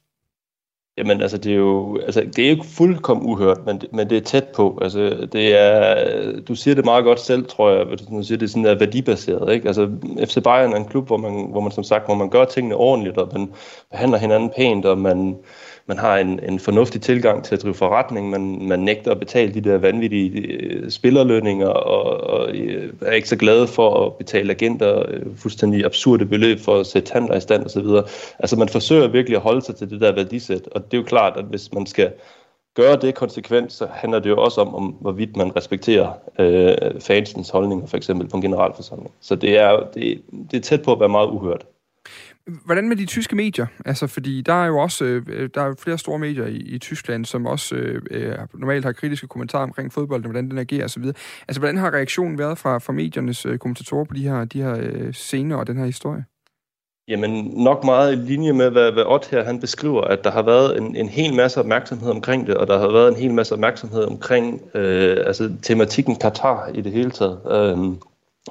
Jamen, 0.97 1.21
altså, 1.21 1.37
det 1.37 1.51
er 1.51 1.55
jo 1.55 1.97
altså, 1.97 2.21
det 2.35 2.45
er 2.45 2.49
ikke 2.49 2.65
fuldkommen 2.65 3.29
uhørt, 3.29 3.65
men, 3.65 3.81
men 3.93 4.09
det 4.09 4.17
er 4.17 4.21
tæt 4.21 4.47
på. 4.55 4.79
Altså, 4.81 5.27
det 5.31 5.59
er, 5.59 6.41
du 6.41 6.55
siger 6.55 6.75
det 6.75 6.85
meget 6.85 7.03
godt 7.03 7.19
selv, 7.19 7.45
tror 7.45 7.71
jeg, 7.71 7.87
du 8.09 8.23
siger, 8.23 8.37
det 8.37 8.45
er 8.45 8.49
sådan 8.49 8.63
der 8.63 8.79
værdibaseret. 8.79 9.53
Ikke? 9.53 9.67
Altså, 9.67 9.89
FC 10.25 10.43
Bayern 10.43 10.73
er 10.73 10.77
en 10.77 10.85
klub, 10.85 11.07
hvor 11.07 11.17
man, 11.17 11.47
hvor 11.51 11.61
man 11.61 11.71
som 11.71 11.83
sagt, 11.83 12.05
hvor 12.05 12.15
man 12.15 12.29
gør 12.29 12.45
tingene 12.45 12.75
ordentligt, 12.75 13.17
og 13.17 13.29
man 13.33 13.53
behandler 13.91 14.17
hinanden 14.17 14.51
pænt, 14.57 14.85
og 14.85 14.97
man, 14.97 15.37
man 15.91 15.99
har 15.99 16.17
en, 16.17 16.39
en 16.49 16.59
fornuftig 16.59 17.01
tilgang 17.01 17.43
til 17.43 17.55
at 17.55 17.63
drive 17.63 17.73
forretning, 17.73 18.29
man, 18.29 18.67
man 18.67 18.79
nægter 18.79 19.11
at 19.11 19.19
betale 19.19 19.53
de 19.53 19.61
der 19.61 19.77
vanvittige 19.77 20.39
øh, 20.39 20.91
spillerlønninger, 20.91 21.67
og, 21.67 22.03
og 22.29 22.55
øh, 22.55 22.93
er 23.01 23.11
ikke 23.11 23.29
så 23.29 23.35
glad 23.35 23.67
for 23.67 24.05
at 24.05 24.15
betale 24.17 24.51
agenter 24.51 25.03
øh, 25.07 25.37
fuldstændig 25.37 25.85
absurde 25.85 26.25
beløb 26.25 26.59
for 26.59 26.79
at 26.79 26.85
sætte 26.85 27.13
handler 27.13 27.35
i 27.37 27.41
stand 27.41 27.65
osv. 27.65 27.85
Altså 28.39 28.55
man 28.55 28.69
forsøger 28.69 29.07
virkelig 29.07 29.35
at 29.35 29.41
holde 29.41 29.61
sig 29.61 29.75
til 29.75 29.89
det 29.89 30.01
der 30.01 30.11
værdisæt, 30.11 30.67
og 30.71 30.91
det 30.91 30.97
er 30.97 31.01
jo 31.01 31.07
klart, 31.07 31.37
at 31.37 31.45
hvis 31.45 31.73
man 31.73 31.85
skal 31.85 32.11
gøre 32.75 32.95
det 32.95 33.15
konsekvent, 33.15 33.73
så 33.73 33.87
handler 33.93 34.19
det 34.19 34.29
jo 34.29 34.37
også 34.37 34.61
om, 34.61 34.75
om 34.75 34.83
hvorvidt 35.01 35.37
man 35.37 35.55
respekterer 35.55 36.11
øh, 36.39 37.01
fansens 37.01 37.49
holdninger, 37.49 37.87
for 37.87 37.97
eksempel 37.97 38.27
på 38.27 38.37
en 38.37 38.41
generalforsamling. 38.41 39.11
Så 39.21 39.35
det 39.35 39.59
er, 39.59 39.79
det, 39.93 40.21
det 40.51 40.57
er 40.57 40.61
tæt 40.61 40.81
på 40.81 40.91
at 40.91 40.99
være 40.99 41.09
meget 41.09 41.29
uhørt. 41.29 41.65
Hvordan 42.65 42.89
med 42.89 42.95
de 42.95 43.05
tyske 43.05 43.35
medier? 43.35 43.65
Altså, 43.85 44.07
fordi 44.07 44.41
der 44.41 44.63
er 44.63 44.67
jo 44.67 44.77
også 44.77 45.05
øh, 45.05 45.49
der 45.55 45.61
er 45.61 45.73
flere 45.79 45.97
store 45.97 46.19
medier 46.19 46.45
i, 46.45 46.55
i 46.55 46.77
Tyskland, 46.79 47.25
som 47.25 47.45
også 47.45 47.75
øh, 47.75 48.37
normalt 48.53 48.85
har 48.85 48.91
kritiske 48.91 49.27
kommentarer 49.27 49.63
omkring 49.63 49.93
fodbold, 49.93 50.23
hvordan 50.23 50.49
den 50.49 50.57
agerer 50.57 50.85
osv. 50.85 51.03
Altså, 51.47 51.59
hvordan 51.59 51.77
har 51.77 51.93
reaktionen 51.93 52.37
været 52.37 52.57
fra, 52.57 52.77
fra 52.77 52.93
mediernes 52.93 53.45
øh, 53.45 53.57
kommentatorer 53.57 54.05
på 54.05 54.13
de 54.13 54.21
her, 54.21 54.45
de 54.45 54.61
her 54.61 54.77
øh, 54.79 55.13
scener 55.13 55.55
og 55.55 55.67
den 55.67 55.77
her 55.77 55.85
historie? 55.85 56.25
Jamen 57.07 57.45
nok 57.45 57.83
meget 57.83 58.13
i 58.13 58.15
linje 58.15 58.53
med, 58.53 58.69
hvad, 58.69 58.91
hvad 58.91 59.03
Ott 59.03 59.27
her 59.27 59.43
han 59.43 59.59
beskriver, 59.59 60.01
at 60.01 60.23
der 60.23 60.31
har 60.31 60.41
været 60.41 60.77
en, 60.77 60.95
en 60.95 61.09
hel 61.09 61.33
masse 61.33 61.59
opmærksomhed 61.59 62.09
omkring 62.09 62.47
det, 62.47 62.55
og 62.55 62.67
der 62.67 62.79
har 62.79 62.91
været 62.91 63.07
en 63.07 63.15
hel 63.15 63.33
masse 63.33 63.53
opmærksomhed 63.53 64.03
omkring 64.03 64.61
øh, 64.75 65.17
altså, 65.25 65.51
tematikken 65.61 66.15
Katar 66.15 66.67
i 66.73 66.81
det 66.81 66.91
hele 66.91 67.11
taget. 67.11 67.39
Øh, 67.51 67.77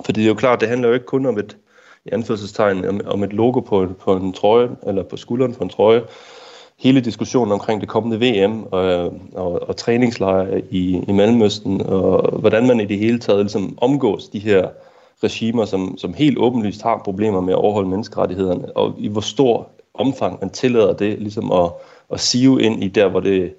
fordi 0.04 0.20
det 0.20 0.26
er 0.26 0.28
jo 0.28 0.34
klart, 0.34 0.60
det 0.60 0.68
handler 0.68 0.88
jo 0.88 0.94
ikke 0.94 1.06
kun 1.06 1.26
om 1.26 1.38
et, 1.38 1.56
i 2.04 2.08
anførselstegn 2.12 2.84
om, 2.84 3.00
om 3.06 3.22
et 3.22 3.32
logo 3.32 3.60
på, 3.60 3.86
på 4.00 4.16
en 4.16 4.32
trøje, 4.32 4.68
eller 4.86 5.02
på 5.02 5.16
skulderen 5.16 5.54
på 5.54 5.64
en 5.64 5.70
trøje. 5.70 6.02
Hele 6.78 7.00
diskussionen 7.00 7.52
omkring 7.52 7.80
det 7.80 7.88
kommende 7.88 8.20
VM 8.20 8.62
og, 8.62 9.12
og, 9.34 9.68
og 9.68 9.76
træningslejre 9.76 10.62
i, 10.70 11.04
i 11.08 11.12
Mellemøsten, 11.12 11.80
og 11.80 12.38
hvordan 12.38 12.66
man 12.66 12.80
i 12.80 12.84
det 12.84 12.98
hele 12.98 13.18
taget 13.18 13.40
ligesom 13.40 13.78
omgås 13.80 14.28
de 14.28 14.38
her 14.38 14.68
regimer, 15.24 15.64
som, 15.64 15.98
som 15.98 16.14
helt 16.14 16.38
åbenlyst 16.38 16.82
har 16.82 17.00
problemer 17.04 17.40
med 17.40 17.52
at 17.52 17.58
overholde 17.58 17.88
menneskerettighederne, 17.88 18.76
og 18.76 18.94
i 18.98 19.08
hvor 19.08 19.20
stor 19.20 19.68
omfang 19.94 20.38
man 20.40 20.50
tillader 20.50 20.92
det 20.92 21.18
ligesom 21.18 21.52
at, 21.52 21.70
at 22.12 22.20
sive 22.20 22.62
ind 22.62 22.84
i 22.84 22.88
der, 22.88 23.08
hvor 23.08 23.20
det 23.20 23.54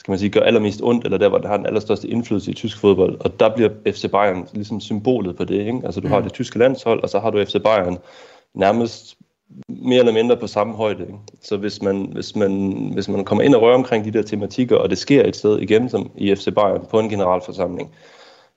skal 0.00 0.12
man 0.12 0.18
sige, 0.18 0.30
gør 0.30 0.40
allermest 0.40 0.80
ondt, 0.82 1.04
eller 1.04 1.18
der, 1.18 1.28
hvor 1.28 1.38
det 1.38 1.48
har 1.48 1.56
den 1.56 1.66
allerstørste 1.66 2.08
indflydelse 2.08 2.50
i 2.50 2.54
tysk 2.54 2.78
fodbold. 2.78 3.16
Og 3.20 3.40
der 3.40 3.54
bliver 3.54 3.70
FC 3.86 4.10
Bayern 4.10 4.48
ligesom 4.52 4.80
symbolet 4.80 5.36
på 5.36 5.44
det. 5.44 5.66
Ikke? 5.66 5.80
Altså 5.84 6.00
du 6.00 6.06
mm. 6.06 6.12
har 6.12 6.20
det 6.20 6.32
tyske 6.32 6.58
landshold, 6.58 7.02
og 7.02 7.08
så 7.08 7.18
har 7.18 7.30
du 7.30 7.44
FC 7.44 7.56
Bayern 7.64 7.98
nærmest 8.54 9.16
mere 9.68 9.98
eller 9.98 10.12
mindre 10.12 10.36
på 10.36 10.46
samme 10.46 10.74
højde. 10.74 11.02
Ikke? 11.02 11.18
Så 11.42 11.56
hvis 11.56 11.82
man, 11.82 12.08
hvis, 12.12 12.36
man, 12.36 12.90
hvis 12.94 13.08
man 13.08 13.24
kommer 13.24 13.44
ind 13.44 13.54
og 13.54 13.62
rører 13.62 13.74
omkring 13.74 14.04
de 14.04 14.10
der 14.10 14.22
tematikker, 14.22 14.76
og 14.76 14.90
det 14.90 14.98
sker 14.98 15.24
et 15.24 15.36
sted 15.36 15.58
igen, 15.58 15.88
som 15.88 16.10
i 16.16 16.34
FC 16.34 16.44
Bayern, 16.54 16.86
på 16.90 17.00
en 17.00 17.08
generalforsamling, 17.08 17.90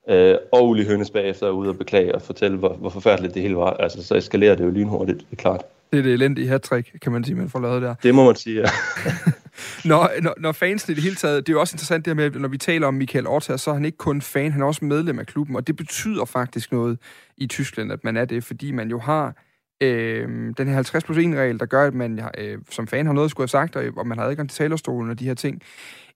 øh, 0.08 0.36
og 0.52 0.68
Uli 0.68 0.84
Hønes 0.84 1.10
bagefter 1.10 1.46
er 1.46 1.50
ude 1.50 1.68
og 1.68 1.78
beklage 1.78 2.14
og 2.14 2.22
fortælle, 2.22 2.56
hvor, 2.56 2.72
hvor 2.72 2.90
forfærdeligt 2.90 3.34
det 3.34 3.42
hele 3.42 3.56
var, 3.56 3.70
altså 3.70 4.02
så 4.02 4.14
eskalerer 4.14 4.54
det 4.54 4.64
jo 4.64 4.70
lynhurtigt, 4.70 5.18
det 5.18 5.26
er 5.32 5.36
klart. 5.36 5.62
Det 5.92 5.98
er 5.98 6.02
det 6.02 6.12
elendige 6.12 6.48
hat 6.48 6.70
kan 7.02 7.12
man 7.12 7.24
sige, 7.24 7.34
man 7.34 7.48
får 7.48 7.60
lavet 7.60 7.82
der. 7.82 7.94
Det 8.02 8.14
må 8.14 8.24
man 8.24 8.36
sige, 8.36 8.60
ja. 8.60 8.66
når, 9.90 10.10
når, 10.22 10.34
når 10.38 10.52
fansen 10.52 10.92
i 10.92 10.94
det 10.94 11.02
hele 11.02 11.16
taget, 11.16 11.46
det 11.46 11.52
er 11.52 11.56
jo 11.56 11.60
også 11.60 11.74
interessant 11.74 12.04
det 12.04 12.10
her 12.10 12.14
med, 12.14 12.40
når 12.40 12.48
vi 12.48 12.58
taler 12.58 12.86
om 12.86 12.94
Michael 12.94 13.26
Orta, 13.26 13.56
så 13.56 13.70
er 13.70 13.74
han 13.74 13.84
ikke 13.84 13.98
kun 13.98 14.22
fan, 14.22 14.52
han 14.52 14.62
er 14.62 14.66
også 14.66 14.84
medlem 14.84 15.18
af 15.18 15.26
klubben, 15.26 15.56
og 15.56 15.66
det 15.66 15.76
betyder 15.76 16.24
faktisk 16.24 16.72
noget 16.72 16.98
i 17.36 17.46
Tyskland, 17.46 17.92
at 17.92 18.04
man 18.04 18.16
er 18.16 18.24
det, 18.24 18.44
fordi 18.44 18.72
man 18.72 18.90
jo 18.90 18.98
har 18.98 19.36
øh, 19.80 20.28
den 20.58 20.66
her 20.66 20.74
50 20.74 21.04
plus 21.04 21.18
1 21.18 21.24
regel, 21.34 21.60
der 21.60 21.66
gør, 21.66 21.86
at 21.86 21.94
man 21.94 22.20
øh, 22.38 22.58
som 22.70 22.86
fan 22.86 23.06
har 23.06 23.12
noget 23.12 23.24
at 23.24 23.30
skulle 23.30 23.42
have 23.42 23.48
sagt, 23.48 23.76
og, 23.76 23.84
og 23.96 24.06
man 24.06 24.18
har 24.18 24.24
adgang 24.24 24.50
til 24.50 24.56
talerstolen 24.56 25.10
og 25.10 25.18
de 25.18 25.24
her 25.24 25.34
ting. 25.34 25.62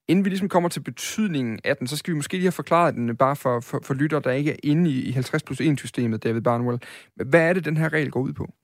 Inden 0.09 0.25
vi 0.25 0.31
ligesom 0.31 0.49
kommer 0.49 0.69
til 0.69 0.81
betydningen 0.81 1.59
af 1.65 1.77
den, 1.77 1.87
så 1.87 1.97
skal 1.97 2.13
vi 2.13 2.17
måske 2.17 2.33
lige 2.33 2.45
have 2.45 2.53
forklaret 2.53 2.95
den 2.95 3.17
bare 3.17 3.37
for, 3.37 3.61
for, 3.61 3.81
for 3.85 3.95
lytter, 3.95 4.21
der 4.21 4.31
ikke 4.31 4.53
er 4.53 4.57
inde 4.63 4.91
i, 4.91 5.03
i 5.03 5.13
50 5.13 5.43
plus 5.43 5.61
1-systemet, 5.61 6.23
David 6.23 6.41
Barnwell. 6.41 6.79
Hvad 7.27 7.41
er 7.41 7.53
det, 7.53 7.65
den 7.65 7.77
her 7.77 7.93
regel 7.93 8.11
går 8.11 8.21
ud 8.21 8.33
på? 8.33 8.55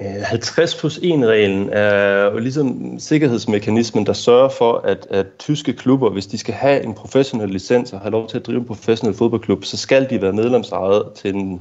Øh, 0.00 0.22
50 0.22 0.74
plus 0.74 0.98
1-reglen 0.98 1.68
er 1.72 2.24
jo 2.24 2.38
ligesom 2.38 2.98
sikkerhedsmekanismen, 2.98 4.06
der 4.06 4.12
sørger 4.12 4.48
for, 4.48 4.78
at, 4.78 5.06
at 5.10 5.26
tyske 5.38 5.72
klubber, 5.72 6.10
hvis 6.10 6.26
de 6.26 6.38
skal 6.38 6.54
have 6.54 6.82
en 6.82 6.94
professionel 6.94 7.50
licens 7.50 7.92
og 7.92 8.00
have 8.00 8.10
lov 8.10 8.28
til 8.28 8.38
at 8.38 8.46
drive 8.46 8.58
en 8.58 8.66
professionel 8.66 9.16
fodboldklub, 9.16 9.64
så 9.64 9.76
skal 9.76 10.10
de 10.10 10.22
være 10.22 10.32
medlemsejet 10.32 11.12
til 11.14 11.34
en, 11.34 11.60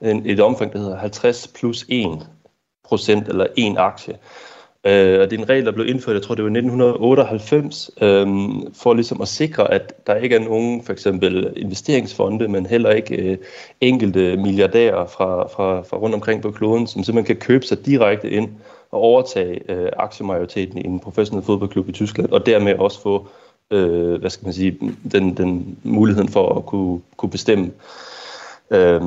en, 0.00 0.26
et 0.26 0.40
omfang, 0.40 0.72
der 0.72 0.78
hedder 0.78 0.98
50 0.98 1.48
plus 1.48 1.84
1 1.88 2.28
procent 2.84 3.28
eller 3.28 3.46
en 3.56 3.78
aktie. 3.78 4.18
Øh, 4.86 5.20
og 5.20 5.30
det 5.30 5.36
er 5.38 5.42
en 5.42 5.48
regel, 5.48 5.66
der 5.66 5.72
blev 5.72 5.86
indført, 5.86 6.14
jeg 6.14 6.22
tror 6.22 6.34
det 6.34 6.44
var 6.44 6.50
1998, 6.50 7.90
øh, 8.00 8.26
for 8.74 8.94
ligesom 8.94 9.20
at 9.20 9.28
sikre, 9.28 9.72
at 9.74 10.06
der 10.06 10.14
ikke 10.14 10.36
er 10.36 10.40
nogen 10.40 10.82
for 10.82 10.92
eksempel 10.92 11.52
investeringsfonde, 11.56 12.48
men 12.48 12.66
heller 12.66 12.90
ikke 12.90 13.16
øh, 13.16 13.38
enkelte 13.80 14.36
milliardærer 14.36 15.06
fra, 15.06 15.48
fra, 15.48 15.80
fra 15.80 15.96
rundt 15.96 16.14
omkring 16.14 16.42
på 16.42 16.50
kloden, 16.50 16.86
som 16.86 17.04
simpelthen 17.04 17.36
kan 17.36 17.46
købe 17.46 17.66
sig 17.66 17.86
direkte 17.86 18.30
ind 18.30 18.48
og 18.90 19.00
overtage 19.00 19.70
øh, 19.72 19.88
aktiemajoriteten 19.96 20.78
i 20.78 20.86
en 20.86 21.00
professionel 21.00 21.44
fodboldklub 21.44 21.88
i 21.88 21.92
Tyskland, 21.92 22.30
og 22.30 22.46
dermed 22.46 22.74
også 22.74 23.02
få 23.02 23.28
øh, 23.70 24.20
hvad 24.20 24.30
skal 24.30 24.44
man 24.44 24.52
sige, 24.52 24.78
den, 25.12 25.36
den 25.36 25.78
muligheden 25.82 26.28
for 26.28 26.58
at 26.58 26.66
kunne, 26.66 27.00
kunne 27.16 27.30
bestemme. 27.30 27.70
Øh, 28.70 29.00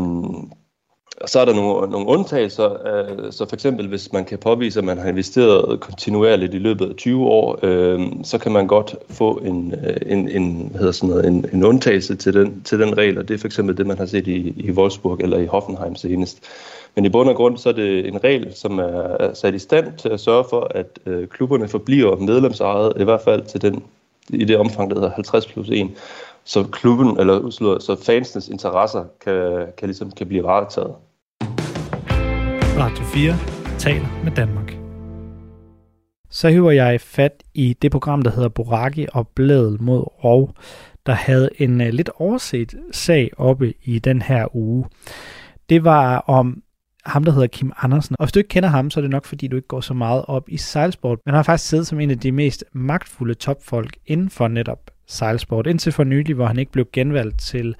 og 1.22 1.30
så 1.30 1.40
er 1.40 1.46
der 1.46 1.54
nogle, 1.54 1.92
nogle 1.92 2.08
undtagelser, 2.08 2.88
øh, 2.88 3.32
så 3.32 3.46
for 3.50 3.56
eksempel 3.56 3.88
hvis 3.88 4.14
man 4.14 4.26
kan 4.26 4.38
påvise, 4.38 4.80
at 4.80 4.86
man 4.86 4.98
har 4.98 5.10
investeret 5.10 5.80
kontinuerligt 5.80 6.54
i 6.54 6.58
løbet 6.58 6.90
af 6.90 6.96
20 6.96 7.26
år, 7.26 7.60
øh, 7.64 8.02
så 8.24 8.38
kan 8.38 8.52
man 8.52 8.68
godt 8.68 8.96
få 9.10 9.34
en, 9.34 9.74
øh, 9.88 9.98
en, 10.06 10.30
en, 10.30 10.68
hvad 10.72 10.80
hedder 10.80 10.92
sådan 10.92 11.10
noget, 11.10 11.26
en, 11.26 11.46
en 11.54 11.64
undtagelse 11.64 12.16
til 12.16 12.34
den, 12.34 12.62
til 12.64 12.80
den 12.80 12.98
regel, 12.98 13.18
og 13.18 13.28
det 13.28 13.34
er 13.34 13.38
for 13.38 13.48
eksempel 13.48 13.78
det, 13.78 13.88
man 13.88 13.98
har 13.98 14.06
set 14.06 14.28
i, 14.28 14.54
i 14.58 14.72
Wolfsburg 14.72 15.20
eller 15.20 15.38
i 15.38 15.46
Hoffenheim 15.46 15.96
senest. 15.96 16.40
Men 16.96 17.06
i 17.06 17.10
bund 17.10 17.30
og 17.30 17.36
grund 17.36 17.58
så 17.58 17.70
er 17.70 17.74
det 17.74 18.08
en 18.08 18.24
regel, 18.24 18.56
som 18.56 18.80
er 18.80 19.34
sat 19.34 19.54
i 19.54 19.60
stand 19.60 19.98
til 19.98 20.10
at 20.10 20.20
sørge 20.20 20.46
for, 20.50 20.68
at 20.76 21.00
øh, 21.06 21.28
klubberne 21.28 21.68
forbliver 21.68 22.16
medlemsejet, 22.16 22.94
i 23.00 23.04
hvert 23.04 23.22
fald 23.22 23.46
til 23.46 23.62
den, 23.62 23.84
i 24.30 24.46
det 24.46 24.58
omfang, 24.58 24.90
der 24.90 24.96
hedder 24.96 25.12
50 25.12 25.48
plus 25.48 25.70
1, 25.70 25.90
så 26.44 26.64
klubben, 26.72 27.20
eller 27.20 27.50
så 27.80 27.96
fansenes 28.06 28.50
interesser 28.50 29.06
kan, 29.22 29.68
kan, 29.78 29.88
ligesom, 29.88 30.12
kan 30.12 30.28
blive 30.28 30.44
varetaget. 30.44 30.94
Radio 32.80 33.04
4 33.04 33.34
taler 33.80 34.24
med 34.24 34.32
Danmark. 34.32 34.74
Så 36.30 36.50
hiver 36.50 36.72
jeg 36.72 37.02
fat 37.02 37.44
i 37.54 37.78
det 37.82 37.92
program, 37.92 38.22
der 38.22 38.32
hedder 38.32 38.50
Boraki 38.50 39.06
og 39.14 39.28
Blædel 39.28 39.82
mod 39.82 40.00
Rov, 40.24 40.56
der 41.06 41.14
havde 41.14 41.50
en 41.58 41.82
uh, 41.82 41.88
lidt 41.88 42.10
overset 42.16 42.76
sag 42.92 43.30
oppe 43.38 43.74
i 43.84 44.00
den 44.00 44.22
her 44.22 44.56
uge. 44.56 44.86
Det 45.70 45.84
var 45.84 46.18
om 46.18 46.64
ham, 47.06 47.24
der 47.24 47.32
hedder 47.32 47.48
Kim 47.48 47.72
Andersen. 47.78 48.16
Og 48.20 48.26
hvis 48.26 48.32
du 48.32 48.40
ikke 48.40 48.50
kender 48.50 48.70
ham, 48.70 48.90
så 48.90 49.00
er 49.00 49.02
det 49.02 49.12
nok, 49.12 49.26
fordi 49.26 49.48
du 49.48 49.56
ikke 49.56 49.68
går 49.68 49.82
så 49.82 49.94
meget 49.94 50.26
op 50.28 50.50
i 50.50 50.58
sejlsport. 50.58 51.20
Men 51.26 51.32
han 51.32 51.38
har 51.38 51.44
faktisk 51.44 51.70
siddet 51.70 51.88
som 51.88 52.00
en 52.00 52.12
af 52.12 52.20
de 52.20 52.32
mest 52.32 52.66
magtfulde 52.74 53.34
topfolk 53.34 53.98
inden 54.06 54.30
for 54.30 54.48
netop 54.48 54.92
sejlsport, 55.08 55.68
indtil 55.68 55.92
for 55.92 56.04
nylig, 56.04 56.36
hvor 56.36 56.46
han 56.46 56.60
ikke 56.60 56.72
blev 56.72 56.88
genvalgt 56.94 57.40
til 57.40 57.76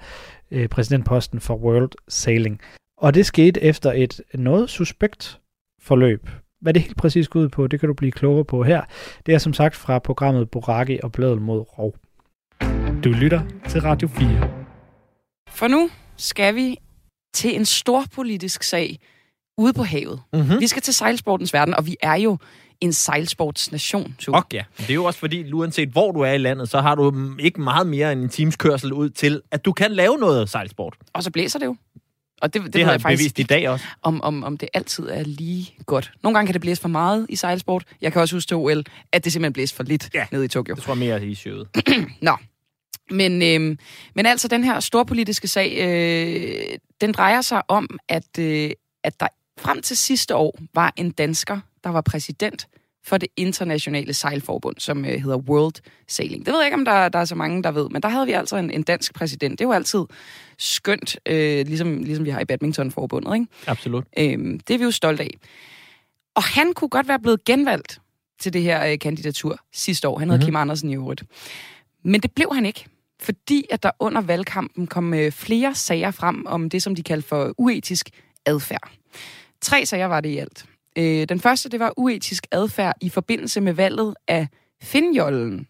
øh, 0.50 0.68
præsidentposten 0.68 1.40
for 1.40 1.56
World 1.56 1.92
Sailing. 2.08 2.60
Og 3.00 3.14
det 3.14 3.26
skete 3.26 3.62
efter 3.62 3.92
et 3.92 4.20
noget 4.34 4.70
suspekt 4.70 5.40
forløb. 5.82 6.28
Hvad 6.60 6.74
det 6.74 6.82
helt 6.82 6.96
præcis 6.96 7.28
går 7.28 7.40
ud 7.40 7.48
på, 7.48 7.66
det 7.66 7.80
kan 7.80 7.86
du 7.86 7.94
blive 7.94 8.12
klogere 8.12 8.44
på 8.44 8.62
her. 8.62 8.82
Det 9.26 9.34
er 9.34 9.38
som 9.38 9.52
sagt 9.52 9.76
fra 9.76 9.98
programmet 9.98 10.50
Boraki 10.50 10.98
og 11.02 11.12
Bladet 11.12 11.42
mod 11.42 11.64
Rov. 11.78 11.94
Du 13.04 13.08
lytter 13.08 13.40
til 13.68 13.80
Radio 13.80 14.08
4. 14.08 14.50
For 15.50 15.68
nu 15.68 15.90
skal 16.16 16.54
vi 16.54 16.76
til 17.34 17.56
en 17.56 17.64
stor 17.64 18.04
politisk 18.14 18.62
sag 18.62 18.98
ude 19.58 19.72
på 19.72 19.82
havet. 19.82 20.20
Mm-hmm. 20.32 20.60
Vi 20.60 20.66
skal 20.66 20.82
til 20.82 20.94
sejlsportens 20.94 21.54
verden, 21.54 21.74
og 21.74 21.86
vi 21.86 21.96
er 22.02 22.14
jo 22.14 22.38
en 22.80 22.92
sejlsportsnation. 22.92 24.16
Og 24.28 24.44
ja, 24.52 24.64
det 24.78 24.90
er 24.90 24.94
jo 24.94 25.04
også 25.04 25.18
fordi, 25.18 25.52
uanset 25.52 25.88
hvor 25.88 26.12
du 26.12 26.20
er 26.20 26.32
i 26.32 26.38
landet, 26.38 26.68
så 26.68 26.80
har 26.80 26.94
du 26.94 27.32
ikke 27.38 27.60
meget 27.60 27.86
mere 27.86 28.12
end 28.12 28.22
en 28.22 28.28
times 28.28 28.56
kørsel 28.56 28.92
ud 28.92 29.10
til, 29.10 29.42
at 29.50 29.64
du 29.64 29.72
kan 29.72 29.92
lave 29.92 30.18
noget 30.18 30.48
sejlsport. 30.48 30.94
Og 31.12 31.22
så 31.22 31.30
blæser 31.30 31.58
det 31.58 31.66
jo. 31.66 31.76
Og 32.42 32.54
det, 32.54 32.62
det, 32.62 32.72
det 32.72 32.84
har 32.84 32.90
jeg 32.90 33.00
faktisk 33.00 33.20
bevist 33.20 33.38
i 33.38 33.42
dag 33.42 33.68
også. 33.68 33.84
Om, 34.02 34.22
om, 34.22 34.44
om 34.44 34.56
det 34.56 34.68
altid 34.74 35.08
er 35.08 35.22
lige 35.22 35.74
godt. 35.86 36.12
Nogle 36.22 36.34
gange 36.34 36.46
kan 36.46 36.52
det 36.52 36.60
blæse 36.60 36.80
for 36.80 36.88
meget 36.88 37.26
i 37.28 37.36
sejlsport. 37.36 37.84
Jeg 38.00 38.12
kan 38.12 38.22
også 38.22 38.36
huske 38.36 38.48
til 38.48 38.56
OL, 38.56 38.84
at 39.12 39.24
det 39.24 39.32
simpelthen 39.32 39.52
blæste 39.52 39.76
for 39.76 39.82
lidt 39.82 40.10
ja, 40.14 40.26
nede 40.32 40.44
i 40.44 40.48
Tokyo. 40.48 40.74
Det 40.74 40.82
tror 40.82 40.92
jeg 40.92 40.98
mere 40.98 41.26
i 41.26 41.34
showet. 41.34 41.68
Nå. 42.22 42.36
Men, 43.10 43.42
øh, 43.42 43.76
men 44.14 44.26
altså, 44.26 44.48
den 44.48 44.64
her 44.64 44.80
storpolitiske 44.80 45.48
sag, 45.48 45.78
øh, 45.78 46.78
den 47.00 47.12
drejer 47.12 47.40
sig 47.40 47.62
om, 47.68 47.98
at, 48.08 48.38
øh, 48.38 48.70
at 49.04 49.20
der 49.20 49.26
frem 49.58 49.82
til 49.82 49.96
sidste 49.96 50.36
år 50.36 50.58
var 50.74 50.92
en 50.96 51.10
dansker, 51.10 51.60
der 51.84 51.90
var 51.90 52.00
præsident 52.00 52.68
for 53.04 53.18
det 53.18 53.28
internationale 53.36 54.14
sejlforbund, 54.14 54.76
som 54.78 55.04
øh, 55.04 55.10
hedder 55.10 55.36
World 55.36 55.74
Sailing. 56.08 56.46
Det 56.46 56.52
ved 56.52 56.60
jeg 56.60 56.66
ikke, 56.66 56.76
om 56.76 56.84
der, 56.84 57.08
der 57.08 57.18
er 57.18 57.24
så 57.24 57.34
mange, 57.34 57.62
der 57.62 57.70
ved, 57.70 57.88
men 57.88 58.02
der 58.02 58.08
havde 58.08 58.26
vi 58.26 58.32
altså 58.32 58.56
en, 58.56 58.70
en 58.70 58.82
dansk 58.82 59.14
præsident. 59.14 59.58
Det 59.58 59.64
er 59.64 59.68
jo 59.68 59.72
altid 59.72 60.04
skønt, 60.58 61.16
øh, 61.26 61.66
ligesom, 61.66 62.02
ligesom 62.02 62.24
vi 62.24 62.30
har 62.30 62.40
i 62.40 62.44
badmintonforbundet. 62.44 63.34
Ikke? 63.34 63.46
Absolut. 63.66 64.04
Øhm, 64.18 64.60
det 64.60 64.74
er 64.74 64.78
vi 64.78 64.84
jo 64.84 64.90
stolte 64.90 65.22
af. 65.22 65.30
Og 66.34 66.42
han 66.42 66.72
kunne 66.72 66.88
godt 66.88 67.08
være 67.08 67.18
blevet 67.18 67.44
genvalgt 67.44 68.00
til 68.40 68.52
det 68.52 68.62
her 68.62 68.92
øh, 68.92 68.98
kandidatur 68.98 69.58
sidste 69.72 70.08
år. 70.08 70.18
Han 70.18 70.28
hedder 70.28 70.36
mm-hmm. 70.36 70.46
Kim 70.46 70.56
Andersen 70.56 70.90
i 70.90 70.94
øvrigt. 70.94 71.24
Men 72.04 72.20
det 72.20 72.32
blev 72.32 72.54
han 72.54 72.66
ikke, 72.66 72.84
fordi 73.20 73.66
at 73.70 73.82
der 73.82 73.90
under 73.98 74.20
valgkampen 74.20 74.86
kom 74.86 75.14
øh, 75.14 75.32
flere 75.32 75.74
sager 75.74 76.10
frem 76.10 76.46
om 76.46 76.70
det, 76.70 76.82
som 76.82 76.94
de 76.94 77.02
kaldte 77.02 77.28
for 77.28 77.54
uetisk 77.58 78.10
adfærd. 78.46 78.90
Tre 79.60 79.86
sager 79.86 80.06
var 80.06 80.20
det 80.20 80.28
i 80.28 80.38
alt. 80.38 80.64
Øh, 80.98 81.28
den 81.28 81.40
første, 81.40 81.68
det 81.68 81.80
var 81.80 81.92
uetisk 81.96 82.46
adfærd 82.50 82.94
i 83.00 83.08
forbindelse 83.08 83.60
med 83.60 83.72
valget 83.72 84.14
af 84.28 84.48
Finjollen, 84.82 85.66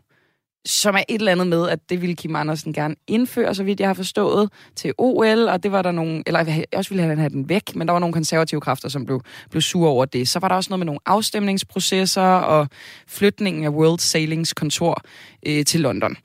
som 0.69 0.95
er 0.95 1.03
et 1.09 1.19
eller 1.19 1.33
andet 1.33 1.47
med, 1.47 1.69
at 1.69 1.79
det 1.91 2.01
ville 2.01 2.17
Kim 2.17 2.37
Andersen 2.37 2.73
gerne 2.73 2.95
indføre, 3.07 3.55
så 3.55 3.63
vidt 3.63 3.81
jeg 3.81 3.89
har 3.89 3.95
forstået, 3.95 4.51
til 4.77 4.93
OL, 4.99 5.49
og 5.49 5.63
det 5.63 5.73
var 5.73 5.83
der 5.83 5.93
nogle, 5.93 6.23
eller 6.27 6.65
også 6.73 6.91
ville 6.91 7.03
han 7.03 7.19
have 7.19 7.29
den 7.29 7.49
væk, 7.49 7.77
men 7.77 7.89
der 7.89 7.93
var 7.93 8.01
nogle 8.01 8.13
konservative 8.13 8.61
kræfter, 8.61 8.89
som 8.89 9.07
blev, 9.07 9.21
blev 9.51 9.61
sure 9.61 9.91
over 9.91 10.05
det. 10.05 10.29
Så 10.29 10.39
var 10.39 10.49
der 10.49 10.55
også 10.55 10.71
noget 10.71 10.79
med 10.79 10.87
nogle 10.87 11.01
afstemningsprocesser 11.07 12.23
og 12.23 12.69
flytningen 13.07 13.65
af 13.65 13.69
World 13.69 13.99
Sailings 13.99 14.53
kontor 14.53 15.03
øh, 15.47 15.65
til 15.65 15.81
London. 15.81 16.17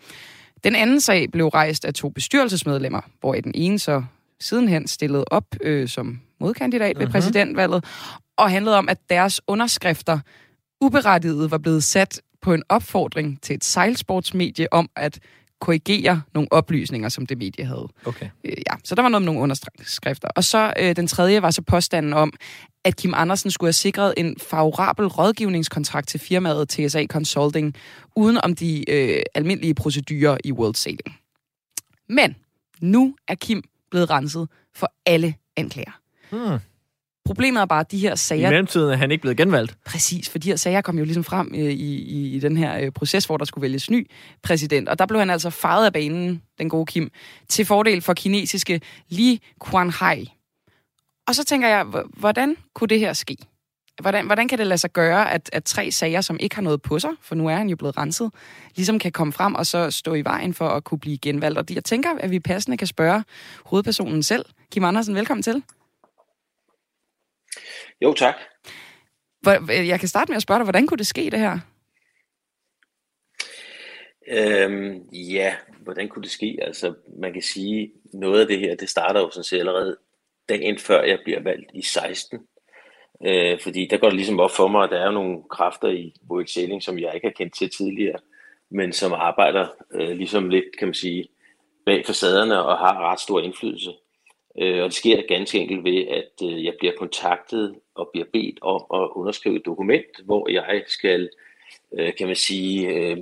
Den 0.64 0.76
anden 0.76 1.02
sag 1.02 1.32
blev 1.32 1.48
rejst 1.48 1.86
af 1.86 1.94
to 1.94 2.10
bestyrelsesmedlemmer, 2.10 3.02
hvor 3.20 3.34
den 3.34 3.52
ene 3.56 3.80
så 3.80 4.04
sidenhen 4.40 4.88
stillede 4.88 5.26
op 5.32 5.46
øh, 5.62 5.88
som 5.88 6.20
modkandidat 6.40 7.00
ved 7.00 7.08
uh-huh. 7.08 7.12
præsidentvalget, 7.12 7.86
og 8.38 8.52
handlede 8.52 8.78
om, 8.78 8.90
at 8.90 8.98
deres 9.10 9.42
underskrifter 9.48 10.20
uberettiget 10.82 11.52
var 11.52 11.58
blevet 11.58 11.84
sat 11.84 12.22
på 12.44 12.54
en 12.54 12.64
opfordring 12.70 13.42
til 13.42 13.56
et 13.56 13.64
sejlsportsmedie 13.64 14.74
om 14.74 14.90
at 14.96 15.20
korrigere 15.62 16.22
nogle 16.34 16.52
oplysninger, 16.52 17.10
som 17.10 17.26
det 17.26 17.38
medie 17.38 17.66
havde. 17.66 17.88
Okay. 18.06 18.30
Øh, 18.44 18.54
ja, 18.58 18.76
så 18.84 18.96
der 18.96 19.02
var 19.02 19.10
noget 19.10 19.22
med 19.22 19.26
nogle 19.26 19.42
underskrifter. 19.42 20.28
Og 20.36 20.44
så 20.44 20.74
øh, 20.80 20.96
den 20.96 21.08
tredje 21.08 21.42
var 21.42 21.52
så 21.52 21.62
påstanden 21.62 22.14
om, 22.14 22.34
at 22.84 22.96
Kim 22.96 23.14
Andersen 23.16 23.52
skulle 23.52 23.68
have 23.68 23.74
sikret 23.74 24.14
en 24.18 24.36
favorabel 24.40 25.08
rådgivningskontrakt 25.08 26.08
til 26.08 26.20
firmaet 26.20 26.70
TSA 26.70 27.06
Consulting, 27.06 27.76
uden 28.16 28.38
om 28.44 28.56
de 28.56 28.90
øh, 28.92 29.22
almindelige 29.36 29.74
procedurer 29.74 30.38
i 30.44 30.52
World 30.52 30.76
Sailing. 30.76 31.20
Men 32.10 32.36
nu 32.82 33.16
er 33.28 33.36
Kim 33.36 33.64
blevet 33.92 34.10
renset 34.10 34.50
for 34.76 34.94
alle 35.06 35.36
anklager. 35.58 36.00
Hmm. 36.32 36.60
Problemet 37.26 37.62
er 37.62 37.66
bare, 37.66 37.80
at 37.80 37.92
de 37.92 37.98
her 37.98 38.14
I 38.14 38.18
sager... 38.18 38.50
mellemtiden 38.50 38.92
er 38.92 38.96
han 38.96 39.12
ikke 39.12 39.22
blevet 39.22 39.38
genvalgt. 39.38 39.78
Præcis, 39.86 40.30
for 40.30 40.40
de 40.40 40.50
her 40.50 40.56
sager 40.56 40.82
kom 40.82 40.98
jo 40.98 41.04
ligesom 41.04 41.24
frem 41.24 41.52
øh, 41.56 41.60
i, 41.60 41.96
i, 41.96 42.36
i 42.36 42.40
den 42.40 42.58
her 42.58 42.80
øh, 42.80 42.92
proces, 42.92 43.26
hvor 43.26 43.38
der 43.38 43.46
skulle 43.46 43.62
vælges 43.62 43.90
ny 43.90 44.12
præsident. 44.44 44.90
Og 44.90 45.00
der 45.00 45.06
blev 45.06 45.20
han 45.20 45.30
altså 45.30 45.50
faret 45.50 45.86
af 45.86 45.94
banen, 45.94 46.42
den 46.60 46.70
gode 46.70 46.86
Kim, 46.86 47.12
til 47.50 47.66
fordel 47.66 48.02
for 48.02 48.14
kinesiske 48.14 48.82
Li 49.10 49.42
Quanhai. 49.70 50.34
Og 51.28 51.36
så 51.36 51.44
tænker 51.44 51.68
jeg, 51.68 51.86
hvordan 52.18 52.56
kunne 52.74 52.88
det 52.88 53.00
her 53.00 53.14
ske? 53.14 53.38
Hvordan, 54.02 54.26
hvordan 54.26 54.48
kan 54.48 54.58
det 54.58 54.68
lade 54.68 54.78
sig 54.78 54.92
gøre, 54.94 55.32
at, 55.32 55.50
at 55.54 55.64
tre 55.64 55.92
sager, 55.92 56.22
som 56.22 56.38
ikke 56.40 56.56
har 56.56 56.62
noget 56.62 56.82
på 56.82 57.00
sig, 57.00 57.10
for 57.22 57.36
nu 57.36 57.48
er 57.48 57.56
han 57.56 57.70
jo 57.70 57.76
blevet 57.76 57.98
renset, 57.98 58.32
ligesom 58.76 59.00
kan 59.00 59.12
komme 59.12 59.34
frem 59.34 59.56
og 59.56 59.66
så 59.66 59.92
stå 59.92 60.14
i 60.14 60.22
vejen 60.22 60.54
for 60.54 60.70
at 60.70 60.84
kunne 60.84 61.00
blive 61.00 61.18
genvalgt? 61.18 61.58
Og 61.58 61.66
jeg 61.70 61.84
tænker, 61.84 62.10
at 62.20 62.32
vi 62.32 62.40
passende 62.40 62.78
kan 62.78 62.88
spørge 62.88 63.24
hovedpersonen 63.66 64.24
selv. 64.24 64.46
Kim 64.72 64.84
Andersen, 64.84 65.16
velkommen 65.16 65.44
til. 65.44 65.64
Jo, 68.04 68.14
tak. 68.14 68.36
Hvor- 69.42 69.72
Jeg 69.72 70.00
kan 70.00 70.08
starte 70.10 70.32
med 70.32 70.36
at 70.36 70.42
spørge 70.42 70.60
dig, 70.60 70.64
hvordan 70.66 70.88
kunne 70.88 70.98
det 70.98 71.08
ske, 71.08 71.30
det 71.30 71.40
her? 71.40 71.60
Øhm, 74.28 75.00
ja, 75.14 75.56
hvordan 75.80 76.10
kunne 76.10 76.24
det 76.24 76.32
ske? 76.32 76.58
Altså, 76.62 76.94
man 77.20 77.34
kan 77.34 77.42
sige, 77.42 77.92
noget 78.14 78.42
af 78.42 78.48
det 78.48 78.60
her, 78.60 78.76
det 78.76 78.90
starter 78.90 79.20
jo 79.20 79.30
sådan 79.30 79.44
set 79.44 79.60
allerede 79.60 79.98
dagen 80.50 80.78
før 80.78 81.04
jeg 81.04 81.20
bliver 81.24 81.40
valgt 81.40 81.72
i 81.74 81.82
16. 81.82 82.40
Øh, 83.26 83.60
fordi 83.60 83.88
der 83.92 83.98
går 83.98 84.08
det 84.08 84.16
ligesom 84.16 84.40
op 84.40 84.52
for 84.52 84.68
mig, 84.68 84.84
at 84.84 84.90
der 84.90 85.00
er 85.00 85.06
jo 85.06 85.12
nogle 85.12 85.38
kræfter 85.52 85.88
i 85.90 86.14
Voigt 86.28 86.50
Sailing, 86.50 86.84
som 86.84 87.00
jeg 87.00 87.12
ikke 87.16 87.28
har 87.28 87.34
kendt 87.38 87.56
til 87.56 87.70
tidligere, 87.70 88.20
men 88.72 88.94
som 88.94 89.14
arbejder 89.14 89.68
øh, 89.94 90.10
ligesom 90.10 90.50
lidt, 90.50 90.66
kan 90.80 90.88
man 90.88 90.94
sige, 90.94 91.28
bag 91.86 92.06
facaderne 92.06 92.64
og 92.64 92.78
har 92.78 93.12
ret 93.12 93.20
stor 93.20 93.42
indflydelse. 93.42 93.92
Øh, 94.62 94.84
og 94.84 94.86
det 94.90 94.94
sker 94.94 95.28
ganske 95.28 95.60
enkelt 95.60 95.84
ved, 95.84 96.08
at 96.08 96.48
øh, 96.48 96.66
jeg 96.66 96.74
bliver 96.80 96.94
kontaktet 96.98 97.76
og 97.96 98.10
bliver 98.14 98.26
bedt 98.34 98.60
om 98.62 98.82
at 98.94 99.10
underskrive 99.16 99.56
et 99.56 99.66
dokument, 99.66 100.26
hvor 100.26 100.50
jeg 100.50 100.84
skal, 100.88 101.30
øh, 101.94 102.16
kan 102.16 102.28
man 102.28 102.36
sige, 102.36 102.88
øh, 102.88 103.18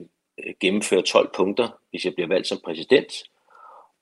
gennemføre 0.59 1.01
12 1.01 1.29
punkter, 1.35 1.67
hvis 1.89 2.05
jeg 2.05 2.13
bliver 2.13 2.27
valgt 2.27 2.47
som 2.47 2.59
præsident. 2.65 3.23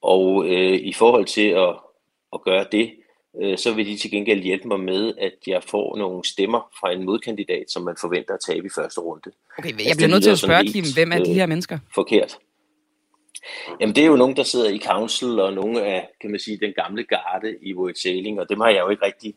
Og 0.02 0.46
øh, 0.46 0.74
i 0.74 0.94
forhold 0.94 1.26
til 1.26 1.48
at, 1.48 1.76
at 2.34 2.42
gøre 2.42 2.66
det, 2.72 2.92
øh, 3.42 3.58
så 3.58 3.74
vil 3.74 3.86
de 3.86 3.98
til 3.98 4.12
gengæld 4.12 4.42
hjælpe 4.42 4.68
mig 4.68 4.80
med, 4.80 5.14
at 5.18 5.36
jeg 5.48 5.64
får 5.64 5.98
nogle 5.98 6.26
stemmer 6.26 6.72
fra 6.80 6.92
en 6.92 7.06
modkandidat, 7.06 7.72
som 7.72 7.84
man 7.84 7.96
forventer 8.02 8.34
at 8.34 8.40
tabe 8.48 8.68
i 8.68 8.70
første 8.76 9.02
runde. 9.02 9.32
Okay, 9.58 9.70
Altså, 9.70 9.88
jeg 9.88 9.96
bliver 9.98 10.08
det 10.08 10.10
nødt 10.10 10.24
til 10.24 10.32
at 10.32 10.40
spørge, 10.40 10.66
Kim, 10.66 10.86
hvem 10.94 11.12
er 11.12 11.24
de 11.24 11.30
øh, 11.30 11.36
her 11.36 11.46
mennesker? 11.46 11.80
Forkert. 11.96 12.40
Jamen 13.80 13.96
det 13.96 14.04
er 14.04 14.08
jo 14.08 14.16
nogen, 14.16 14.36
der 14.36 14.44
sidder 14.44 14.70
i 14.70 14.80
council, 14.80 15.40
og 15.40 15.54
nogle 15.54 15.84
af, 15.84 16.10
kan 16.22 16.32
man 16.32 16.40
sige, 16.40 16.58
den 16.58 16.74
gamle 16.74 17.04
garde 17.04 17.58
i 17.62 17.72
Voigt 17.72 18.00
Sailing, 18.00 18.40
og 18.40 18.50
dem 18.50 18.60
har 18.60 18.70
jeg 18.70 18.80
jo 18.80 18.90
ikke 18.90 19.06
rigtig, 19.06 19.36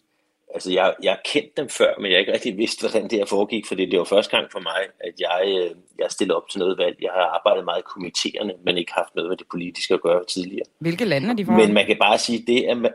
altså 0.55 0.72
jeg, 0.72 0.94
jeg 1.03 1.12
har 1.12 1.20
kendt 1.24 1.57
dem 1.57 1.68
før, 1.68 1.94
men 2.00 2.11
jeg 2.11 2.20
ikke 2.20 2.32
rigtig 2.32 2.57
vidst, 2.57 2.80
hvordan 2.80 3.03
det 3.11 3.18
her 3.18 3.24
foregik, 3.24 3.66
fordi 3.66 3.86
det 3.86 3.98
var 3.98 4.05
første 4.05 4.36
gang 4.36 4.53
for 4.53 4.61
mig, 4.61 4.80
at 5.00 5.14
jeg, 5.20 5.42
øh, 5.46 5.76
jeg 5.98 6.11
stillede 6.11 6.36
op 6.36 6.48
til 6.48 6.59
noget 6.59 6.78
valg. 6.78 6.96
Jeg 7.03 7.11
har 7.14 7.22
arbejdet 7.22 7.64
meget 7.64 7.84
kommitterende, 7.84 8.55
men 8.64 8.78
ikke 8.78 8.92
haft 8.92 9.14
noget 9.14 9.28
med 9.28 9.36
det 9.36 9.46
politiske 9.50 9.94
at 9.94 10.03
gøre 10.03 10.24
tidligere. 10.24 10.66
Hvilke 10.78 11.05
lande 11.05 11.28
er 11.28 11.34
de 11.34 11.44
fra? 11.44 11.57
Men 11.57 11.74
man 11.74 11.86
kan 11.86 11.96
bare 12.00 12.18
sige, 12.18 12.44
det 12.46 12.70
er, 12.70 12.90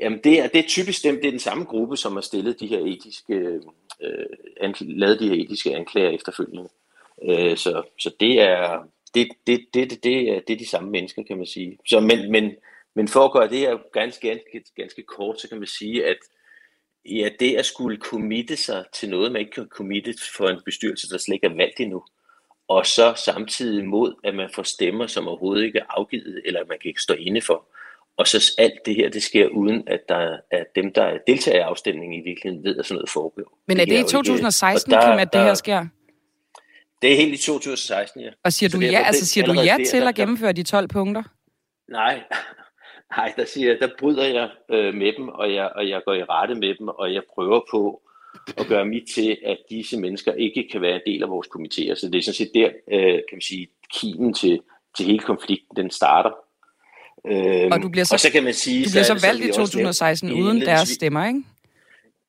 jamen 0.00 0.20
det 0.24 0.40
er, 0.40 0.48
det 0.48 0.58
er 0.58 0.68
typisk 0.68 1.04
dem, 1.04 1.16
det 1.16 1.26
er 1.26 1.30
den 1.30 1.40
samme 1.40 1.64
gruppe, 1.64 1.96
som 1.96 2.12
har 2.12 2.20
stillet 2.20 2.60
de 2.60 2.66
her 2.66 2.78
etiske, 2.78 3.34
øh, 4.00 4.26
ankl- 4.60 4.98
lavet 4.98 5.20
de 5.20 5.28
her 5.28 5.44
etiske 5.44 5.76
anklager 5.76 6.10
efterfølgende. 6.10 6.68
Øh, 7.28 7.56
så, 7.56 7.82
så 7.98 8.10
det 8.20 8.40
er, 8.40 8.78
det, 9.14 9.28
det, 9.46 9.60
det, 9.74 9.90
det, 9.90 10.04
det, 10.04 10.30
er, 10.30 10.40
det 10.40 10.54
er 10.54 10.58
de 10.58 10.68
samme 10.68 10.90
mennesker, 10.90 11.22
kan 11.22 11.36
man 11.36 11.46
sige. 11.46 11.78
Så, 11.86 12.00
men, 12.00 12.32
men, 12.32 12.52
men 12.94 13.08
for 13.08 13.24
at 13.24 13.32
gøre 13.32 13.48
det 13.48 13.58
her 13.58 13.76
ganske, 13.92 14.28
ganske, 14.28 14.62
ganske 14.76 15.02
kort, 15.02 15.40
så 15.40 15.48
kan 15.48 15.58
man 15.58 15.66
sige, 15.66 16.06
at 16.06 16.16
ja, 17.04 17.28
det 17.40 17.56
at 17.56 17.66
skulle 17.66 17.98
committe 17.98 18.56
sig 18.56 18.84
til 18.92 19.08
noget, 19.10 19.32
man 19.32 19.40
ikke 19.40 19.52
kan 19.52 19.68
committe 19.70 20.14
for 20.36 20.48
en 20.48 20.60
bestyrelse, 20.64 21.08
der 21.08 21.18
slet 21.18 21.34
ikke 21.34 21.46
er 21.46 21.56
valgt 21.56 21.80
endnu, 21.80 22.02
og 22.68 22.86
så 22.86 23.14
samtidig 23.24 23.84
mod, 23.84 24.14
at 24.24 24.34
man 24.34 24.50
får 24.54 24.62
stemmer, 24.62 25.06
som 25.06 25.28
overhovedet 25.28 25.64
ikke 25.64 25.78
er 25.78 25.84
afgivet, 25.88 26.42
eller 26.44 26.60
man 26.68 26.78
kan 26.82 26.88
ikke 26.88 27.02
stå 27.02 27.14
inde 27.14 27.40
for. 27.40 27.68
Og 28.16 28.26
så 28.26 28.54
alt 28.58 28.86
det 28.86 28.94
her, 28.96 29.08
det 29.10 29.22
sker 29.22 29.48
uden, 29.48 29.82
at 29.88 30.00
der 30.08 30.38
er 30.50 30.64
dem, 30.74 30.92
der 30.92 31.18
deltager 31.26 31.56
i 31.58 31.60
afstemningen 31.60 32.20
i 32.22 32.24
virkeligheden, 32.28 32.64
ved, 32.64 32.76
at 32.78 32.86
sådan 32.86 32.94
noget 32.96 33.10
foregår. 33.10 33.58
Men 33.68 33.80
er 33.80 33.84
det 33.84 33.92
er 33.92 33.96
i 33.96 34.00
jo 34.00 34.04
ikke- 34.06 34.10
2016, 34.10 34.92
og 34.94 35.00
der- 35.02 35.10
Kim, 35.12 35.18
at 35.18 35.32
det 35.32 35.40
her 35.40 35.54
sker? 35.54 35.86
Det 37.02 37.12
er 37.12 37.16
helt 37.16 37.34
i 37.34 37.42
2016, 37.42 38.20
ja. 38.20 38.30
Og 38.44 38.52
siger 38.52 38.70
Så 38.70 38.76
du 38.76 38.82
ja, 38.82 38.88
det- 38.88 39.06
altså 39.06 39.26
siger 39.26 39.46
du 39.46 39.52
ja 39.52 39.76
til 39.86 40.00
der- 40.00 40.08
at 40.08 40.14
gennemføre 40.14 40.52
de 40.52 40.62
12 40.62 40.88
punkter? 40.88 41.22
Nej, 41.90 42.22
nej, 43.16 43.32
der 43.36 43.44
siger 43.44 43.68
jeg, 43.68 43.80
der 43.80 43.88
bryder 43.98 44.24
jeg 44.24 44.50
øh, 44.70 44.94
med 44.94 45.12
dem, 45.12 45.28
og 45.28 45.54
jeg, 45.54 45.70
og 45.76 45.88
jeg 45.88 46.02
går 46.04 46.14
i 46.14 46.24
rette 46.24 46.54
med 46.54 46.74
dem, 46.74 46.88
og 46.88 47.14
jeg 47.14 47.22
prøver 47.34 47.60
på 47.70 48.02
at 48.58 48.66
gøre 48.66 48.84
mit 48.84 49.02
til, 49.14 49.38
at 49.46 49.58
disse 49.70 50.00
mennesker 50.00 50.32
ikke 50.32 50.68
kan 50.72 50.80
være 50.82 50.94
en 50.94 51.00
del 51.06 51.22
af 51.22 51.28
vores 51.28 51.48
komitéer. 51.48 51.94
Så 51.94 52.08
det 52.12 52.18
er 52.18 52.22
sådan 52.22 52.34
set 52.34 52.50
der, 52.54 52.70
øh, 52.92 53.14
kan 53.14 53.32
man 53.32 53.40
sige, 53.40 53.68
kimen 53.94 54.34
til, 54.34 54.60
til 54.96 55.06
hele 55.06 55.18
konflikten, 55.18 55.76
den 55.76 55.90
starter. 55.90 56.30
Øhm, 57.26 57.72
Og 57.72 57.82
du 57.82 57.88
bliver 57.88 58.04
så, 58.04 58.14
og 58.14 58.20
så 58.20 58.32
kan 58.32 58.44
man 58.44 58.54
sige, 58.54 58.84
du 58.84 58.90
bliver 58.90 59.00
er 59.00 59.04
så 59.04 59.18
som 59.18 59.28
valgt 59.28 59.42
vi 59.42 59.46
i 59.46 59.50
også 59.50 59.60
2016 59.60 60.28
nævnte 60.28 60.44
uden 60.44 60.60
deres 60.60 60.88
stemmer, 60.88 61.26
ikke? 61.26 61.42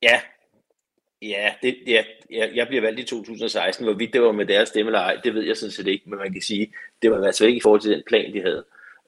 Ja, 0.02 0.20
ja, 1.22 1.52
det, 1.62 1.76
ja 1.86 2.04
jeg, 2.30 2.50
jeg 2.54 2.68
bliver 2.68 2.82
valgt 2.82 3.00
i 3.00 3.04
2016. 3.04 3.84
Hvorvidt 3.84 4.12
det 4.12 4.22
var 4.22 4.32
med 4.32 4.46
deres 4.46 4.68
stemme 4.68 4.88
eller 4.88 5.00
ej, 5.00 5.16
det 5.24 5.34
ved 5.34 5.42
jeg 5.42 5.56
sådan 5.56 5.72
set 5.72 5.86
ikke, 5.86 6.10
men 6.10 6.18
man 6.18 6.32
kan 6.32 6.42
sige, 6.42 6.72
det 7.02 7.10
var 7.10 7.16
i 7.16 7.20
hvert 7.20 7.38
fald 7.38 7.48
ikke 7.48 7.58
i 7.58 7.62
forhold 7.62 7.80
til 7.80 7.90
den 7.90 8.02
plan, 8.06 8.32
de 8.32 8.40
havde. 8.40 8.64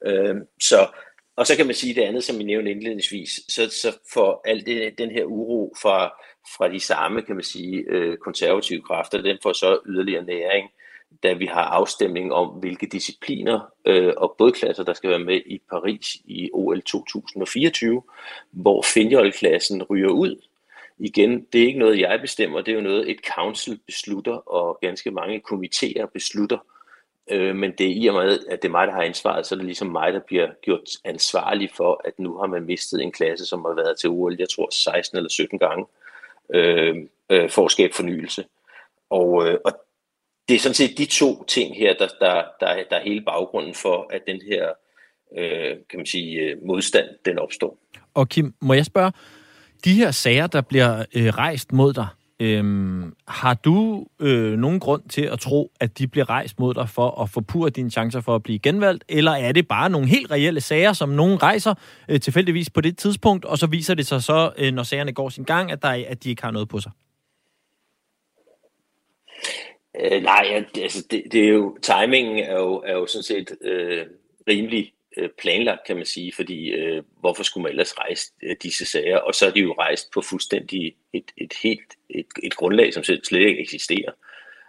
Øhm, 0.07 0.41
så, 0.61 0.89
og 1.37 1.47
så 1.47 1.57
kan 1.57 1.66
man 1.66 1.74
sige 1.74 1.95
det 1.95 2.03
andet, 2.03 2.24
som 2.24 2.39
vi 2.39 2.45
nævnte 2.45 2.70
indledningsvis, 2.70 3.41
så, 3.49 3.70
så 3.70 3.99
får 4.12 4.43
alt 4.45 4.66
det, 4.66 4.99
den 4.99 5.11
her 5.11 5.24
uro 5.24 5.74
fra, 5.82 6.07
fra 6.57 6.68
de 6.68 6.80
samme, 6.80 7.22
kan 7.22 7.34
man 7.34 7.45
sige, 7.45 7.84
øh, 7.89 8.16
konservative 8.16 8.82
kræfter, 8.82 9.22
den 9.22 9.39
får 9.43 9.53
så 9.53 9.78
yderligere 9.87 10.24
næring, 10.24 10.70
da 11.22 11.32
vi 11.32 11.47
har 11.47 11.62
afstemning 11.62 12.32
om, 12.32 12.49
hvilke 12.49 12.87
discipliner 12.87 13.61
øh, 13.87 14.12
og 14.16 14.34
bådklasser, 14.39 14.84
der 14.84 14.93
skal 14.93 15.11
være 15.11 15.18
med 15.18 15.41
i 15.47 15.61
Paris 15.70 16.16
i 16.24 16.51
OL 16.53 16.82
2024, 16.82 18.03
hvor 18.51 18.82
finjolklassen 18.82 19.82
ryger 19.82 20.09
ud. 20.09 20.43
Igen, 20.99 21.47
det 21.53 21.62
er 21.62 21.66
ikke 21.66 21.78
noget, 21.78 22.01
jeg 22.01 22.18
bestemmer, 22.20 22.61
det 22.61 22.72
er 22.72 22.76
jo 22.76 22.82
noget, 22.82 23.11
et 23.11 23.20
council 23.34 23.80
beslutter, 23.87 24.32
og 24.32 24.78
ganske 24.80 25.11
mange 25.11 25.43
komitéer 25.53 26.07
beslutter. 26.07 26.59
Øh, 27.31 27.57
men 27.57 27.72
det 27.79 27.87
er 27.87 27.95
i 27.95 28.07
og 28.07 28.14
med, 28.14 28.39
at 28.51 28.62
det 28.62 28.68
er 28.68 28.72
mig, 28.72 28.87
der 28.87 28.93
har 28.93 29.03
ansvaret, 29.03 29.47
så 29.47 29.55
er 29.55 29.57
det 29.57 29.66
ligesom 29.66 29.89
mig, 29.89 30.12
der 30.12 30.20
bliver 30.27 30.49
gjort 30.62 30.89
ansvarlig 31.05 31.70
for, 31.77 32.01
at 32.05 32.18
nu 32.18 32.39
har 32.39 32.47
man 32.47 32.62
mistet 32.64 33.03
en 33.03 33.12
klasse, 33.12 33.47
som 33.47 33.64
har 33.64 33.74
været 33.74 33.99
til 33.99 34.11
OL, 34.11 34.37
jeg 34.39 34.49
tror 34.49 34.68
16 34.72 35.16
eller 35.16 35.31
17 35.31 35.59
gange, 35.59 35.87
øh, 36.55 36.97
øh, 37.31 37.51
for 37.51 37.64
at 37.64 37.70
skabe 37.70 37.95
fornyelse. 37.95 38.45
Og, 39.11 39.49
øh, 39.49 39.59
og 39.64 39.72
det 40.49 40.55
er 40.55 40.59
sådan 40.59 40.74
set 40.74 40.99
de 40.99 41.05
to 41.05 41.45
ting 41.45 41.77
her, 41.77 41.95
der, 41.95 42.09
der, 42.20 42.45
der, 42.61 42.83
der 42.91 42.97
er 42.97 43.03
hele 43.03 43.20
baggrunden 43.20 43.74
for, 43.74 44.07
at 44.11 44.22
den 44.27 44.41
her 44.43 44.68
øh, 45.39 45.77
kan 45.91 45.99
man 45.99 46.07
sige, 46.07 46.41
øh, 46.41 46.57
modstand, 46.66 47.09
den 47.24 47.39
opstår. 47.39 47.79
Og 48.14 48.29
Kim, 48.29 48.55
må 48.61 48.74
jeg 48.74 48.87
spørge, 48.87 49.12
de 49.85 49.95
her 49.95 50.11
sager, 50.11 50.47
der 50.47 50.61
bliver 50.61 51.05
øh, 51.16 51.27
rejst 51.27 51.72
mod 51.72 51.93
dig, 51.93 52.07
øhm, 52.41 53.14
har 53.28 53.55
du 53.55 54.07
øh, 54.20 54.59
nogen 54.59 54.80
grund 54.80 55.03
til 55.09 55.22
at 55.22 55.41
tro, 55.41 55.72
at 55.80 55.99
de 55.99 56.09
bliver 56.09 56.30
rejst 56.30 56.59
mod 56.59 56.74
dig 56.74 56.89
for 56.89 57.22
at 57.22 57.30
forpure 57.30 57.70
dine 57.70 57.91
chancer 57.91 58.20
for 58.20 58.34
at 58.34 58.43
blive 58.43 58.59
genvalgt, 58.59 59.05
eller 59.09 59.32
er 59.32 59.53
det 59.53 59.68
bare 59.68 59.91
nogle 59.91 60.09
helt 60.09 60.30
reelle 60.30 60.61
sager, 60.61 60.93
som 60.93 61.09
nogen 61.09 61.43
rejser 61.43 61.74
øh, 62.09 62.20
tilfældigvis 62.20 62.70
på 62.70 62.80
det 62.80 62.99
tidspunkt, 62.99 63.45
og 63.45 63.59
så 63.59 63.66
viser 63.66 63.95
det 63.95 64.07
sig 64.07 64.22
så, 64.22 64.53
øh, 64.59 64.72
når 64.72 64.82
sagerne 64.82 65.12
går 65.12 65.28
sin 65.28 65.45
gang, 65.45 65.72
at, 65.72 65.82
der, 65.82 66.05
at 66.09 66.24
de 66.24 66.30
ikke 66.30 66.43
har 66.43 66.51
noget 66.51 66.68
på 66.68 66.80
sig? 66.80 66.93
Øh, 70.01 70.22
nej, 70.22 70.64
altså 70.82 71.07
det, 71.11 71.22
det 71.32 71.45
er 71.45 71.49
jo, 71.49 71.78
timingen 71.82 72.39
er 72.39 72.55
jo, 72.55 72.82
er 72.87 72.93
jo 72.93 73.07
sådan 73.07 73.22
set 73.22 73.51
øh, 73.62 74.07
rimelig 74.49 74.93
øh, 75.17 75.29
planlagt, 75.39 75.87
kan 75.87 75.97
man 75.97 76.05
sige, 76.05 76.33
fordi 76.33 76.69
øh, 76.69 77.03
hvorfor 77.21 77.43
skulle 77.43 77.62
man 77.62 77.71
ellers 77.71 77.99
rejse 77.99 78.33
øh, 78.43 78.57
disse 78.62 78.87
sager? 78.87 79.19
Og 79.19 79.35
så 79.35 79.47
er 79.47 79.51
de 79.51 79.61
jo 79.61 79.73
rejst 79.73 80.12
på 80.12 80.21
fuldstændig 80.21 80.97
et, 81.12 81.33
et 81.37 81.53
helt 81.62 81.95
et, 82.11 82.27
et 82.43 82.57
grundlag, 82.57 82.95
som 82.95 83.05
slet 83.05 83.27
slet 83.27 83.41
ikke 83.41 83.61
eksisterer. 83.61 84.12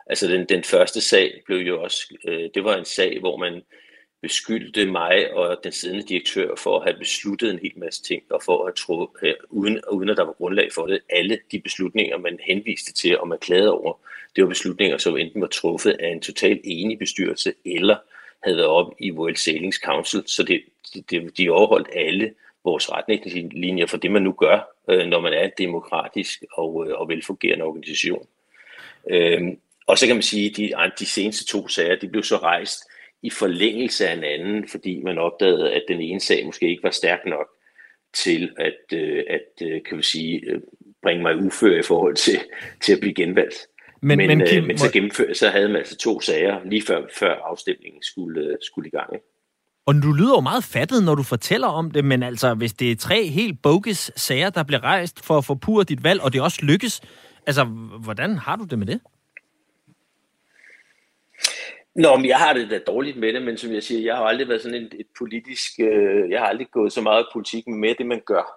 Altså 0.07 0.27
den, 0.27 0.45
den 0.45 0.63
første 0.63 1.01
sag 1.01 1.41
blev 1.45 1.57
jo 1.57 1.81
også, 1.81 2.17
øh, 2.27 2.49
det 2.53 2.63
var 2.63 2.77
en 2.77 2.85
sag, 2.85 3.19
hvor 3.19 3.37
man 3.37 3.61
beskyldte 4.21 4.85
mig 4.85 5.33
og 5.33 5.59
den 5.63 5.71
siddende 5.71 6.03
direktør 6.03 6.55
for 6.55 6.77
at 6.79 6.83
have 6.83 6.99
besluttet 6.99 7.51
en 7.51 7.59
hel 7.59 7.73
masse 7.75 8.03
ting, 8.03 8.23
og 8.29 8.43
for 8.43 8.65
at 8.65 8.75
tro, 8.75 9.17
øh, 9.21 9.33
uden, 9.49 9.81
uden 9.91 10.09
at 10.09 10.17
der 10.17 10.23
var 10.23 10.33
grundlag 10.33 10.69
for 10.73 10.85
det, 10.85 10.99
alle 11.09 11.39
de 11.51 11.59
beslutninger, 11.59 12.17
man 12.17 12.39
henviste 12.43 12.93
til, 12.93 13.19
og 13.19 13.27
man 13.27 13.39
klagede 13.39 13.71
over, 13.71 13.93
det 14.35 14.43
var 14.43 14.49
beslutninger, 14.49 14.97
som 14.97 15.17
enten 15.17 15.41
var 15.41 15.47
truffet 15.47 15.91
af 15.99 16.09
en 16.09 16.21
totalt 16.21 16.61
enig 16.63 16.99
bestyrelse, 16.99 17.53
eller 17.65 17.97
havde 18.43 18.57
været 18.57 18.69
op 18.69 18.93
i 18.99 19.11
World 19.11 19.35
Sailings 19.35 19.77
Council, 19.77 20.23
så 20.25 20.43
det, 20.43 20.61
det, 21.09 21.37
de 21.37 21.49
overholdt 21.49 21.89
alle 21.93 22.33
vores 22.63 22.91
retningslinjer 22.91 23.85
for 23.85 23.97
det, 23.97 24.11
man 24.11 24.21
nu 24.21 24.31
gør, 24.31 24.75
øh, 24.89 25.07
når 25.07 25.21
man 25.21 25.33
er 25.33 25.43
en 25.43 25.51
demokratisk 25.57 26.43
og, 26.51 26.85
øh, 26.87 26.99
og 26.99 27.09
velfungerende 27.09 27.65
organisation. 27.65 28.27
Øhm, 29.09 29.59
og 29.87 29.97
så 29.97 30.07
kan 30.07 30.15
man 30.15 30.23
sige, 30.23 30.49
at 30.49 30.57
de, 30.57 30.91
de 30.99 31.05
seneste 31.05 31.45
to 31.45 31.67
sager, 31.67 31.95
de 31.95 32.07
blev 32.07 32.23
så 32.23 32.37
rejst 32.37 32.83
i 33.21 33.29
forlængelse 33.29 34.07
af 34.07 34.13
en 34.13 34.23
anden, 34.23 34.67
fordi 34.67 35.01
man 35.01 35.17
opdagede, 35.17 35.73
at 35.73 35.83
den 35.87 36.01
ene 36.01 36.19
sag 36.19 36.45
måske 36.45 36.69
ikke 36.69 36.83
var 36.83 36.89
stærk 36.89 37.25
nok 37.25 37.47
til 38.13 38.51
at, 38.57 38.97
øh, 38.97 39.23
at 39.29 39.67
øh, 39.67 39.83
kan 39.83 39.97
vi 39.97 40.03
sige, 40.03 40.41
øh, 40.47 40.61
bringe 41.03 41.23
mig 41.23 41.35
ufør 41.35 41.79
i 41.79 41.83
forhold 41.83 42.15
til, 42.15 42.39
til 42.81 42.93
at 42.93 42.99
blive 42.99 43.13
genvalgt. 43.13 43.67
Men, 44.01 44.17
men, 44.17 44.27
men, 44.27 44.41
øh, 44.41 44.47
Kim, 44.47 44.63
men 44.63 44.77
så, 44.77 44.91
gennemfør, 44.91 45.33
så 45.33 45.49
havde 45.49 45.67
man 45.67 45.77
altså 45.77 45.97
to 45.97 46.21
sager 46.21 46.59
lige 46.65 46.83
før, 46.87 47.01
før 47.19 47.35
afstemningen 47.35 48.03
skulle, 48.03 48.41
øh, 48.41 48.57
skulle 48.61 48.87
i 48.87 48.91
gang. 48.91 49.13
Ikke? 49.13 49.25
Og 49.85 49.93
du 49.93 50.11
lyder 50.13 50.35
jo 50.35 50.41
meget 50.41 50.63
fattet, 50.63 51.03
når 51.03 51.15
du 51.15 51.23
fortæller 51.23 51.67
om 51.67 51.91
det, 51.91 52.05
men 52.05 52.23
altså, 52.23 52.53
hvis 52.53 52.73
det 52.73 52.91
er 52.91 52.95
tre 52.95 53.27
helt 53.27 53.61
bogus 53.61 54.11
sager, 54.15 54.49
der 54.49 54.63
bliver 54.63 54.83
rejst 54.83 55.25
for 55.25 55.37
at 55.37 55.45
forpure 55.45 55.83
dit 55.83 56.03
valg, 56.03 56.21
og 56.21 56.33
det 56.33 56.41
også 56.41 56.59
lykkes, 56.65 57.01
altså, 57.47 57.63
hvordan 58.03 58.37
har 58.37 58.55
du 58.55 58.63
det 58.63 58.79
med 58.79 58.87
det? 58.87 58.99
Nå, 61.95 62.15
men 62.15 62.25
jeg 62.25 62.37
har 62.37 62.53
det 62.53 62.69
da 62.69 62.79
dårligt 62.87 63.17
med 63.17 63.33
det, 63.33 63.41
men 63.41 63.57
som 63.57 63.73
jeg 63.73 63.83
siger, 63.83 64.01
jeg 64.01 64.15
har 64.15 64.23
aldrig 64.23 64.47
været 64.47 64.61
sådan 64.61 64.83
et, 64.83 64.93
et 64.99 65.07
politisk, 65.17 65.79
øh, 65.79 66.29
jeg 66.29 66.39
har 66.39 66.47
aldrig 66.47 66.67
gået 66.71 66.93
så 66.93 67.01
meget 67.01 67.25
politik 67.33 67.67
med 67.67 67.95
det, 67.97 68.05
man 68.05 68.21
gør. 68.25 68.56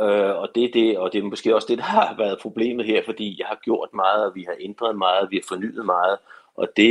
Øh, 0.00 0.36
og 0.36 0.48
det 0.54 0.64
er 0.64 0.70
det, 0.72 0.98
og 0.98 1.12
det 1.12 1.18
er 1.18 1.22
måske 1.22 1.54
også 1.54 1.66
det, 1.70 1.78
der 1.78 1.84
har 1.84 2.14
været 2.18 2.38
problemet 2.42 2.86
her, 2.86 3.02
fordi 3.04 3.36
jeg 3.38 3.46
har 3.46 3.58
gjort 3.64 3.88
meget, 3.94 4.26
og 4.26 4.34
vi 4.34 4.42
har 4.48 4.56
ændret 4.60 4.98
meget, 4.98 5.30
vi 5.30 5.36
har 5.36 5.44
fornyet 5.48 5.86
meget, 5.86 6.18
og 6.54 6.68
det, 6.76 6.90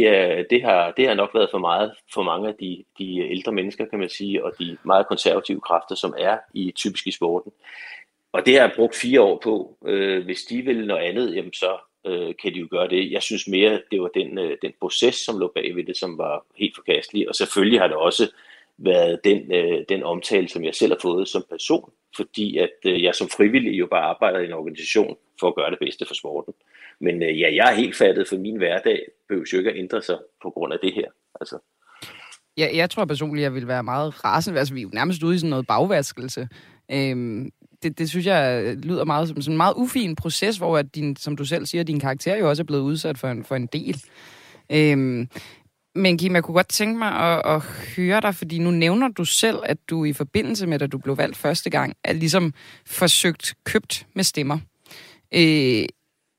det, 0.49 0.63
har, 0.63 0.91
det 0.91 1.07
har 1.07 1.13
nok 1.13 1.29
været 1.33 1.49
for 1.51 1.57
meget 1.57 1.93
for 2.13 2.23
mange 2.23 2.47
af 2.47 2.55
de, 2.55 2.83
de 2.97 3.29
ældre 3.31 3.51
mennesker, 3.51 3.85
kan 3.85 3.99
man 3.99 4.09
sige, 4.09 4.45
og 4.45 4.51
de 4.59 4.77
meget 4.83 5.07
konservative 5.07 5.61
kræfter, 5.61 5.95
som 5.95 6.13
er 6.17 6.37
i 6.53 6.71
typisk 6.71 7.07
i 7.07 7.11
sporten. 7.11 7.51
Og 8.31 8.45
det 8.45 8.53
har 8.53 8.61
jeg 8.61 8.73
brugt 8.75 8.95
fire 8.95 9.21
år 9.21 9.39
på. 9.43 9.77
Øh, 9.85 10.25
hvis 10.25 10.43
de 10.43 10.61
vil 10.61 10.87
noget 10.87 11.03
andet, 11.03 11.35
jamen 11.35 11.53
så 11.53 11.77
øh, 12.05 12.33
kan 12.41 12.53
de 12.53 12.59
jo 12.59 12.67
gøre 12.71 12.87
det. 12.87 13.11
Jeg 13.11 13.23
synes 13.23 13.47
mere, 13.47 13.81
det 13.91 14.01
var 14.01 14.07
den, 14.07 14.37
øh, 14.37 14.57
den 14.61 14.73
proces, 14.79 15.15
som 15.15 15.39
lå 15.39 15.51
bag 15.55 15.75
ved 15.75 15.83
det, 15.83 15.97
som 15.97 16.17
var 16.17 16.45
helt 16.55 16.75
forkastelig. 16.75 17.29
Og 17.29 17.35
selvfølgelig 17.35 17.79
har 17.79 17.87
det 17.87 17.97
også 17.97 18.31
været 18.83 19.19
den, 19.23 19.51
øh, 19.53 19.85
den 19.89 20.03
omtale, 20.03 20.49
som 20.49 20.63
jeg 20.63 20.75
selv 20.75 20.91
har 20.91 20.99
fået 21.01 21.27
som 21.27 21.43
person, 21.49 21.91
fordi 22.15 22.57
at 22.57 22.75
øh, 22.85 23.03
jeg 23.03 23.15
som 23.15 23.29
frivillig 23.29 23.79
jo 23.79 23.87
bare 23.91 24.03
arbejder 24.03 24.39
i 24.39 24.45
en 24.45 24.53
organisation 24.53 25.17
for 25.39 25.47
at 25.47 25.55
gøre 25.55 25.71
det 25.71 25.79
bedste 25.79 26.05
for 26.07 26.13
sporten. 26.13 26.53
Men 27.01 27.23
øh, 27.23 27.39
ja, 27.39 27.55
jeg 27.55 27.71
er 27.71 27.75
helt 27.75 27.95
fattet, 27.95 28.27
for 28.27 28.37
min 28.37 28.57
hverdag 28.57 28.99
behøver 29.27 29.45
jo 29.53 29.57
ikke 29.57 29.69
at 29.69 29.77
ændre 29.77 30.01
sig 30.01 30.17
på 30.43 30.49
grund 30.49 30.73
af 30.73 30.79
det 30.83 30.93
her. 30.93 31.09
Altså. 31.41 31.57
Ja, 32.57 32.67
jeg 32.73 32.89
tror 32.89 33.05
personligt, 33.05 33.43
jeg 33.43 33.53
vil 33.53 33.67
være 33.67 33.83
meget 33.83 34.25
rasende. 34.25 34.59
Altså, 34.59 34.73
vi 34.73 34.79
er 34.79 34.83
jo 34.83 34.89
nærmest 34.93 35.23
ude 35.23 35.35
i 35.35 35.37
sådan 35.37 35.49
noget 35.49 35.67
bagvaskelse. 35.67 36.47
Øhm, 36.91 37.51
det, 37.83 37.99
det 37.99 38.09
synes 38.09 38.25
jeg 38.25 38.63
øh, 38.65 38.77
lyder 38.77 39.05
meget 39.05 39.27
som 39.27 39.41
sådan 39.41 39.53
en 39.53 39.57
meget 39.57 39.73
ufin 39.77 40.15
proces, 40.15 40.57
hvor 40.57 40.77
at 40.77 40.95
din, 40.95 41.15
som 41.15 41.35
du 41.37 41.45
selv 41.45 41.65
siger, 41.65 41.83
din 41.83 41.99
karakter 41.99 42.35
jo 42.35 42.49
også 42.49 42.63
er 42.63 42.65
blevet 42.65 42.83
udsat 42.83 43.17
for 43.17 43.27
en, 43.27 43.43
for 43.43 43.55
en 43.55 43.65
del. 43.65 44.03
Øhm, 44.71 45.29
men 45.99 46.17
Kim, 46.17 46.35
jeg 46.35 46.43
kunne 46.43 46.55
godt 46.55 46.69
tænke 46.69 46.99
mig 46.99 47.11
at, 47.11 47.55
at 47.55 47.61
høre 47.95 48.21
dig, 48.21 48.35
fordi 48.35 48.59
nu 48.59 48.71
nævner 48.71 49.07
du 49.07 49.25
selv, 49.25 49.57
at 49.63 49.77
du 49.89 50.05
i 50.05 50.13
forbindelse 50.13 50.67
med, 50.67 50.81
at 50.81 50.91
du 50.91 50.97
blev 50.97 51.17
valgt 51.17 51.37
første 51.37 51.69
gang, 51.69 51.95
er 52.03 52.13
ligesom 52.13 52.53
forsøgt 52.85 53.53
købt 53.63 54.07
med 54.15 54.23
stemmer. 54.23 54.57
Øh, 55.33 55.85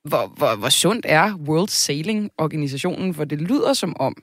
hvor, 0.05 0.27
hvor, 0.37 0.57
hvor 0.57 0.69
sundt 0.69 1.07
er 1.09 1.35
World 1.35 1.69
Sailing-organisationen? 1.69 3.15
For 3.15 3.25
det 3.25 3.41
lyder 3.41 3.73
som 3.73 3.97
om, 4.01 4.23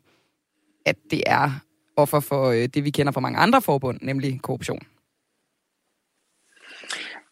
at 0.86 0.96
det 1.12 1.24
er 1.26 1.52
offer 1.96 2.20
for 2.20 2.46
øh, 2.46 2.68
det, 2.68 2.84
vi 2.84 2.90
kender 2.90 3.12
fra 3.12 3.22
mange 3.22 3.40
andre 3.40 3.62
forbund, 3.62 4.00
nemlig 4.02 4.42
korruption. 4.42 4.82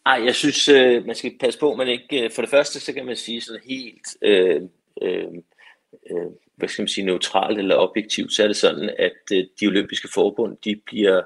Ej, 0.05 0.21
jeg 0.25 0.35
synes, 0.35 0.67
øh, 0.67 1.05
man 1.05 1.15
skal 1.15 1.37
passe 1.39 1.59
på, 1.59 1.75
man 1.75 1.87
ikke... 1.87 2.23
Øh, 2.23 2.31
for 2.31 2.41
det 2.41 2.51
første, 2.51 2.79
så 2.79 2.93
kan 2.93 3.05
man 3.05 3.15
sige 3.15 3.41
sådan 3.41 3.61
helt... 3.65 4.17
Øh, 4.21 4.61
øh, 5.01 5.27
øh, 6.11 6.31
hvad 6.57 6.69
skal 6.69 6.81
man 6.81 6.87
sige, 6.87 7.05
neutralt 7.05 7.59
eller 7.59 7.75
objektivt, 7.75 8.33
så 8.33 8.43
er 8.43 8.47
det 8.47 8.55
sådan, 8.55 8.89
at 8.99 9.21
øh, 9.33 9.43
de 9.59 9.67
olympiske 9.67 10.07
forbund, 10.13 10.57
de 10.65 10.81
bliver 10.85 11.21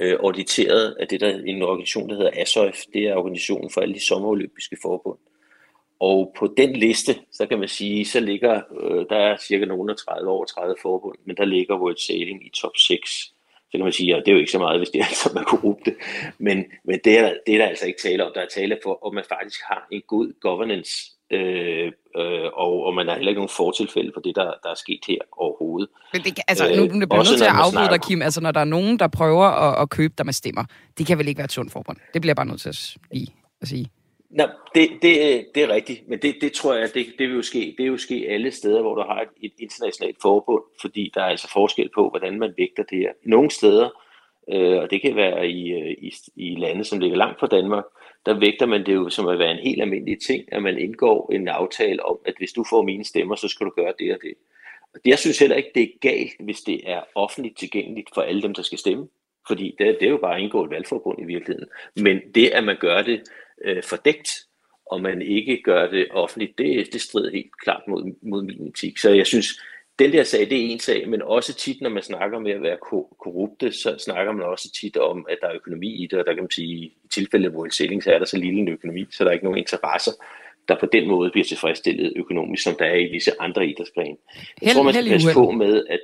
øh, 0.00 0.18
auditeret 0.20 0.96
af 1.00 1.08
det, 1.08 1.20
der 1.20 1.38
en 1.46 1.62
organisation, 1.62 2.10
der 2.10 2.16
hedder 2.16 2.30
ASOF. 2.34 2.76
Det 2.92 3.08
er 3.08 3.14
organisationen 3.14 3.70
for 3.70 3.80
alle 3.80 3.94
de 3.94 4.06
sommerolympiske 4.06 4.76
forbund. 4.82 5.18
Og 6.00 6.34
på 6.38 6.54
den 6.56 6.76
liste, 6.76 7.18
så 7.32 7.46
kan 7.46 7.58
man 7.58 7.68
sige, 7.68 8.04
så 8.04 8.20
ligger, 8.20 8.60
øh, 8.80 9.06
der 9.10 9.16
er 9.16 9.36
cirka 9.36 9.64
nogen 9.64 9.90
af 9.90 9.96
30 9.96 10.30
over 10.30 10.44
30 10.44 10.74
forbund, 10.82 11.18
men 11.24 11.36
der 11.36 11.44
ligger 11.44 11.80
World 11.80 11.96
Sailing 11.96 12.46
i 12.46 12.50
top 12.50 12.76
6. 12.76 13.10
Så 13.70 13.78
kan 13.78 13.84
man 13.84 13.92
sige, 13.92 14.16
at 14.16 14.22
det 14.26 14.30
er 14.30 14.34
jo 14.34 14.38
ikke 14.38 14.52
så 14.52 14.58
meget, 14.58 14.80
hvis 14.80 14.90
det 14.90 15.00
er 15.00 15.04
altså 15.04 15.30
man 15.34 15.44
korrupte. 15.44 15.96
Men, 16.38 16.64
men 16.84 17.00
det, 17.04 17.18
er, 17.18 17.34
det 17.46 17.54
er 17.54 17.58
der 17.58 17.66
altså 17.66 17.86
ikke 17.86 18.02
tale 18.02 18.26
om. 18.26 18.32
Der 18.34 18.40
er 18.40 18.46
tale 18.46 18.78
for, 18.82 19.06
om 19.06 19.14
man 19.14 19.24
faktisk 19.28 19.60
har 19.64 19.86
en 19.92 20.02
god 20.06 20.40
governance 20.40 20.92
Øh, 21.30 21.92
øh, 22.16 22.48
og, 22.54 22.84
og 22.86 22.94
man 22.94 23.08
har 23.08 23.14
heller 23.14 23.30
ikke 23.30 23.38
nogen 23.38 23.56
fortilfælde 23.56 24.10
for 24.14 24.20
det, 24.20 24.36
der, 24.36 24.44
der 24.62 24.70
er 24.70 24.74
sket 24.74 25.00
her 25.08 25.18
overhovedet. 25.32 25.88
Men 26.12 26.22
det, 26.22 26.38
altså, 26.48 26.64
nu, 26.76 26.82
nu 26.82 27.06
bliver 27.06 27.16
nødt 27.16 27.38
til 27.38 27.44
at 27.44 27.60
afbryde 27.64 27.88
dig, 27.88 28.00
Kim. 28.00 28.22
Altså, 28.22 28.40
når 28.40 28.52
der 28.52 28.60
er 28.60 28.64
nogen, 28.64 28.98
der 28.98 29.08
prøver 29.08 29.44
at, 29.44 29.82
at 29.82 29.90
købe 29.90 30.14
dig 30.18 30.26
med 30.26 30.32
stemmer, 30.32 30.64
det 30.98 31.06
kan 31.06 31.18
vel 31.18 31.28
ikke 31.28 31.38
være 31.38 31.44
et 31.44 31.52
sundt 31.52 31.72
forbund? 31.72 31.96
Det 32.14 32.22
bliver 32.22 32.30
jeg 32.30 32.36
bare 32.36 32.46
nødt 32.46 32.60
til 32.60 32.68
at, 32.68 32.96
lige 33.12 33.34
at 33.62 33.68
sige. 33.68 33.90
Nå, 34.30 34.44
det, 34.74 34.88
det, 35.02 35.44
det 35.54 35.62
er 35.62 35.68
rigtigt, 35.68 36.08
men 36.08 36.18
det, 36.18 36.34
det 36.40 36.52
tror 36.52 36.74
jeg, 36.74 36.88
det, 36.94 37.06
det 37.18 37.28
vil 37.28 37.36
jo 37.36 37.42
ske. 37.42 37.58
Det 37.58 37.78
vil 37.78 37.86
jo 37.86 37.98
ske 37.98 38.26
alle 38.28 38.50
steder, 38.50 38.82
hvor 38.82 38.94
du 38.94 39.00
har 39.00 39.20
et, 39.20 39.28
et 39.42 39.52
internationalt 39.58 40.16
forbund, 40.22 40.62
fordi 40.80 41.10
der 41.14 41.20
er 41.20 41.26
altså 41.26 41.50
forskel 41.52 41.88
på, 41.94 42.08
hvordan 42.08 42.38
man 42.38 42.54
vægter 42.56 42.82
det 42.90 42.98
her. 42.98 43.12
Nogle 43.24 43.50
steder, 43.50 43.88
øh, 44.52 44.78
og 44.78 44.90
det 44.90 45.02
kan 45.02 45.16
være 45.16 45.48
i, 45.48 45.72
øh, 45.72 45.90
i, 45.90 46.12
i 46.36 46.56
lande, 46.56 46.84
som 46.84 46.98
ligger 46.98 47.16
langt 47.16 47.40
fra 47.40 47.46
Danmark, 47.46 47.84
der 48.26 48.38
vægter 48.40 48.66
man 48.66 48.86
det 48.86 48.94
jo 48.94 49.10
som 49.10 49.28
at 49.28 49.38
være 49.38 49.50
en 49.50 49.66
helt 49.68 49.82
almindelig 49.82 50.20
ting, 50.20 50.52
at 50.52 50.62
man 50.62 50.78
indgår 50.78 51.32
en 51.32 51.48
aftale 51.48 52.04
om, 52.04 52.18
at 52.26 52.34
hvis 52.38 52.52
du 52.52 52.64
får 52.70 52.82
mine 52.82 53.04
stemmer, 53.04 53.34
så 53.34 53.48
skal 53.48 53.66
du 53.66 53.72
gøre 53.76 53.92
det 53.98 54.14
og 54.14 54.18
det. 54.22 54.34
Og 54.94 55.00
jeg 55.04 55.18
synes 55.18 55.38
heller 55.38 55.56
ikke, 55.56 55.70
det 55.74 55.82
er 55.82 55.98
galt, 56.00 56.32
hvis 56.40 56.60
det 56.60 56.90
er 56.90 57.00
offentligt 57.14 57.58
tilgængeligt 57.58 58.08
for 58.14 58.22
alle 58.22 58.42
dem, 58.42 58.54
der 58.54 58.62
skal 58.62 58.78
stemme. 58.78 59.08
Fordi 59.46 59.74
det, 59.78 59.96
det 60.00 60.06
er 60.06 60.10
jo 60.10 60.16
bare 60.16 60.36
at 60.36 60.42
indgå 60.42 60.64
et 60.64 60.70
valgforbund 60.70 61.20
i 61.20 61.24
virkeligheden. 61.24 61.68
Men 61.96 62.20
det, 62.34 62.48
at 62.48 62.64
man 62.64 62.76
gør 62.80 63.02
det 63.02 63.22
øh, 63.64 63.82
fordækt, 63.82 64.28
og 64.86 65.00
man 65.00 65.22
ikke 65.22 65.62
gør 65.62 65.90
det 65.90 66.08
offentligt, 66.10 66.58
det, 66.58 66.92
det 66.92 67.00
strider 67.00 67.30
helt 67.30 67.60
klart 67.64 67.82
mod, 67.88 68.14
mod 68.22 68.42
min 68.42 68.66
etik. 68.66 68.98
Så 68.98 69.10
jeg 69.10 69.26
synes, 69.26 69.46
den 70.00 70.12
der 70.12 70.24
sag, 70.24 70.40
det 70.40 70.52
er 70.52 70.72
en 70.72 70.78
sag, 70.78 71.08
men 71.08 71.22
også 71.22 71.54
tit, 71.54 71.80
når 71.80 71.90
man 71.90 72.02
snakker 72.02 72.38
med 72.38 72.52
at 72.52 72.62
være 72.62 72.76
korrupte, 73.20 73.72
så 73.72 73.98
snakker 73.98 74.32
man 74.32 74.46
også 74.46 74.72
tit 74.80 74.96
om, 74.96 75.26
at 75.28 75.38
der 75.40 75.48
er 75.48 75.54
økonomi 75.54 76.02
i 76.02 76.06
det, 76.06 76.18
og 76.18 76.26
der 76.26 76.34
kan 76.34 76.42
man 76.42 76.50
sige, 76.50 76.74
i 76.74 76.96
tilfælde 77.10 77.48
hvor 77.48 77.64
en 77.64 77.70
sælling, 77.70 78.02
så 78.02 78.12
er 78.12 78.18
der 78.18 78.26
så 78.26 78.36
lille 78.36 78.60
en 78.60 78.68
økonomi, 78.68 79.06
så 79.10 79.24
der 79.24 79.30
er 79.30 79.34
ikke 79.34 79.44
nogen 79.44 79.58
interesser, 79.58 80.12
der 80.68 80.76
på 80.80 80.86
den 80.86 81.08
måde 81.08 81.30
bliver 81.30 81.44
tilfredsstillet 81.44 82.12
økonomisk, 82.16 82.62
som 82.62 82.74
der 82.78 82.84
er 82.84 82.96
i 82.96 83.10
visse 83.10 83.32
andre 83.40 83.66
idrætsgrene. 83.66 84.16
Jeg 84.62 84.74
tror, 84.74 84.82
man 84.82 84.94
skal 84.94 85.08
passe 85.08 85.34
på 85.34 85.50
med, 85.50 85.86
at 85.88 86.00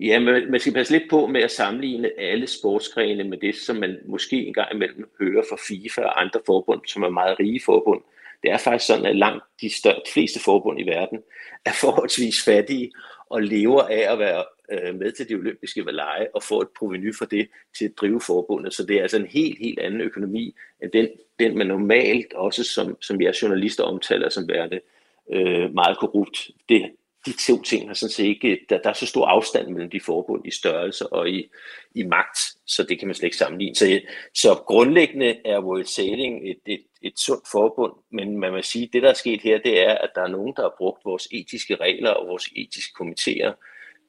Ja, 0.00 0.20
man, 0.20 0.50
man 0.50 0.60
skal 0.60 0.72
passe 0.72 0.92
lidt 0.92 1.10
på 1.10 1.26
med 1.26 1.42
at 1.42 1.50
sammenligne 1.50 2.20
alle 2.20 2.46
sportsgrene 2.46 3.24
med 3.24 3.38
det, 3.38 3.54
som 3.54 3.76
man 3.76 3.98
måske 4.06 4.46
engang 4.46 4.74
imellem 4.74 5.10
hører 5.20 5.42
fra 5.48 5.56
FIFA 5.68 6.02
og 6.02 6.20
andre 6.20 6.40
forbund, 6.46 6.80
som 6.86 7.02
er 7.02 7.08
meget 7.08 7.40
rige 7.40 7.60
forbund. 7.64 8.02
Det 8.42 8.50
er 8.50 8.58
faktisk 8.58 8.86
sådan, 8.86 9.06
at 9.06 9.16
langt 9.16 9.44
de, 9.60 9.70
større, 9.70 9.94
de 9.94 10.12
fleste 10.12 10.40
forbund 10.40 10.80
i 10.80 10.86
verden 10.86 11.18
er 11.64 11.72
forholdsvis 11.80 12.44
fattige 12.44 12.92
og 13.30 13.42
lever 13.42 13.82
af 13.82 14.12
at 14.12 14.18
være 14.18 14.44
øh, 14.72 14.94
med 14.94 15.12
til 15.12 15.28
de 15.28 15.34
olympiske 15.34 15.82
lege 15.92 16.26
og 16.34 16.42
få 16.42 16.60
et 16.60 16.68
proveny 16.78 17.14
for 17.14 17.24
det 17.24 17.48
til 17.78 17.84
at 17.84 17.92
drive 18.00 18.20
forbundet. 18.20 18.74
Så 18.74 18.86
det 18.86 18.96
er 18.96 19.02
altså 19.02 19.16
en 19.16 19.26
helt, 19.26 19.58
helt 19.58 19.78
anden 19.78 20.00
økonomi 20.00 20.54
end 20.82 20.90
den, 20.90 21.08
den 21.38 21.58
man 21.58 21.66
normalt 21.66 22.32
også 22.32 22.64
som, 22.64 22.96
som 23.02 23.20
jeg 23.20 23.34
journalister 23.42 23.84
omtaler 23.84 24.28
som 24.28 24.48
værende 24.48 24.80
øh, 25.32 25.74
meget 25.74 25.98
korrupt. 25.98 26.50
Det, 26.68 26.90
de 27.28 27.36
to 27.46 27.62
ting 27.62 27.88
har 27.88 27.94
sådan 27.94 28.12
set 28.12 28.24
ikke, 28.24 28.60
der, 28.68 28.78
der 28.78 28.90
er 28.90 28.94
så 28.94 29.06
stor 29.06 29.26
afstand 29.26 29.68
mellem 29.68 29.90
de 29.90 30.00
forbund 30.00 30.46
i 30.46 30.50
størrelse 30.50 31.06
og 31.06 31.30
i, 31.30 31.48
i 31.94 32.02
magt, 32.02 32.38
så 32.66 32.82
det 32.82 32.98
kan 32.98 33.08
man 33.08 33.14
slet 33.14 33.26
ikke 33.26 33.36
sammenligne. 33.36 33.74
Så, 33.74 34.00
så 34.34 34.54
grundlæggende 34.54 35.36
er 35.44 35.60
World 35.60 35.84
Sailing 35.84 36.50
et, 36.50 36.60
et, 36.66 36.84
et 37.02 37.18
sundt 37.18 37.48
forbund, 37.52 37.92
men 38.12 38.38
man 38.38 38.52
må 38.52 38.62
sige, 38.62 38.90
det 38.92 39.02
der 39.02 39.08
er 39.08 39.14
sket 39.14 39.42
her, 39.42 39.58
det 39.58 39.80
er, 39.80 39.94
at 39.94 40.10
der 40.14 40.22
er 40.22 40.28
nogen, 40.28 40.52
der 40.56 40.62
har 40.62 40.74
brugt 40.78 41.04
vores 41.04 41.28
etiske 41.32 41.76
regler 41.76 42.10
og 42.10 42.28
vores 42.28 42.48
etiske 42.56 42.92
komitéer 43.02 43.52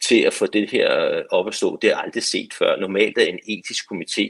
til 0.08 0.22
at 0.22 0.34
få 0.34 0.46
det 0.46 0.72
her 0.72 1.24
op 1.30 1.48
at 1.48 1.56
stå. 1.56 1.78
Det 1.82 1.90
er 1.90 1.98
aldrig 1.98 2.24
set 2.24 2.54
før. 2.54 2.80
Normalt 2.80 3.18
er 3.18 3.26
en 3.26 3.40
etisk 3.48 3.86
komité, 3.92 4.24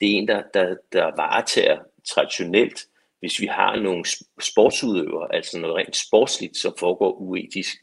det 0.00 0.10
er 0.10 0.18
en, 0.18 0.28
der, 0.28 0.42
der, 0.54 0.76
der 0.92 1.04
varetager 1.04 1.78
traditionelt, 2.04 2.86
hvis 3.20 3.40
vi 3.40 3.46
har 3.46 3.76
nogle 3.76 4.04
sportsudøvere, 4.40 5.34
altså 5.34 5.58
noget 5.58 5.76
rent 5.76 5.96
sportsligt, 5.96 6.56
som 6.56 6.74
foregår 6.78 7.12
uetisk, 7.12 7.76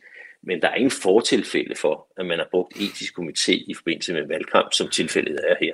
men 0.44 0.62
der 0.62 0.68
er 0.68 0.76
ingen 0.76 0.92
fortilfælde 0.92 1.76
for, 1.76 2.08
at 2.18 2.26
man 2.26 2.38
har 2.38 2.48
brugt 2.52 2.76
etisk 2.76 3.14
komité 3.20 3.52
i 3.52 3.74
forbindelse 3.78 4.14
med 4.14 4.28
valgkamp, 4.28 4.74
som 4.74 4.90
tilfældet 4.90 5.40
er 5.48 5.56
her. 5.62 5.74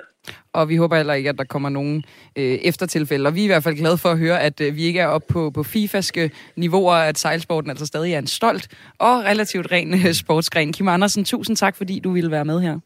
Og 0.52 0.68
vi 0.68 0.76
håber 0.76 0.96
heller 0.96 1.14
ikke, 1.14 1.30
at 1.30 1.38
der 1.38 1.44
kommer 1.44 1.68
nogen 1.68 2.04
øh, 2.36 2.44
eftertilfælde. 2.44 3.26
Og 3.26 3.34
vi 3.34 3.40
er 3.40 3.44
i 3.44 3.46
hvert 3.46 3.62
fald 3.62 3.76
glade 3.76 3.98
for 3.98 4.08
at 4.08 4.18
høre, 4.18 4.40
at 4.40 4.60
øh, 4.60 4.76
vi 4.76 4.82
ikke 4.82 5.00
er 5.00 5.06
oppe 5.06 5.32
på, 5.32 5.50
på 5.50 5.62
FIFAske 5.62 6.30
niveauer, 6.56 6.94
at 6.94 7.18
sejlsporten 7.18 7.70
altså 7.70 7.86
stadig 7.86 8.12
er 8.12 8.18
en 8.18 8.26
stolt 8.26 8.68
og 8.98 9.24
relativt 9.24 9.72
ren 9.72 9.94
øh, 9.94 10.12
sportsgren. 10.12 10.72
Kim 10.72 10.88
Andersen, 10.88 11.24
tusind 11.24 11.56
tak, 11.56 11.76
fordi 11.76 11.98
du 11.98 12.10
ville 12.10 12.30
være 12.30 12.44
med 12.44 12.60
her. 12.60 12.78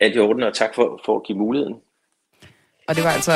Alt 0.00 0.16
i 0.16 0.18
orden, 0.18 0.42
og 0.42 0.54
tak 0.54 0.74
for, 0.74 1.00
for 1.04 1.16
at 1.16 1.22
give 1.26 1.38
muligheden. 1.38 1.74
Og 2.88 2.94
det 2.94 3.04
var 3.04 3.10
altså 3.10 3.32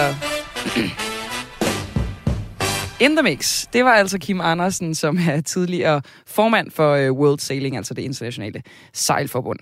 In 3.03 3.17
the 3.17 3.23
Mix. 3.23 3.67
Det 3.73 3.85
var 3.85 3.91
altså 3.91 4.19
Kim 4.19 4.41
Andersen, 4.41 4.95
som 4.95 5.19
er 5.31 5.41
tidligere 5.41 6.03
formand 6.27 6.71
for 6.71 6.93
øh, 6.93 7.13
World 7.13 7.39
Sailing, 7.39 7.77
altså 7.77 7.95
det 7.95 8.03
internationale 8.03 8.63
sejlforbund. 8.93 9.59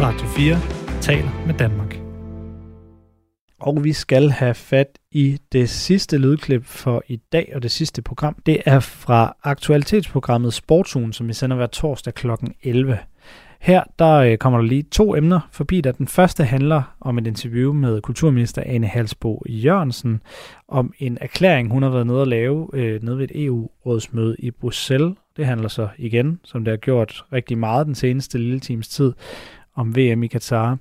Radio 0.00 0.26
4 0.26 1.00
taler 1.00 1.46
med 1.46 1.54
Danmark. 1.54 1.96
Og 3.60 3.84
vi 3.84 3.92
skal 3.92 4.30
have 4.30 4.54
fat 4.54 4.98
i 5.10 5.38
det 5.52 5.70
sidste 5.70 6.18
lydklip 6.18 6.66
for 6.66 7.02
i 7.06 7.16
dag, 7.32 7.52
og 7.54 7.62
det 7.62 7.70
sidste 7.70 8.02
program, 8.02 8.36
det 8.46 8.62
er 8.66 8.80
fra 8.80 9.36
aktualitetsprogrammet 9.42 10.54
Sportsugen, 10.54 11.12
som 11.12 11.28
vi 11.28 11.32
sender 11.32 11.56
hver 11.56 11.66
torsdag 11.66 12.14
kl. 12.14 12.30
11. 12.62 12.98
Her 13.60 13.84
der 13.98 14.14
øh, 14.14 14.38
kommer 14.38 14.58
der 14.58 14.66
lige 14.66 14.82
to 14.82 15.16
emner 15.16 15.40
forbi, 15.52 15.80
der 15.80 15.92
den 15.92 16.08
første 16.08 16.44
handler 16.44 16.96
om 17.00 17.18
et 17.18 17.26
interview 17.26 17.72
med 17.72 18.00
kulturminister 18.00 18.62
Anne 18.66 18.86
Halsbo 18.86 19.42
Jørgensen 19.48 20.22
om 20.68 20.92
en 20.98 21.18
erklæring, 21.20 21.72
hun 21.72 21.82
har 21.82 21.90
været 21.90 22.06
nede 22.06 22.20
at 22.20 22.28
lave 22.28 22.70
øh, 22.72 23.02
nede 23.02 23.18
ved 23.18 23.24
et 23.30 23.44
EU-rådsmøde 23.44 24.36
i 24.38 24.50
Bruxelles. 24.50 25.14
Det 25.36 25.46
handler 25.46 25.68
så 25.68 25.88
igen, 25.98 26.40
som 26.44 26.64
det 26.64 26.72
har 26.72 26.76
gjort 26.76 27.24
rigtig 27.32 27.58
meget 27.58 27.86
den 27.86 27.94
seneste 27.94 28.38
lille 28.38 28.60
times 28.60 28.88
tid, 28.88 29.12
om 29.74 29.96
VM 29.96 30.22
i 30.22 30.26
Katar. 30.26 30.78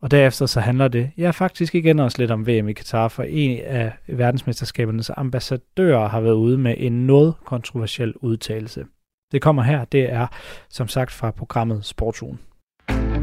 Og 0.00 0.10
derefter 0.10 0.46
så 0.46 0.60
handler 0.60 0.88
det, 0.88 1.10
ja 1.18 1.30
faktisk 1.30 1.74
igen 1.74 1.98
også 1.98 2.18
lidt 2.18 2.30
om 2.30 2.46
VM 2.46 2.68
i 2.68 2.72
Katar, 2.72 3.08
for 3.08 3.22
en 3.22 3.60
af 3.64 3.92
verdensmesterskabernes 4.08 5.10
ambassadører 5.16 6.08
har 6.08 6.20
været 6.20 6.34
ude 6.34 6.58
med 6.58 6.74
en 6.78 7.06
noget 7.06 7.34
kontroversiel 7.44 8.14
udtalelse. 8.16 8.84
Det 9.32 9.42
kommer 9.42 9.62
her, 9.62 9.84
det 9.84 10.12
er 10.12 10.26
som 10.68 10.88
sagt 10.88 11.12
fra 11.12 11.30
programmet 11.30 11.84
Sportsugen. 11.84 12.38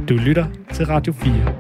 Du 0.10 0.14
lytter 0.14 0.46
til 0.74 0.86
Radio 0.86 1.14
4. 1.14 1.56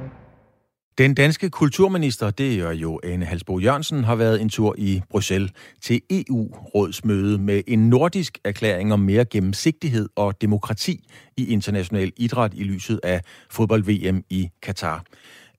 Den 0.98 1.14
danske 1.14 1.50
kulturminister, 1.50 2.30
det 2.30 2.60
er 2.60 2.72
jo 2.72 3.00
Anne 3.04 3.26
Halsbo 3.26 3.60
Jørgensen, 3.60 4.04
har 4.04 4.16
været 4.16 4.42
en 4.42 4.50
tur 4.50 4.76
i 4.78 5.02
Bruxelles 5.10 5.52
til 5.82 6.02
EU-rådsmøde 6.10 7.38
med 7.38 7.62
en 7.68 7.90
nordisk 7.90 8.38
erklæring 8.44 8.94
om 8.94 9.00
mere 9.00 9.26
gennemsigtighed 9.26 10.10
og 10.16 10.42
demokrati 10.42 11.08
i 11.38 11.48
international 11.48 12.12
idræt 12.18 12.54
i 12.54 12.64
lyset 12.64 13.00
af 13.04 13.22
fodbold-VM 13.50 14.24
i 14.30 14.50
Katar. 14.62 15.04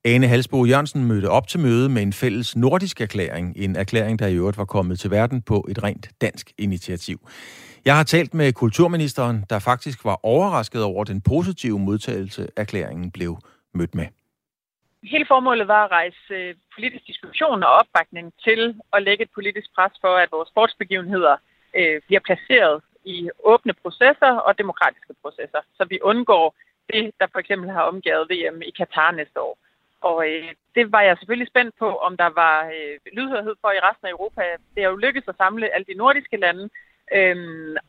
Ane 0.04 0.28
Halsbo 0.28 0.64
Jørgensen 0.64 1.04
mødte 1.04 1.30
op 1.30 1.48
til 1.48 1.60
møde 1.60 1.88
med 1.88 2.02
en 2.02 2.12
fælles 2.12 2.56
nordisk 2.56 3.00
erklæring, 3.00 3.52
en 3.56 3.76
erklæring, 3.76 4.18
der 4.18 4.26
i 4.26 4.34
øvrigt 4.34 4.58
var 4.58 4.64
kommet 4.64 4.98
til 4.98 5.10
verden 5.10 5.42
på 5.42 5.66
et 5.70 5.82
rent 5.82 6.10
dansk 6.20 6.52
initiativ. 6.58 7.20
Jeg 7.88 7.96
har 7.96 8.04
talt 8.04 8.34
med 8.34 8.52
kulturministeren, 8.52 9.44
der 9.50 9.58
faktisk 9.58 10.04
var 10.04 10.20
overrasket 10.22 10.82
over 10.82 11.04
den 11.04 11.20
positive 11.20 11.78
modtagelse, 11.78 12.48
erklæringen 12.56 13.10
blev 13.10 13.38
mødt 13.74 13.94
med 13.94 14.06
hele 15.12 15.26
formålet 15.26 15.68
var 15.68 15.84
at 15.84 15.90
rejse 15.90 16.34
øh, 16.34 16.54
politisk 16.74 17.06
diskussion 17.06 17.62
og 17.62 17.72
opbakning 17.80 18.32
til 18.44 18.60
at 18.92 19.02
lægge 19.02 19.22
et 19.24 19.30
politisk 19.34 19.68
pres 19.74 19.92
for, 20.00 20.14
at 20.16 20.32
vores 20.32 20.48
sportsbegivenheder 20.48 21.36
øh, 21.78 22.00
bliver 22.06 22.20
placeret 22.20 22.82
i 23.04 23.30
åbne 23.44 23.74
processer 23.82 24.32
og 24.46 24.58
demokratiske 24.58 25.14
processer, 25.22 25.60
så 25.76 25.84
vi 25.84 25.98
undgår 26.02 26.54
det, 26.92 27.10
der 27.20 27.26
for 27.32 27.38
eksempel 27.38 27.70
har 27.70 27.82
omgivet 27.82 28.30
VM 28.30 28.62
i 28.62 28.70
Katar 28.70 29.10
næste 29.10 29.40
år. 29.40 29.58
Og 30.00 30.28
øh, 30.28 30.48
det 30.74 30.92
var 30.92 31.00
jeg 31.00 31.16
selvfølgelig 31.16 31.48
spændt 31.48 31.74
på, 31.78 31.88
om 32.06 32.16
der 32.16 32.30
var 32.42 32.56
øh, 32.76 32.96
lydhørhed 33.16 33.54
for 33.60 33.70
i 33.72 33.84
resten 33.86 34.06
af 34.06 34.10
Europa. 34.10 34.42
Det 34.74 34.82
er 34.82 34.88
jo 34.88 34.96
lykkedes 34.96 35.28
at 35.28 35.36
samle 35.36 35.74
alle 35.74 35.86
de 35.90 36.00
nordiske 36.02 36.36
lande, 36.36 36.68
øh, 37.14 37.36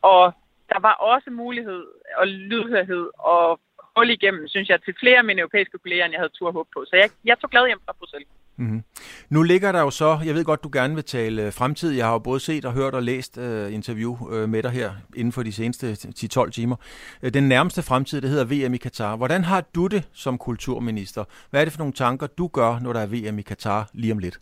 og 0.02 0.32
der 0.68 0.80
var 0.80 0.92
også 0.92 1.30
mulighed 1.30 1.84
og 2.16 2.26
lydhørhed 2.26 3.10
og 3.18 3.60
hul 3.96 4.10
igennem, 4.10 4.48
synes 4.48 4.68
jeg, 4.68 4.82
til 4.82 4.94
flere 5.00 5.18
af 5.18 5.24
mine 5.24 5.40
europæiske 5.40 5.78
kolleger, 5.78 6.04
end 6.04 6.12
jeg 6.12 6.20
havde 6.20 6.32
tur 6.38 6.52
håb 6.52 6.66
på. 6.74 6.84
Så 6.86 6.96
jeg, 6.96 7.10
jeg 7.24 7.38
tog 7.38 7.50
glad 7.50 7.66
hjem 7.66 7.80
fra 7.86 7.94
Bruxelles. 7.98 8.28
Mm-hmm. 8.56 8.82
Nu 9.30 9.42
ligger 9.42 9.72
der 9.72 9.80
jo 9.80 9.90
så, 9.90 10.18
jeg 10.24 10.34
ved 10.34 10.44
godt, 10.44 10.64
du 10.64 10.70
gerne 10.72 10.94
vil 10.94 11.04
tale 11.04 11.46
øh, 11.46 11.52
fremtid. 11.52 11.90
Jeg 11.90 12.06
har 12.06 12.12
jo 12.12 12.18
både 12.18 12.40
set 12.40 12.64
og 12.64 12.72
hørt 12.72 12.94
og 12.94 13.02
læst 13.02 13.38
uh, 13.38 13.74
interview 13.74 14.16
uh, 14.20 14.48
med 14.48 14.62
dig 14.62 14.70
her 14.70 14.90
inden 15.16 15.32
for 15.32 15.42
de 15.42 15.52
seneste 15.52 15.92
10-12 15.92 16.50
timer. 16.50 16.76
Uh, 17.22 17.28
den 17.28 17.48
nærmeste 17.48 17.82
fremtid, 17.82 18.20
det 18.20 18.30
hedder 18.30 18.44
VM 18.44 18.74
i 18.74 18.76
Katar. 18.76 19.16
Hvordan 19.16 19.44
har 19.44 19.60
du 19.74 19.86
det 19.86 20.08
som 20.12 20.38
kulturminister? 20.38 21.24
Hvad 21.50 21.60
er 21.60 21.64
det 21.64 21.72
for 21.72 21.78
nogle 21.78 21.92
tanker, 21.92 22.26
du 22.26 22.46
gør, 22.48 22.78
når 22.82 22.92
der 22.92 23.00
er 23.00 23.06
VM 23.06 23.38
i 23.38 23.42
Katar 23.42 23.90
lige 23.94 24.12
om 24.12 24.18
lidt? 24.18 24.40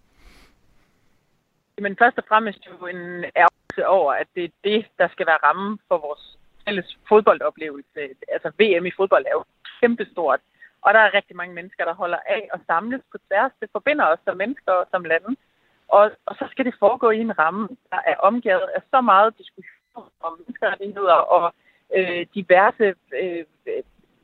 Men 1.78 1.96
først 1.98 2.18
og 2.18 2.24
fremmest 2.28 2.58
jo 2.66 2.86
en 2.86 3.24
ærgelse 3.76 3.86
over, 3.86 4.12
at 4.12 4.26
det 4.34 4.44
er 4.44 4.52
det, 4.64 4.86
der 4.98 5.08
skal 5.08 5.26
være 5.26 5.42
rammen 5.42 5.78
for 5.88 5.98
vores 5.98 6.38
fælles 6.64 6.98
fodboldoplevelse. 7.08 8.00
Altså 8.28 8.48
VM 8.58 8.86
i 8.86 8.96
fodbold 8.96 9.24
er 9.26 9.34
jo 9.38 9.44
kæmpestort, 9.80 10.40
og 10.82 10.94
der 10.94 11.00
er 11.00 11.14
rigtig 11.14 11.36
mange 11.36 11.54
mennesker, 11.54 11.84
der 11.84 11.94
holder 11.94 12.18
af 12.26 12.48
at 12.54 12.60
samles 12.66 13.02
på 13.12 13.18
tværs. 13.28 13.52
Det 13.60 13.68
forbinder 13.72 14.06
os 14.06 14.18
som 14.24 14.36
mennesker 14.36 14.72
og 14.72 14.86
som 14.90 15.04
lande. 15.04 15.36
Og, 15.88 16.10
og 16.26 16.34
så 16.38 16.44
skal 16.50 16.64
det 16.64 16.74
foregå 16.78 17.10
i 17.10 17.20
en 17.20 17.38
ramme, 17.38 17.68
der 17.90 18.00
er 18.06 18.16
omgivet 18.16 18.68
af 18.76 18.82
så 18.90 19.00
meget 19.00 19.38
diskussion 19.38 20.10
om 20.20 20.32
menneskerettigheder 20.38 21.18
og 21.36 21.54
øh, 21.96 22.26
diverse 22.34 22.94
øh, 23.22 23.44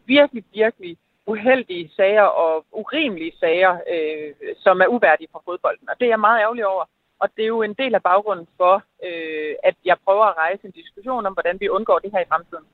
virkelig, 0.06 0.44
virkelig 0.54 0.96
uheldige 1.26 1.90
sager 1.96 2.28
og 2.44 2.64
urimelige 2.72 3.34
sager, 3.40 3.72
øh, 3.94 4.30
som 4.64 4.80
er 4.80 4.86
uværdige 4.86 5.28
for 5.32 5.42
fodbolden. 5.44 5.88
Og 5.90 5.94
det 5.98 6.04
er 6.06 6.14
jeg 6.14 6.20
meget 6.20 6.40
ærgerlig 6.40 6.66
over. 6.66 6.84
Og 7.22 7.28
det 7.36 7.42
er 7.42 7.52
jo 7.56 7.62
en 7.62 7.74
del 7.74 7.94
af 7.94 8.02
baggrunden 8.02 8.48
for, 8.56 8.74
øh, 9.06 9.54
at 9.62 9.76
jeg 9.84 9.96
prøver 10.04 10.24
at 10.24 10.36
rejse 10.36 10.64
en 10.64 10.70
diskussion 10.70 11.26
om, 11.26 11.32
hvordan 11.32 11.60
vi 11.60 11.68
undgår 11.68 11.98
det 11.98 12.10
her 12.14 12.20
i 12.20 12.28
fremtiden. 12.28 12.64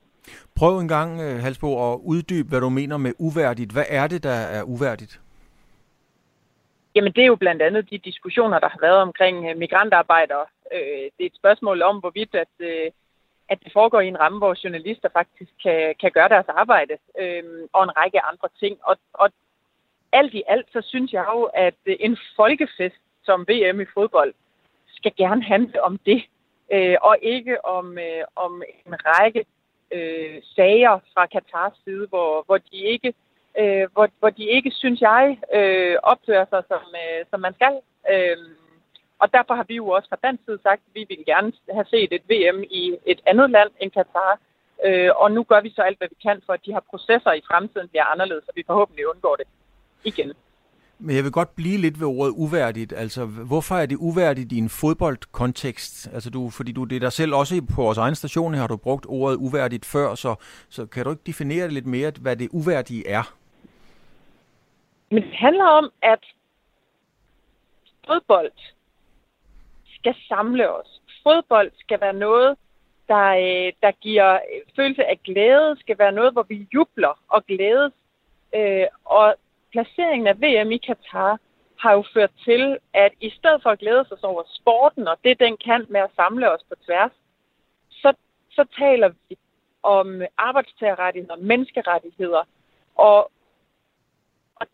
Prøv 0.59 0.79
en 0.79 0.87
gang, 0.87 1.21
øh, 1.21 1.35
Halsbo, 1.43 1.69
at 1.87 1.99
uddybe, 2.03 2.49
hvad 2.49 2.61
du 2.61 2.69
mener 2.69 2.97
med 2.97 3.13
uværdigt. 3.19 3.71
Hvad 3.71 3.85
er 3.89 4.07
det, 4.07 4.23
der 4.23 4.37
er 4.57 4.63
uværdigt? 4.63 5.21
Jamen, 6.95 7.13
det 7.13 7.21
er 7.23 7.31
jo 7.33 7.35
blandt 7.35 7.61
andet 7.61 7.89
de 7.89 7.97
diskussioner, 7.97 8.59
der 8.59 8.69
har 8.69 8.81
været 8.81 9.01
omkring 9.07 9.49
øh, 9.49 9.57
migrantarbejdere. 9.57 10.45
Øh, 10.73 11.05
det 11.15 11.23
er 11.23 11.31
et 11.33 11.41
spørgsmål 11.41 11.81
om, 11.81 11.95
hvorvidt 11.99 12.35
at, 12.35 12.53
at 13.49 13.59
det 13.63 13.73
foregår 13.73 14.01
i 14.01 14.07
en 14.07 14.19
ramme, 14.19 14.37
hvor 14.37 14.55
journalister 14.63 15.09
faktisk 15.13 15.51
kan, 15.63 15.95
kan 16.01 16.11
gøre 16.11 16.29
deres 16.29 16.49
arbejde, 16.49 16.93
og 17.73 17.83
en 17.83 17.97
række 17.97 18.21
andre 18.21 18.49
ting. 18.59 18.77
Og, 18.83 18.95
og 19.13 19.29
alt 20.11 20.33
i 20.33 20.43
alt, 20.47 20.67
så 20.73 20.81
synes 20.81 21.13
jeg 21.13 21.25
jo, 21.33 21.43
at 21.43 21.79
en 21.85 22.17
folkefest 22.35 23.01
som 23.29 23.47
VM 23.49 23.79
i 23.81 23.91
fodbold 23.93 24.33
skal 24.97 25.13
gerne 25.17 25.43
handle 25.43 25.83
om 25.83 25.97
det, 26.05 26.21
øh, 26.73 26.97
og 27.01 27.15
ikke 27.21 27.65
om, 27.65 27.97
øh, 27.97 28.23
om 28.35 28.53
en 28.85 28.95
række 29.09 29.45
øh, 29.91 30.37
sager 30.55 30.99
fra 31.13 31.25
Katars 31.25 31.75
side, 31.83 32.07
hvor, 32.07 32.43
hvor 32.47 32.57
de 32.57 32.77
ikke 32.93 33.13
øh, 33.59 33.85
hvor, 33.93 34.07
hvor 34.19 34.29
de 34.29 34.45
ikke, 34.55 34.71
synes 34.71 35.01
jeg, 35.01 35.37
øh, 35.57 35.95
opfører 36.03 36.45
sig, 36.49 36.63
som, 36.67 36.83
øh, 37.03 37.25
som 37.29 37.39
man 37.39 37.53
skal. 37.53 37.73
Øh, 38.13 38.37
og 39.19 39.33
derfor 39.33 39.53
har 39.53 39.65
vi 39.67 39.75
jo 39.75 39.89
også 39.89 40.09
fra 40.09 40.23
dansk 40.23 40.43
side 40.45 40.59
sagt, 40.63 40.81
at 40.87 40.93
vi 40.93 41.05
vil 41.09 41.25
gerne 41.25 41.51
have 41.77 41.85
set 41.93 42.11
et 42.13 42.25
VM 42.31 42.63
i 42.81 42.97
et 43.05 43.21
andet 43.25 43.49
land 43.49 43.71
end 43.79 43.91
Katar. 43.91 44.39
Øh, 44.85 45.11
og 45.15 45.31
nu 45.31 45.43
gør 45.43 45.61
vi 45.61 45.69
så 45.69 45.81
alt, 45.81 45.97
hvad 45.97 46.07
vi 46.09 46.17
kan 46.27 46.41
for, 46.45 46.53
at 46.53 46.65
de 46.65 46.73
her 46.73 46.83
processer 46.89 47.33
i 47.33 47.47
fremtiden 47.47 47.87
bliver 47.89 48.05
anderledes, 48.13 48.43
så 48.45 48.51
vi 48.55 48.63
forhåbentlig 48.67 49.07
undgår 49.07 49.35
det 49.35 49.47
igen. 50.03 50.33
Men 51.01 51.15
jeg 51.15 51.23
vil 51.23 51.31
godt 51.31 51.55
blive 51.55 51.77
lidt 51.77 51.99
ved 51.99 52.07
ordet 52.07 52.33
uværdigt. 52.37 52.93
Altså, 52.93 53.25
hvorfor 53.25 53.75
er 53.75 53.85
det 53.85 53.97
uværdigt 53.99 54.51
i 54.51 54.57
en 54.57 54.69
fodboldkontekst? 54.69 56.09
Altså, 56.13 56.29
du, 56.29 56.49
fordi 56.49 56.71
du 56.71 56.83
det 56.83 56.95
er 56.95 56.99
der 56.99 57.09
selv 57.09 57.33
også 57.33 57.61
på 57.75 57.81
vores 57.81 57.97
egen 57.97 58.15
station 58.15 58.53
har 58.53 58.67
du 58.67 58.77
brugt 58.77 59.05
ordet 59.09 59.37
uværdigt 59.37 59.85
før, 59.85 60.15
så, 60.15 60.35
så 60.69 60.85
kan 60.85 61.05
du 61.05 61.11
ikke 61.11 61.23
definere 61.25 61.63
det 61.63 61.73
lidt 61.73 61.85
mere, 61.85 62.11
hvad 62.21 62.35
det 62.35 62.49
uværdige 62.51 63.07
er? 63.07 63.35
Men 65.11 65.23
det 65.23 65.35
handler 65.35 65.65
om, 65.65 65.91
at 66.01 66.19
fodbold 68.07 68.51
skal 69.99 70.15
samle 70.27 70.69
os. 70.69 71.01
Fodbold 71.23 71.71
skal 71.79 72.01
være 72.01 72.13
noget, 72.13 72.57
der, 73.07 73.27
øh, 73.29 73.73
der 73.81 73.91
giver 73.91 74.39
følelse 74.75 75.05
af 75.05 75.19
glæde, 75.23 75.75
skal 75.79 75.99
være 75.99 76.11
noget, 76.11 76.33
hvor 76.33 76.45
vi 76.49 76.67
jubler 76.73 77.19
og 77.29 77.45
glædes. 77.45 77.93
Øh, 78.55 78.85
og 79.05 79.35
placeringen 79.71 80.27
af 80.27 80.41
VM 80.41 80.71
i 80.71 80.77
Katar 80.77 81.39
har 81.79 81.93
jo 81.93 82.03
ført 82.13 82.31
til, 82.45 82.77
at 82.93 83.11
i 83.21 83.29
stedet 83.29 83.63
for 83.63 83.69
at 83.69 83.79
glæde 83.79 84.05
sig 84.07 84.23
over 84.23 84.43
sporten 84.59 85.07
og 85.07 85.17
det, 85.23 85.39
den 85.39 85.57
kan 85.57 85.85
med 85.89 85.99
at 86.01 86.15
samle 86.15 86.51
os 86.51 86.63
på 86.69 86.75
tværs, 86.85 87.11
så, 87.89 88.13
så 88.51 88.65
taler 88.77 89.09
vi 89.29 89.37
om 89.83 90.21
arbejdstagerrettigheder, 90.37 91.35
menneskerettigheder. 91.35 92.43
Og, 92.95 93.31
og 94.55 94.67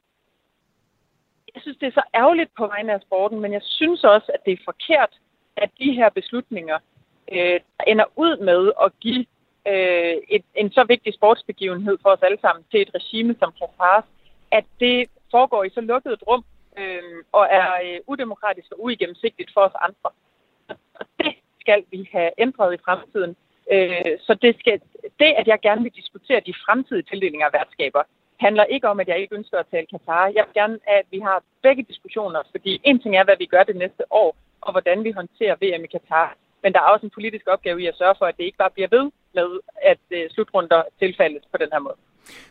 jeg 1.56 1.62
synes, 1.62 1.78
det 1.78 1.88
er 1.88 1.92
så 1.92 2.04
ærgerligt 2.16 2.52
på 2.58 2.68
vegne 2.68 2.94
af 2.94 3.02
sporten, 3.02 3.40
men 3.40 3.54
jeg 3.54 3.62
synes 3.64 4.04
også, 4.04 4.32
at 4.34 4.40
det 4.46 4.54
er 4.54 4.66
forkert, 4.66 5.20
at 5.58 5.70
de 5.80 5.92
her 5.92 6.10
beslutninger 6.10 6.80
øh, 7.32 7.60
ender 7.88 8.06
ud 8.16 8.38
med 8.38 8.72
at 8.86 8.92
give 9.00 9.26
øh, 9.68 10.16
et, 10.30 10.46
en 10.56 10.72
så 10.72 10.84
vigtig 10.84 11.14
sportsbegivenhed 11.14 11.98
for 12.02 12.10
os 12.10 12.24
alle 12.24 12.40
sammen 12.42 12.66
til 12.72 12.82
et 12.82 12.96
regime 12.96 13.36
som 13.40 13.54
Qatar, 13.60 14.06
at 14.58 14.66
det 14.80 15.10
foregår 15.32 15.64
i 15.64 15.70
så 15.70 15.82
lukket 15.82 16.12
et 16.14 16.28
rum 16.28 16.44
øh, 16.78 17.24
og 17.32 17.48
er 17.52 17.70
øh, 17.86 18.00
udemokratisk 18.08 18.72
og 18.72 18.84
uigennemsigtigt 18.84 19.52
for 19.54 19.62
os 19.62 19.76
andre. 19.88 20.10
Og 21.00 21.06
det 21.20 21.34
skal 21.62 21.84
vi 21.92 22.10
have 22.12 22.32
ændret 22.38 22.74
i 22.74 22.84
fremtiden. 22.86 23.36
Øh, 23.74 24.14
så 24.28 24.34
det, 24.34 24.56
skal, 24.60 24.82
det, 25.20 25.32
at 25.40 25.48
jeg 25.48 25.60
gerne 25.62 25.84
vil 25.84 25.92
diskutere 26.00 26.42
de 26.46 26.54
fremtidige 26.66 27.08
tildelinger 27.10 27.48
af 27.48 27.54
værtskaber, 27.54 28.04
handler 28.40 28.64
ikke 28.64 28.88
om, 28.88 29.00
at 29.00 29.08
jeg 29.08 29.20
ikke 29.20 29.36
ønsker 29.36 29.58
at 29.60 29.68
tale 29.72 29.88
Katar. 29.94 30.26
Jeg 30.36 30.44
vil 30.46 30.54
gerne, 30.54 30.80
at 30.88 31.06
vi 31.12 31.20
har 31.20 31.44
begge 31.62 31.84
diskussioner, 31.84 32.42
fordi 32.52 32.82
en 32.84 33.00
ting 33.00 33.16
er, 33.16 33.24
hvad 33.24 33.38
vi 33.40 33.46
gør 33.46 33.64
det 33.64 33.76
næste 33.76 34.04
år, 34.12 34.36
og 34.62 34.72
hvordan 34.72 35.04
vi 35.04 35.12
håndterer 35.12 35.56
VM 35.56 35.84
i 35.84 35.88
Katar. 35.88 36.36
Men 36.64 36.74
der 36.74 36.80
er 36.80 36.92
også 36.94 37.06
en 37.06 37.18
politisk 37.18 37.46
opgave 37.48 37.82
i 37.82 37.88
at 37.88 37.98
sørge 37.98 38.16
for, 38.18 38.26
at 38.26 38.38
det 38.38 38.44
ikke 38.44 38.58
bare 38.58 38.76
bliver 38.76 38.88
ved 38.92 39.12
med, 39.34 39.50
at 39.82 40.04
øh, 40.12 40.30
slutrunder 40.30 40.84
tilfældes 41.00 41.44
på 41.52 41.58
den 41.58 41.70
her 41.74 41.80
måde. 41.80 41.98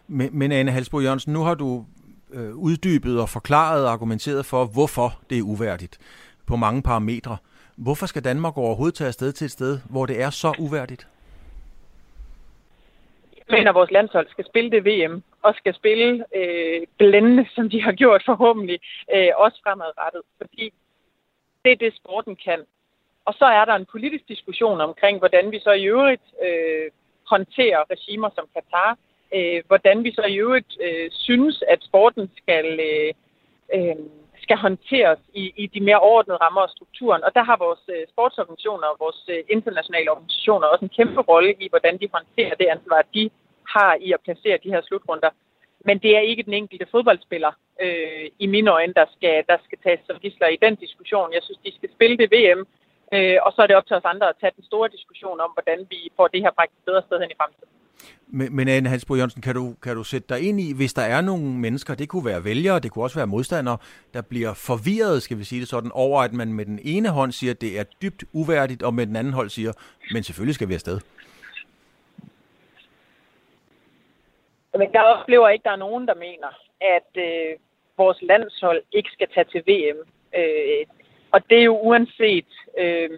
Men, 0.08 0.38
men 0.38 0.52
Anne 0.52 0.70
Halsbo 0.70 1.00
Jørgensen, 1.00 1.32
nu 1.32 1.40
har 1.40 1.54
du 1.54 1.84
øh, 2.32 2.54
uddybet 2.56 3.20
og 3.20 3.28
forklaret 3.28 3.84
og 3.86 3.92
argumenteret 3.92 4.46
for, 4.46 4.64
hvorfor 4.64 5.20
det 5.30 5.38
er 5.38 5.42
uværdigt 5.42 5.98
på 6.46 6.56
mange 6.56 6.82
parametre. 6.82 7.36
Hvorfor 7.76 8.06
skal 8.06 8.24
Danmark 8.24 8.56
overhovedet 8.56 8.94
tage 8.94 9.08
afsted 9.08 9.32
til 9.32 9.44
et 9.44 9.50
sted, 9.50 9.78
hvor 9.90 10.06
det 10.06 10.22
er 10.22 10.30
så 10.30 10.54
uværdigt? 10.58 11.08
Jeg 13.36 13.58
mener, 13.58 13.70
at 13.70 13.74
vores 13.74 13.90
landshold 13.90 14.28
skal 14.30 14.46
spille 14.46 14.70
det 14.70 14.84
VM, 14.84 15.22
og 15.42 15.54
skal 15.54 15.74
spille 15.74 16.24
øh, 16.36 16.80
blændende, 16.98 17.46
som 17.54 17.70
de 17.70 17.82
har 17.82 17.92
gjort 17.92 18.22
forhåbentlig, 18.26 18.78
øh, 19.14 19.28
også 19.36 19.60
fremadrettet. 19.62 20.22
Fordi 20.40 20.72
det 21.64 21.72
er 21.72 21.76
det, 21.76 21.96
sporten 21.96 22.36
kan. 22.36 22.60
Og 23.24 23.34
så 23.34 23.44
er 23.44 23.64
der 23.64 23.74
en 23.74 23.86
politisk 23.92 24.28
diskussion 24.28 24.80
omkring, 24.80 25.18
hvordan 25.18 25.50
vi 25.50 25.58
så 25.58 25.72
i 25.72 25.84
øvrigt 25.84 26.26
øh, 26.46 26.90
håndterer 27.30 27.90
regimer 27.90 28.30
som 28.34 28.46
Katar. 28.54 28.98
Øh, 29.36 29.62
hvordan 29.66 30.04
vi 30.04 30.10
så 30.14 30.24
i 30.28 30.36
øvrigt 30.36 30.72
øh, 30.86 31.10
synes, 31.10 31.62
at 31.68 31.80
sporten 31.88 32.30
skal, 32.36 32.66
øh, 32.90 33.10
øh, 33.74 33.96
skal 34.42 34.56
håndteres 34.56 35.18
i, 35.34 35.52
i 35.56 35.66
de 35.66 35.80
mere 35.80 36.00
overordnede 36.00 36.42
rammer 36.44 36.60
og 36.60 36.70
strukturen. 36.70 37.24
Og 37.24 37.30
der 37.34 37.42
har 37.42 37.56
vores 37.56 37.84
øh, 37.94 38.02
sportsorganisationer 38.12 38.86
og 38.86 38.96
vores 39.00 39.20
øh, 39.28 39.40
internationale 39.48 40.10
organisationer 40.10 40.66
også 40.66 40.84
en 40.84 40.96
kæmpe 40.98 41.20
rolle 41.20 41.52
i, 41.64 41.68
hvordan 41.68 41.98
de 42.00 42.08
håndterer 42.16 42.54
det 42.54 42.66
ansvar, 42.74 43.04
de 43.14 43.30
har 43.74 43.96
i 44.00 44.12
at 44.12 44.20
placere 44.24 44.58
de 44.64 44.72
her 44.74 44.82
slutrunder. 44.82 45.30
Men 45.84 45.98
det 45.98 46.16
er 46.16 46.20
ikke 46.20 46.42
den 46.42 46.54
enkelte 46.54 46.86
fodboldspiller, 46.90 47.52
øh, 47.80 48.26
i 48.38 48.46
mine 48.46 48.70
øjne, 48.70 48.92
der 49.00 49.06
skal, 49.16 49.44
der 49.48 49.58
skal 49.64 49.78
tages 49.84 50.00
som 50.06 50.18
gidsler 50.22 50.48
i 50.48 50.62
den 50.64 50.74
diskussion. 50.74 51.32
Jeg 51.32 51.42
synes, 51.42 51.60
de 51.64 51.76
skal 51.76 51.90
spille 51.96 52.16
det 52.18 52.28
VM, 52.34 52.60
øh, 53.14 53.38
og 53.44 53.52
så 53.52 53.62
er 53.62 53.66
det 53.66 53.76
op 53.76 53.86
til 53.86 53.96
os 53.96 54.10
andre 54.12 54.28
at 54.28 54.38
tage 54.40 54.56
den 54.56 54.64
store 54.64 54.88
diskussion 54.96 55.40
om, 55.40 55.50
hvordan 55.56 55.86
vi 55.90 55.98
får 56.16 56.28
det 56.28 56.42
her 56.42 56.50
bragt 56.50 56.72
et 56.72 56.86
bedre 56.86 57.02
sted 57.06 57.20
hen 57.20 57.30
i 57.30 57.40
fremtiden. 57.40 57.72
Men, 58.26 58.56
men 58.56 58.68
Anne 58.68 58.88
Hansbo 58.88 59.14
Jørgensen, 59.14 59.42
kan 59.42 59.54
du, 59.54 59.74
kan 59.82 59.96
du 59.96 60.04
sætte 60.04 60.28
dig 60.28 60.48
ind 60.48 60.60
i, 60.60 60.72
hvis 60.76 60.94
der 60.94 61.02
er 61.02 61.20
nogle 61.20 61.44
mennesker, 61.44 61.94
det 61.94 62.08
kunne 62.08 62.24
være 62.24 62.44
vælgere, 62.44 62.80
det 62.80 62.90
kunne 62.90 63.04
også 63.04 63.18
være 63.18 63.26
modstandere, 63.26 63.78
der 64.14 64.22
bliver 64.22 64.54
forvirret, 64.54 65.22
skal 65.22 65.38
vi 65.38 65.44
sige 65.44 65.60
det 65.60 65.68
sådan, 65.68 65.90
over 65.94 66.22
at 66.22 66.32
man 66.32 66.52
med 66.52 66.64
den 66.64 66.80
ene 66.82 67.08
hånd 67.08 67.32
siger, 67.32 67.50
at 67.50 67.60
det 67.60 67.78
er 67.78 67.84
dybt 68.02 68.24
uværdigt, 68.32 68.82
og 68.82 68.94
med 68.94 69.06
den 69.06 69.16
anden 69.16 69.32
hånd 69.32 69.50
siger, 69.50 69.72
men 70.12 70.22
selvfølgelig 70.22 70.54
skal 70.54 70.68
vi 70.68 70.74
afsted. 70.74 71.00
Men 74.78 74.88
jeg 74.92 75.02
oplever 75.02 75.48
ikke, 75.48 75.62
at 75.62 75.64
der 75.64 75.72
er 75.72 75.86
nogen, 75.86 76.06
der 76.06 76.14
mener, 76.14 76.50
at 76.80 77.10
øh, 77.16 77.56
vores 77.96 78.18
landshold 78.22 78.82
ikke 78.92 79.10
skal 79.12 79.28
tage 79.34 79.46
til 79.52 79.62
VM. 79.68 79.98
Øh, 80.38 80.86
og 81.30 81.40
det 81.50 81.58
er 81.58 81.64
jo 81.64 81.78
uanset, 81.78 82.46
øh, 82.78 83.10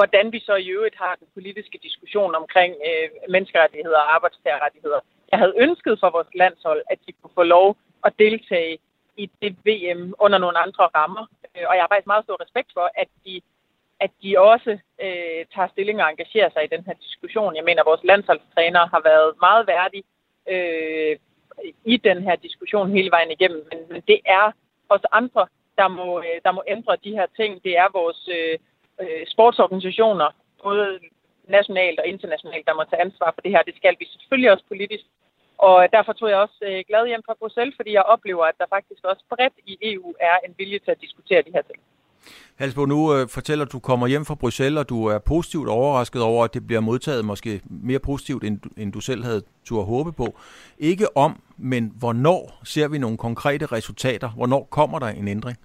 hvordan 0.00 0.26
vi 0.32 0.40
så 0.48 0.54
i 0.54 0.68
øvrigt 0.76 0.96
har 1.04 1.14
den 1.20 1.28
politiske 1.36 1.78
diskussion 1.86 2.34
omkring 2.34 2.72
øh, 2.88 3.08
menneskerettigheder 3.34 4.00
og 4.04 4.14
arbejdstagerrettigheder. 4.14 5.00
Jeg 5.30 5.38
havde 5.42 5.54
ønsket 5.64 5.94
for 6.00 6.10
vores 6.16 6.30
landshold, 6.42 6.82
at 6.92 6.98
de 7.06 7.12
kunne 7.12 7.38
få 7.40 7.42
lov 7.42 7.76
at 8.06 8.12
deltage 8.18 8.78
i 9.22 9.24
det 9.42 9.52
VM 9.66 10.14
under 10.24 10.38
nogle 10.38 10.58
andre 10.64 10.84
rammer. 10.98 11.24
Øh, 11.54 11.64
og 11.68 11.72
jeg 11.74 11.82
har 11.82 11.90
faktisk 11.90 12.12
meget 12.12 12.24
stor 12.24 12.42
respekt 12.44 12.70
for, 12.76 12.86
at 13.02 13.08
de, 13.24 13.34
at 14.04 14.10
de 14.22 14.30
også 14.52 14.72
øh, 15.04 15.40
tager 15.54 15.72
stilling 15.72 16.02
og 16.02 16.10
engagerer 16.10 16.50
sig 16.52 16.62
i 16.64 16.72
den 16.74 16.82
her 16.86 16.96
diskussion. 17.06 17.56
Jeg 17.56 17.64
mener, 17.64 17.80
at 17.82 17.90
vores 17.92 18.04
landsholdstræner 18.10 18.82
har 18.94 19.02
været 19.10 19.30
meget 19.46 19.66
værdige 19.66 20.04
øh, 20.54 21.16
i 21.84 21.96
den 21.96 22.18
her 22.26 22.36
diskussion 22.36 22.90
hele 22.96 23.10
vejen 23.10 23.30
igennem. 23.30 23.62
Men, 23.70 23.78
men 23.90 24.02
det 24.10 24.20
er 24.24 24.46
os 24.88 25.04
andre, 25.12 25.46
der 25.78 25.88
må, 25.88 26.08
øh, 26.18 26.36
der 26.44 26.52
må 26.52 26.62
ændre 26.74 26.96
de 27.04 27.16
her 27.18 27.26
ting. 27.36 27.64
Det 27.64 27.78
er 27.78 27.88
vores 28.00 28.28
øh, 28.38 28.58
øh, 29.02 29.22
sportsorganisationer, 29.34 30.28
både 30.64 30.86
nationalt 31.56 31.98
og 32.00 32.06
internationalt, 32.06 32.66
der 32.68 32.74
må 32.74 32.82
tage 32.84 33.04
ansvar 33.06 33.30
for 33.34 33.40
det 33.44 33.50
her. 33.54 33.62
Det 33.62 33.76
skal 33.76 33.94
vi 34.00 34.04
selvfølgelig 34.14 34.50
også 34.52 34.64
politisk. 34.68 35.04
Og 35.68 35.78
derfor 35.96 36.12
tog 36.12 36.28
jeg 36.30 36.38
også 36.46 36.58
øh, 36.68 36.84
glad 36.88 37.06
hjem 37.06 37.22
fra 37.26 37.38
Bruxelles, 37.40 37.74
fordi 37.78 37.90
jeg 37.92 38.02
oplever, 38.14 38.44
at 38.44 38.58
der 38.58 38.74
faktisk 38.76 39.02
også 39.04 39.24
bredt 39.32 39.56
i 39.66 39.74
EU 39.92 40.14
er 40.20 40.36
en 40.46 40.54
vilje 40.58 40.78
til 40.78 40.90
at 40.90 41.00
diskutere 41.00 41.42
de 41.46 41.54
her 41.56 41.62
ting. 41.62 41.80
Halsbo, 42.58 42.84
nu 42.86 43.14
øh, 43.14 43.28
fortæller 43.28 43.64
du, 43.64 43.78
kommer 43.78 44.06
hjem 44.06 44.24
fra 44.24 44.34
Bruxelles, 44.34 44.78
og 44.78 44.88
du 44.88 45.06
er 45.06 45.18
positivt 45.18 45.68
overrasket 45.68 46.22
over, 46.22 46.44
at 46.44 46.54
det 46.54 46.66
bliver 46.66 46.80
modtaget 46.80 47.24
måske 47.24 47.60
mere 47.64 47.98
positivt, 47.98 48.44
end, 48.44 48.60
end 48.76 48.92
du 48.92 49.00
selv 49.00 49.24
havde 49.24 49.42
tur 49.64 49.82
håbe 49.82 50.12
på. 50.12 50.26
Ikke 50.78 51.16
om, 51.16 51.42
men 51.56 51.92
hvornår 51.98 52.60
ser 52.64 52.88
vi 52.88 52.98
nogle 52.98 53.18
konkrete 53.18 53.66
resultater? 53.66 54.28
Hvornår 54.28 54.68
kommer 54.70 54.98
der 54.98 55.06
en 55.08 55.28
ændring? 55.28 55.58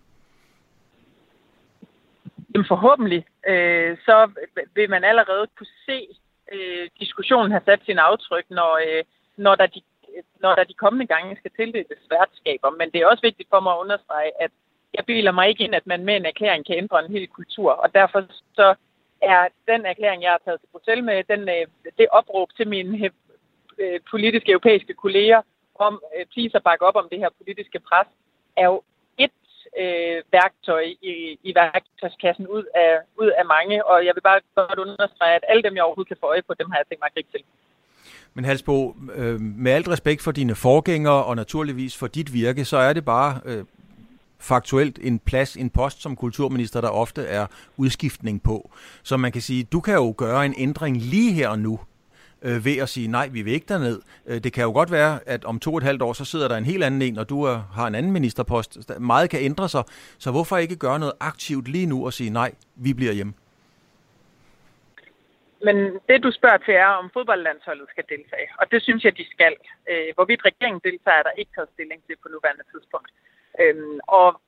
Jamen 2.55 2.73
forhåbentlig, 2.75 3.25
øh, 3.47 3.97
så 4.05 4.31
vil 4.75 4.89
man 4.89 5.03
allerede 5.03 5.47
kunne 5.57 5.75
se 5.85 6.07
øh, 6.53 6.89
diskussionen 6.99 7.51
have 7.51 7.65
sat 7.65 7.81
sin 7.85 7.99
aftryk, 7.99 8.45
når, 8.49 8.79
øh, 8.87 9.03
når, 9.37 9.55
der 9.55 9.65
de, 9.65 9.81
når 10.39 10.55
der 10.55 10.63
de 10.63 10.73
kommende 10.73 11.07
gange 11.13 11.37
skal 11.39 11.51
tildeles 11.55 12.09
værtskaber. 12.09 12.69
Men 12.69 12.91
det 12.91 13.01
er 13.01 13.07
også 13.07 13.21
vigtigt 13.21 13.49
for 13.49 13.59
mig 13.59 13.73
at 13.73 13.79
understrege, 13.83 14.31
at 14.41 14.51
jeg 14.93 15.05
biler 15.05 15.31
mig 15.31 15.49
ikke 15.49 15.63
ind, 15.63 15.75
at 15.75 15.87
man 15.87 16.05
med 16.05 16.15
en 16.15 16.25
erklæring 16.25 16.65
kan 16.65 16.77
ændre 16.77 17.05
en 17.05 17.11
hel 17.11 17.27
kultur. 17.27 17.71
Og 17.71 17.93
derfor 17.93 18.19
så 18.53 18.75
er 19.21 19.47
den 19.67 19.85
erklæring, 19.85 20.21
jeg 20.23 20.31
har 20.31 20.41
taget 20.45 20.59
til 20.59 20.71
Bruxelles 20.71 21.05
med, 21.05 21.23
den, 21.23 21.41
øh, 21.49 21.67
det 21.97 22.07
opråb 22.11 22.49
til 22.57 22.67
mine 22.67 23.11
øh, 23.79 23.99
politiske 24.11 24.51
europæiske 24.51 24.93
kolleger 24.93 25.41
om, 25.75 26.01
øh, 26.17 26.25
please 26.25 26.57
at 26.57 26.63
bakke 26.63 26.85
op 26.85 26.95
om 26.95 27.07
det 27.11 27.19
her 27.19 27.29
politiske 27.37 27.79
pres, 27.79 28.07
er 28.57 28.65
jo 28.65 28.81
øh, 29.81 30.17
værktøj 30.31 30.85
i, 31.11 31.13
i 31.43 31.51
værktøjskassen 31.55 32.47
ud 32.47 32.63
af, 32.75 32.91
ud 33.21 33.29
af 33.39 33.45
mange. 33.45 33.85
Og 33.85 34.05
jeg 34.05 34.13
vil 34.15 34.21
bare 34.21 34.41
godt 34.55 34.79
understrege, 34.79 35.35
at 35.35 35.45
alle 35.49 35.63
dem, 35.63 35.75
jeg 35.75 35.83
overhovedet 35.83 36.11
kan 36.11 36.17
få 36.19 36.27
øje 36.33 36.41
på, 36.47 36.53
dem 36.59 36.71
har 36.71 36.77
jeg 36.77 36.87
tænkt 36.87 37.01
mig 37.01 37.09
at 37.11 37.13
gribe 37.13 37.31
til. 37.31 37.43
Men 38.33 38.45
Halsbo, 38.45 38.95
øh, 39.15 39.41
med 39.41 39.71
alt 39.71 39.87
respekt 39.89 40.21
for 40.21 40.31
dine 40.31 40.55
forgængere 40.55 41.23
og 41.23 41.35
naturligvis 41.35 41.97
for 41.97 42.07
dit 42.07 42.33
virke, 42.33 42.65
så 42.65 42.77
er 42.77 42.93
det 42.93 43.05
bare 43.05 43.39
øh, 43.45 43.63
faktuelt 44.39 44.99
en 45.01 45.19
plads, 45.19 45.55
en 45.55 45.69
post 45.69 46.01
som 46.01 46.15
kulturminister, 46.15 46.81
der 46.81 46.89
ofte 46.89 47.21
er 47.25 47.47
udskiftning 47.77 48.43
på. 48.43 48.71
Så 49.03 49.17
man 49.17 49.31
kan 49.31 49.41
sige, 49.41 49.63
du 49.63 49.79
kan 49.79 49.93
jo 49.93 50.13
gøre 50.17 50.45
en 50.45 50.55
ændring 50.57 50.97
lige 50.97 51.33
her 51.33 51.49
og 51.49 51.59
nu, 51.59 51.79
øh, 52.47 52.65
ved 52.65 52.77
at 52.85 52.89
sige, 52.89 53.07
nej, 53.07 53.27
vi 53.35 53.41
vil 53.41 53.53
ikke 53.53 53.69
derned. 53.73 54.01
Øh, 54.27 54.37
det 54.43 54.53
kan 54.53 54.63
jo 54.63 54.71
godt 54.71 54.91
være, 54.91 55.19
at 55.25 55.45
om 55.45 55.59
to 55.59 55.71
og 55.71 55.77
et 55.77 55.83
halvt 55.83 56.01
år, 56.01 56.13
så 56.13 56.25
sidder 56.25 56.47
der 56.47 56.57
en 56.57 56.65
helt 56.65 56.83
anden 56.83 57.01
en, 57.01 57.17
og 57.17 57.29
du 57.29 57.43
er, 57.43 57.57
har 57.77 57.87
en 57.87 57.95
anden 57.95 58.11
ministerpost. 58.11 58.99
Meget 58.99 59.29
kan 59.29 59.41
ændre 59.41 59.69
sig, 59.69 59.83
så 60.23 60.31
hvorfor 60.31 60.57
ikke 60.57 60.75
gøre 60.75 60.99
noget 60.99 61.13
aktivt 61.19 61.67
lige 61.67 61.85
nu 61.85 62.05
og 62.05 62.13
sige, 62.13 62.29
nej, 62.29 62.51
vi 62.75 62.93
bliver 62.93 63.13
hjemme? 63.13 63.33
Men 65.67 65.77
det, 66.09 66.23
du 66.23 66.31
spørger 66.31 66.57
til, 66.57 66.73
er, 66.73 66.91
om 67.01 67.09
fodboldlandsholdet 67.13 67.87
skal 67.89 68.03
deltage. 68.09 68.47
Og 68.59 68.71
det 68.71 68.83
synes 68.83 69.03
jeg, 69.03 69.17
de 69.17 69.25
skal. 69.35 69.55
Øh, 69.91 70.09
hvorvidt 70.15 70.45
regeringen 70.45 70.81
deltager, 70.83 71.19
er 71.19 71.23
der 71.23 71.39
ikke 71.39 71.51
taget 71.55 71.69
stilling 71.73 72.01
til 72.07 72.15
på 72.23 72.27
nuværende 72.33 72.65
tidspunkt. 72.71 73.09
Øhm, 73.61 73.99
og 74.07 74.41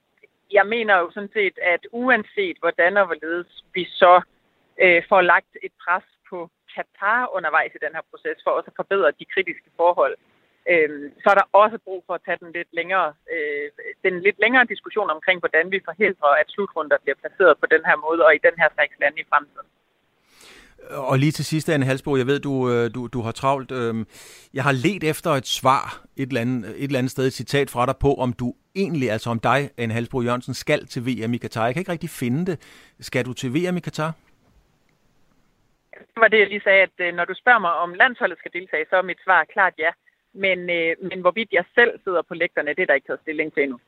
jeg 0.51 0.65
mener 0.75 0.97
jo 0.97 1.11
sådan 1.13 1.33
set, 1.33 1.57
at 1.73 1.81
uanset 1.91 2.57
hvordan 2.59 2.97
og 2.97 3.05
hvorledes 3.05 3.63
vi 3.73 3.83
så 3.85 4.21
øh, 4.83 5.03
får 5.09 5.21
lagt 5.21 5.53
et 5.63 5.71
pres 5.83 6.03
tage 6.73 6.89
par 6.99 7.21
undervejs 7.37 7.71
i 7.75 7.83
den 7.85 7.93
her 7.97 8.05
proces, 8.11 8.37
for 8.43 8.51
også 8.57 8.69
at 8.71 8.79
forbedre 8.81 9.17
de 9.19 9.31
kritiske 9.33 9.69
forhold, 9.79 10.15
øh, 10.71 10.89
så 11.21 11.27
er 11.33 11.37
der 11.39 11.47
også 11.63 11.77
brug 11.87 11.99
for 12.07 12.13
at 12.17 12.23
tage 12.25 12.39
den 12.43 12.51
lidt 12.57 12.71
længere, 12.79 13.09
øh, 13.33 13.67
den 14.05 14.13
lidt 14.27 14.39
længere 14.43 14.65
diskussion 14.73 15.09
omkring, 15.15 15.37
hvordan 15.43 15.65
vi 15.73 15.79
forhindrer, 15.89 16.31
at 16.41 16.47
slutrunder 16.53 16.97
bliver 17.03 17.19
placeret 17.21 17.53
på 17.61 17.67
den 17.73 17.83
her 17.89 17.97
måde 18.05 18.21
og 18.27 18.31
i 18.35 18.41
den 18.47 18.55
her 18.61 18.69
slags 18.75 18.93
lande 19.01 19.19
i 19.23 19.29
fremtiden. 19.31 19.69
Og 20.89 21.19
lige 21.19 21.31
til 21.31 21.45
sidst, 21.45 21.69
Anne 21.69 21.85
Halsbo, 21.85 22.17
jeg 22.17 22.27
ved, 22.27 22.39
du, 22.39 22.71
øh, 22.71 22.93
du, 22.95 23.07
du 23.07 23.21
har 23.21 23.31
travlt. 23.31 23.71
Øhm, 23.71 24.07
jeg 24.53 24.63
har 24.63 24.71
let 24.71 25.03
efter 25.03 25.31
et 25.31 25.47
svar 25.47 26.01
et 26.17 26.27
eller, 26.27 26.41
andet, 26.41 26.69
et 26.69 26.83
eller 26.83 26.99
andet 26.99 27.11
sted, 27.11 27.27
et 27.27 27.33
citat 27.33 27.69
fra 27.69 27.85
dig 27.85 27.95
på, 27.97 28.13
om 28.13 28.33
du 28.33 28.53
egentlig, 28.75 29.11
altså 29.11 29.29
om 29.29 29.39
dig, 29.39 29.69
Anne 29.77 29.93
Halsbo 29.93 30.21
Jørgensen, 30.21 30.53
skal 30.53 30.85
til 30.85 31.05
VM 31.05 31.33
i 31.33 31.37
Katar. 31.37 31.65
Jeg 31.65 31.73
kan 31.73 31.81
ikke 31.81 31.91
rigtig 31.91 32.09
finde 32.09 32.45
det. 32.45 32.57
Skal 32.99 33.25
du 33.25 33.33
til 33.33 33.53
VM 33.53 33.77
i 33.77 33.79
Katar? 33.79 34.13
Det 35.99 36.19
var 36.23 36.27
det, 36.27 36.39
jeg 36.39 36.47
lige 36.47 36.67
sagde, 36.67 36.81
at 36.81 36.97
øh, 37.05 37.13
når 37.13 37.25
du 37.25 37.33
spørger 37.33 37.59
mig, 37.59 37.73
om 37.73 37.93
landsholdet 37.93 38.37
skal 38.37 38.51
deltage, 38.53 38.85
så 38.89 38.95
er 38.95 39.01
mit 39.01 39.23
svar 39.25 39.43
klart 39.53 39.73
ja. 39.77 39.91
Men, 40.33 40.69
øh, 40.69 40.95
men 41.09 41.21
hvorvidt 41.21 41.51
jeg 41.51 41.65
selv 41.75 41.91
sidder 42.03 42.21
på 42.21 42.33
lægterne, 42.33 42.73
det 42.73 42.81
er 42.81 42.85
der 42.85 42.93
ikke 42.93 43.07
taget 43.07 43.21
stilling 43.21 43.53
til 43.53 43.63
endnu. 43.63 43.79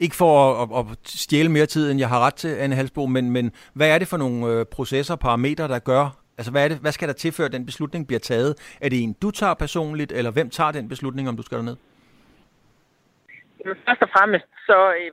Ikke 0.00 0.16
for 0.16 0.34
at, 0.62 0.68
at, 0.78 0.92
at 0.92 1.08
stjæle 1.08 1.48
mere 1.48 1.66
tid, 1.66 1.90
end 1.90 2.00
jeg 2.00 2.08
har 2.08 2.26
ret 2.26 2.34
til, 2.34 2.48
Anne 2.48 2.76
Halsbo, 2.76 3.06
men, 3.06 3.30
men 3.30 3.52
hvad 3.74 3.90
er 3.94 3.98
det 3.98 4.08
for 4.08 4.16
nogle 4.16 4.46
øh, 4.52 4.66
processer 4.66 5.14
og 5.14 5.20
parametre, 5.20 5.68
der 5.68 5.78
gør, 5.78 6.04
altså 6.38 6.50
hvad, 6.52 6.64
er 6.64 6.68
det, 6.68 6.78
hvad 6.78 6.92
skal 6.92 7.08
der 7.08 7.14
til, 7.14 7.32
før 7.32 7.48
den 7.48 7.66
beslutning 7.66 8.06
bliver 8.06 8.20
taget? 8.20 8.76
Er 8.80 8.88
det 8.88 9.02
en, 9.02 9.12
du 9.22 9.30
tager 9.30 9.54
personligt, 9.54 10.12
eller 10.12 10.30
hvem 10.30 10.50
tager 10.50 10.72
den 10.72 10.88
beslutning, 10.88 11.28
om 11.28 11.36
du 11.36 11.42
skal 11.42 11.58
derned? 11.58 11.76
Jamen, 13.60 13.76
først 13.88 14.02
og 14.02 14.08
fremmest, 14.12 14.46
så 14.66 14.78
øh, 14.98 15.10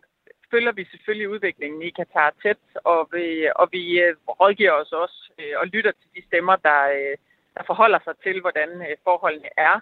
følger 0.54 0.72
vi 0.72 0.84
selvfølgelig 0.92 1.30
udviklingen 1.30 1.82
i 1.82 1.90
Katar 1.90 2.34
tæt, 2.44 2.64
og 2.92 3.10
vi, 3.14 3.26
og 3.56 3.68
vi 3.72 3.84
øh, 4.04 4.16
rådgiver 4.42 4.72
os 4.82 4.92
også 4.92 5.20
øh, 5.40 5.54
og 5.62 5.66
lytter 5.68 5.92
til 5.92 6.10
de 6.16 6.28
stemmer, 6.28 6.56
der, 6.56 6.82
øh, 6.98 7.16
der 7.56 7.64
forholder 7.70 8.00
sig 8.04 8.16
til, 8.24 8.42
hvordan 8.42 8.70
øh, 8.88 8.96
forholdene 9.08 9.52
er. 9.58 9.76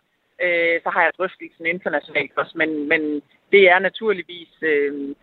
Øh, 0.46 0.76
så 0.84 0.90
har 0.90 1.02
jeg 1.04 1.12
drøftelsen 1.18 1.66
internationalt 1.66 2.38
også, 2.42 2.56
men, 2.62 2.72
men 2.92 3.02
det 3.52 3.64
er 3.74 3.80
naturligvis 3.80 4.54
øh, 4.62 5.16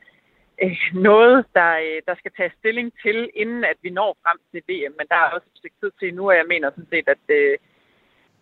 øh 0.63 0.79
noget, 1.09 1.39
der, 1.59 1.73
øh, 1.87 1.99
der 2.09 2.15
skal 2.19 2.33
tages 2.37 2.55
stilling 2.61 2.89
til, 3.03 3.31
inden 3.35 3.65
at 3.65 3.79
vi 3.83 3.91
når 3.91 4.17
frem 4.23 4.39
til 4.51 4.63
VM. 4.69 4.95
Men 4.99 5.07
der 5.11 5.17
er 5.17 5.31
også 5.35 5.47
et 5.53 5.59
stykke 5.59 5.77
tid 5.83 5.91
til 6.01 6.15
nu, 6.15 6.31
og 6.31 6.37
jeg 6.37 6.47
mener 6.53 6.71
sådan 6.71 6.93
set, 6.93 7.09
at, 7.15 7.25
øh, 7.39 7.59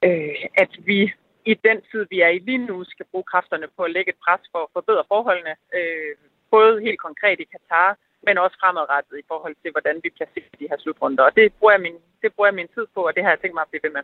øh, 0.07 0.45
at 0.63 0.73
vi 0.89 1.13
i 1.53 1.55
den 1.55 1.79
tid, 1.91 2.07
vi 2.11 2.21
er 2.21 2.29
i 2.29 2.39
lige 2.39 2.67
nu, 2.71 2.85
skal 2.85 3.07
bruge 3.11 3.31
kræfterne 3.33 3.67
på 3.77 3.83
at 3.83 3.91
lægge 3.91 4.11
et 4.11 4.23
pres 4.25 4.41
for 4.53 4.63
at 4.63 4.73
forbedre 4.73 5.05
forholdene, 5.09 5.55
øh, 5.79 6.17
både 6.51 6.81
helt 6.87 7.01
konkret 7.07 7.41
i 7.41 7.51
Katar, 7.53 7.97
men 8.27 8.39
også 8.39 8.57
fremadrettet 8.61 9.19
i 9.19 9.29
forhold 9.29 9.57
til, 9.63 9.71
hvordan 9.71 9.97
vi 10.05 10.11
placerer 10.17 10.57
de 10.61 10.69
her 10.71 10.79
slutrunder. 10.79 11.23
Og 11.25 11.37
det 11.37 11.55
bruger 11.59 11.73
jeg 11.73 11.81
min, 11.87 11.99
det 12.23 12.35
bruger 12.35 12.49
jeg 12.49 12.55
min 12.61 12.75
tid 12.75 12.87
på, 12.95 13.01
og 13.09 13.13
det 13.15 13.23
har 13.23 13.31
jeg 13.31 13.41
tænkt 13.41 13.55
mig 13.55 13.63
at 13.63 13.71
blive 13.71 13.85
ved 13.87 13.93
med. 13.97 14.03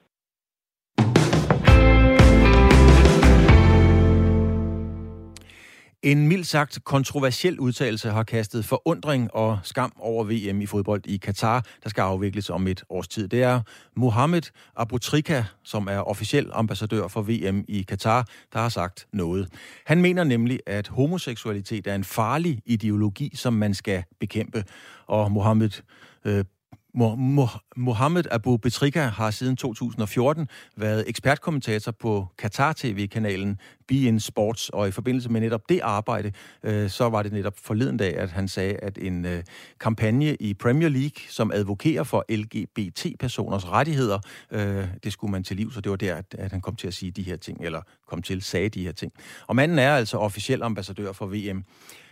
En 6.02 6.28
mildt 6.28 6.46
sagt 6.46 6.84
kontroversiel 6.84 7.60
udtalelse 7.60 8.10
har 8.10 8.22
kastet 8.22 8.64
forundring 8.64 9.34
og 9.34 9.58
skam 9.62 9.92
over 9.98 10.24
VM 10.24 10.60
i 10.60 10.66
fodbold 10.66 11.06
i 11.06 11.16
Katar, 11.16 11.66
der 11.82 11.88
skal 11.88 12.02
afvikles 12.02 12.50
om 12.50 12.66
et 12.66 12.84
års 12.88 13.08
tid. 13.08 13.28
Det 13.28 13.42
er 13.42 13.60
Mohamed 13.96 14.42
Abutrika, 14.76 15.44
som 15.62 15.86
er 15.86 15.98
officiel 15.98 16.50
ambassadør 16.52 17.08
for 17.08 17.22
VM 17.22 17.64
i 17.68 17.82
Katar, 17.82 18.26
der 18.52 18.58
har 18.58 18.68
sagt 18.68 19.06
noget. 19.12 19.48
Han 19.86 20.02
mener 20.02 20.24
nemlig, 20.24 20.60
at 20.66 20.88
homoseksualitet 20.88 21.86
er 21.86 21.94
en 21.94 22.04
farlig 22.04 22.62
ideologi, 22.66 23.36
som 23.36 23.52
man 23.52 23.74
skal 23.74 24.04
bekæmpe. 24.20 24.64
Og 25.06 25.32
Mohammed 25.32 25.70
øh, 26.24 26.44
Mohammed 26.94 28.24
Abu 28.30 28.56
Betrika 28.56 29.00
har 29.00 29.30
siden 29.30 29.56
2014 29.56 30.48
været 30.76 31.04
ekspertkommentator 31.08 31.92
på 31.92 32.26
Qatar 32.40 32.72
TV-kanalen 32.72 33.58
BN 33.88 34.18
Sports, 34.18 34.68
og 34.68 34.88
i 34.88 34.90
forbindelse 34.90 35.28
med 35.28 35.40
netop 35.40 35.68
det 35.68 35.80
arbejde, 35.82 36.32
øh, 36.62 36.90
så 36.90 37.08
var 37.08 37.22
det 37.22 37.32
netop 37.32 37.58
forleden 37.58 37.96
dag, 37.96 38.16
at 38.16 38.30
han 38.30 38.48
sagde, 38.48 38.76
at 38.76 38.98
en 38.98 39.24
øh, 39.24 39.42
kampagne 39.80 40.34
i 40.34 40.54
Premier 40.54 40.88
League, 40.88 41.22
som 41.28 41.50
advokerer 41.54 42.02
for 42.02 42.24
LGBT-personers 42.28 43.68
rettigheder, 43.68 44.18
øh, 44.50 44.88
det 45.04 45.12
skulle 45.12 45.30
man 45.30 45.44
til 45.44 45.56
liv, 45.56 45.72
så 45.72 45.80
det 45.80 45.90
var 45.90 45.96
der, 45.96 46.16
at, 46.16 46.34
at 46.38 46.52
han 46.52 46.60
kom 46.60 46.76
til 46.76 46.86
at 46.86 46.94
sige 46.94 47.10
de 47.10 47.22
her 47.22 47.36
ting, 47.36 47.64
eller 47.64 47.80
kom 48.06 48.22
til 48.22 48.36
at 48.36 48.42
sige 48.42 48.68
de 48.68 48.84
her 48.84 48.92
ting. 48.92 49.12
Og 49.46 49.56
manden 49.56 49.78
er 49.78 49.94
altså 49.94 50.18
officiel 50.18 50.62
ambassadør 50.62 51.12
for 51.12 51.26
VM. 51.26 51.64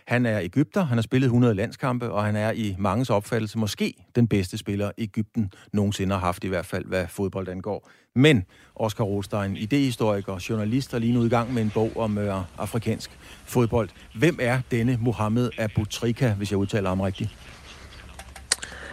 Han 0.07 0.25
er 0.25 0.39
Ægypter, 0.39 0.83
han 0.83 0.97
har 0.97 1.01
spillet 1.01 1.25
100 1.25 1.53
landskampe, 1.53 2.11
og 2.11 2.25
han 2.25 2.35
er 2.35 2.51
i 2.51 2.75
manges 2.79 3.09
opfattelse 3.09 3.57
måske 3.57 3.93
den 4.15 4.27
bedste 4.27 4.57
spiller, 4.57 4.91
Ægypten 4.97 5.51
nogensinde 5.73 6.13
har 6.13 6.19
haft, 6.19 6.43
i 6.43 6.47
hvert 6.47 6.65
fald 6.65 6.85
hvad 6.85 7.07
fodbold 7.07 7.47
angår. 7.47 7.89
Men 8.15 8.45
Oscar 8.75 9.03
Rostein, 9.03 9.57
idehistoriker, 9.57 10.45
journalist, 10.49 10.93
og 10.93 11.01
lige 11.01 11.13
nu 11.13 11.25
i 11.25 11.29
gang 11.29 11.53
med 11.53 11.61
en 11.61 11.71
bog 11.73 11.91
om 11.95 12.17
øh, 12.17 12.35
afrikansk 12.57 13.09
fodbold. 13.45 13.89
Hvem 14.15 14.37
er 14.41 14.61
denne 14.71 14.97
Mohammed 15.01 15.49
Abu 15.57 15.85
Trika, 15.85 16.33
hvis 16.33 16.51
jeg 16.51 16.57
udtaler 16.57 16.89
ham 16.89 17.01
rigtigt? 17.01 17.29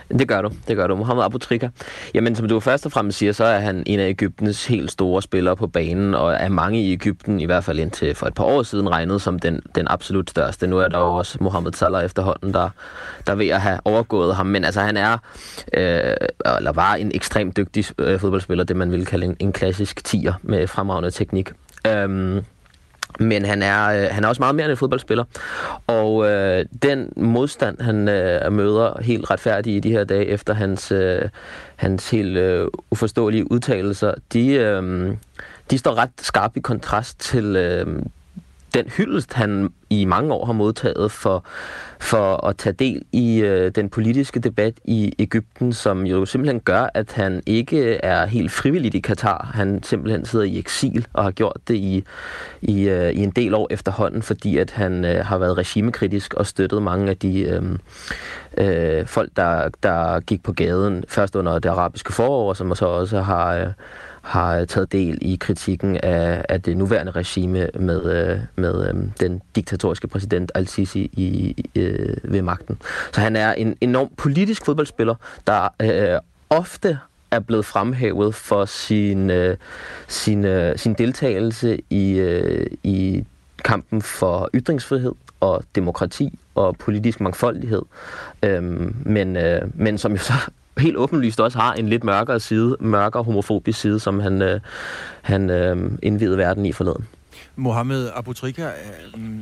Det 0.09 0.29
gør 0.29 0.43
du, 0.43 0.51
det 0.69 0.77
gør 0.77 0.87
du. 0.87 0.97
Mohamed 0.97 1.25
Abu 1.25 1.39
Trika. 1.39 1.69
Jamen, 2.15 2.37
som 2.37 2.49
du 2.49 2.61
først 2.61 2.87
og 2.87 2.93
fremmest 2.93 3.19
siger, 3.19 3.33
så 3.33 3.45
er 3.45 3.59
han 3.59 3.83
en 3.87 4.01
af 4.01 4.09
Ægyptens 4.09 4.67
helt 4.67 4.91
store 4.91 5.23
spillere 5.23 5.57
på 5.57 5.67
banen, 5.67 6.15
og 6.15 6.35
er 6.35 6.49
mange 6.49 6.83
i 6.83 6.93
Ægypten, 6.93 7.41
i 7.41 7.45
hvert 7.45 7.65
fald 7.65 7.79
indtil 7.79 8.15
for 8.15 8.27
et 8.27 8.35
par 8.35 8.45
år 8.45 8.63
siden, 8.63 8.91
regnet 8.91 9.23
som 9.23 9.39
den, 9.39 9.61
den 9.75 9.89
absolut 9.89 10.31
største. 10.31 10.67
Nu 10.67 10.79
er 10.79 10.89
der 10.89 10.99
jo 10.99 11.15
også 11.15 11.39
Mohamed 11.41 11.73
Salah 11.73 12.05
efterhånden, 12.05 12.55
der, 12.55 12.71
der 13.27 13.33
er 13.33 13.37
ved 13.37 13.49
at 13.49 13.61
have 13.61 13.81
overgået 13.85 14.37
ham. 14.37 14.47
Men 14.47 14.65
altså, 14.65 14.81
han 14.81 14.97
er, 14.97 15.19
øh, 15.75 16.17
eller 16.59 16.73
var 16.73 16.95
en 16.95 17.11
ekstremt 17.15 17.57
dygtig 17.57 17.85
øh, 17.99 18.21
fodboldspiller, 18.21 18.65
det 18.65 18.77
man 18.77 18.91
ville 18.91 19.07
kalde 19.07 19.27
en, 19.27 19.37
en 19.39 19.53
klassisk 19.53 20.05
tiger 20.05 20.33
med 20.43 20.67
fremragende 20.67 21.11
teknik. 21.11 21.53
Øhm, 21.87 22.45
men 23.19 23.45
han 23.45 23.63
er, 23.63 23.89
øh, 23.89 24.09
han 24.11 24.25
er 24.25 24.29
også 24.29 24.43
meget 24.43 24.55
mere 24.55 24.65
end 24.65 24.71
en 24.71 24.77
fodboldspiller. 24.77 25.25
Og 25.87 26.31
øh, 26.31 26.65
den 26.83 27.13
modstand, 27.17 27.81
han 27.81 28.09
øh, 28.09 28.53
møder 28.53 29.03
helt 29.03 29.31
retfærdigt 29.31 29.77
i 29.77 29.89
de 29.89 29.93
her 29.93 30.05
dage, 30.05 30.27
efter 30.27 30.55
hans, 30.55 30.93
øh, 30.93 31.23
hans 31.77 32.11
helt 32.11 32.37
øh, 32.37 32.69
uforståelige 32.91 33.53
udtalelser, 33.53 34.15
de, 34.33 34.49
øh, 34.49 35.17
de 35.71 35.79
står 35.79 35.95
ret 35.95 36.11
skarpt 36.21 36.57
i 36.57 36.61
kontrast 36.61 37.21
til 37.21 37.57
øh, 37.57 38.03
den 38.75 38.87
hyldest, 38.89 39.33
han 39.33 39.73
i 39.91 40.05
mange 40.05 40.33
år 40.33 40.47
har 40.47 40.53
modtaget 40.53 41.13
for, 41.13 41.45
for 42.01 42.47
at 42.47 42.57
tage 42.57 42.73
del 42.73 43.03
i 43.13 43.41
øh, 43.41 43.71
den 43.75 43.89
politiske 43.89 44.41
debat 44.41 44.75
i 44.85 45.15
Ægypten, 45.19 45.73
som 45.73 46.07
jo 46.07 46.27
simpelthen 46.27 46.61
gør, 46.61 46.89
at 46.95 47.13
han 47.13 47.43
ikke 47.47 47.95
er 47.95 48.27
helt 48.27 48.53
frivilligt 48.53 48.95
i 48.95 49.01
Katar. 49.01 49.51
Han 49.55 49.83
simpelthen 49.83 50.25
sidder 50.25 50.45
i 50.45 50.59
eksil 50.59 51.07
og 51.13 51.25
har 51.25 51.31
gjort 51.31 51.57
det 51.69 51.75
i, 51.75 52.05
i, 52.63 52.89
øh, 52.89 53.11
i 53.11 53.23
en 53.23 53.31
del 53.31 53.55
år 53.55 53.67
efterhånden, 53.71 54.23
fordi 54.23 54.59
at 54.59 54.71
han 54.71 55.05
øh, 55.05 55.27
har 55.27 55.39
været 55.39 55.59
regimekritisk 55.59 56.35
og 56.35 56.47
støttet 56.47 56.83
mange 56.83 57.11
af 57.11 57.17
de 57.17 57.41
øh, 57.41 57.63
øh, 58.59 59.07
folk, 59.07 59.31
der, 59.37 59.69
der 59.83 60.21
gik 60.21 60.43
på 60.43 60.53
gaden 60.53 61.05
først 61.09 61.37
under 61.37 61.59
det 61.59 61.69
arabiske 61.69 62.13
forår, 62.13 62.55
som 62.55 62.75
så 62.75 62.87
også 62.87 63.21
har... 63.21 63.55
Øh, 63.55 63.67
har 64.29 64.65
taget 64.65 64.93
del 64.93 65.19
i 65.21 65.37
kritikken 65.37 65.97
af, 65.97 66.45
af 66.49 66.63
det 66.63 66.77
nuværende 66.77 67.13
regime 67.13 67.69
med, 67.75 68.31
øh, 68.31 68.41
med 68.57 68.89
øh, 68.89 68.95
den 69.21 69.43
diktatoriske 69.57 70.09
præsident 70.09 70.53
al-Sisi 70.55 71.11
i, 71.13 71.65
øh, 71.75 72.17
ved 72.25 72.43
magten. 72.43 72.79
Så 73.13 73.21
han 73.21 73.37
er 73.37 73.53
en 73.53 73.77
enorm 73.81 74.09
politisk 74.17 74.65
fodboldspiller, 74.65 75.15
der 75.47 75.69
øh, 75.83 76.21
ofte 76.51 76.99
er 77.31 77.41
blevet 77.41 77.65
fremhævet 77.65 78.35
for 78.35 78.65
sin, 78.65 79.31
øh, 79.31 79.57
sin, 80.09 80.45
øh, 80.45 80.79
sin 80.79 80.95
deltagelse 80.95 81.79
i, 81.91 82.13
øh, 82.13 82.67
i 82.83 83.25
kampen 83.65 84.03
for 84.03 84.51
ytringsfrihed 84.55 85.13
og 85.41 85.65
demokrati 85.75 86.39
og 86.55 86.77
politisk 86.77 87.21
mangfoldighed. 87.21 87.83
Øhm, 88.43 88.97
men, 89.05 89.37
øh, 89.37 89.63
men 89.75 89.99
som 89.99 90.13
jo 90.13 90.19
så 90.19 90.33
helt 90.79 90.97
åbenlyst 90.97 91.41
også 91.41 91.59
har 91.59 91.75
en 91.75 91.89
lidt 91.89 92.05
mørkere 92.05 92.41
side, 92.41 92.77
mørkere 92.81 93.23
homofobisk 93.23 93.81
side, 93.81 94.01
som 94.01 94.21
han, 94.21 94.43
øh, 94.43 94.61
han 95.23 95.51
øh, 95.51 95.91
indvidede 96.03 96.39
verden 96.39 96.67
i 96.67 96.73
forleden. 96.73 97.09
Mohammed 97.57 98.11
Abutrika, 98.15 98.65
øh, 98.65 98.71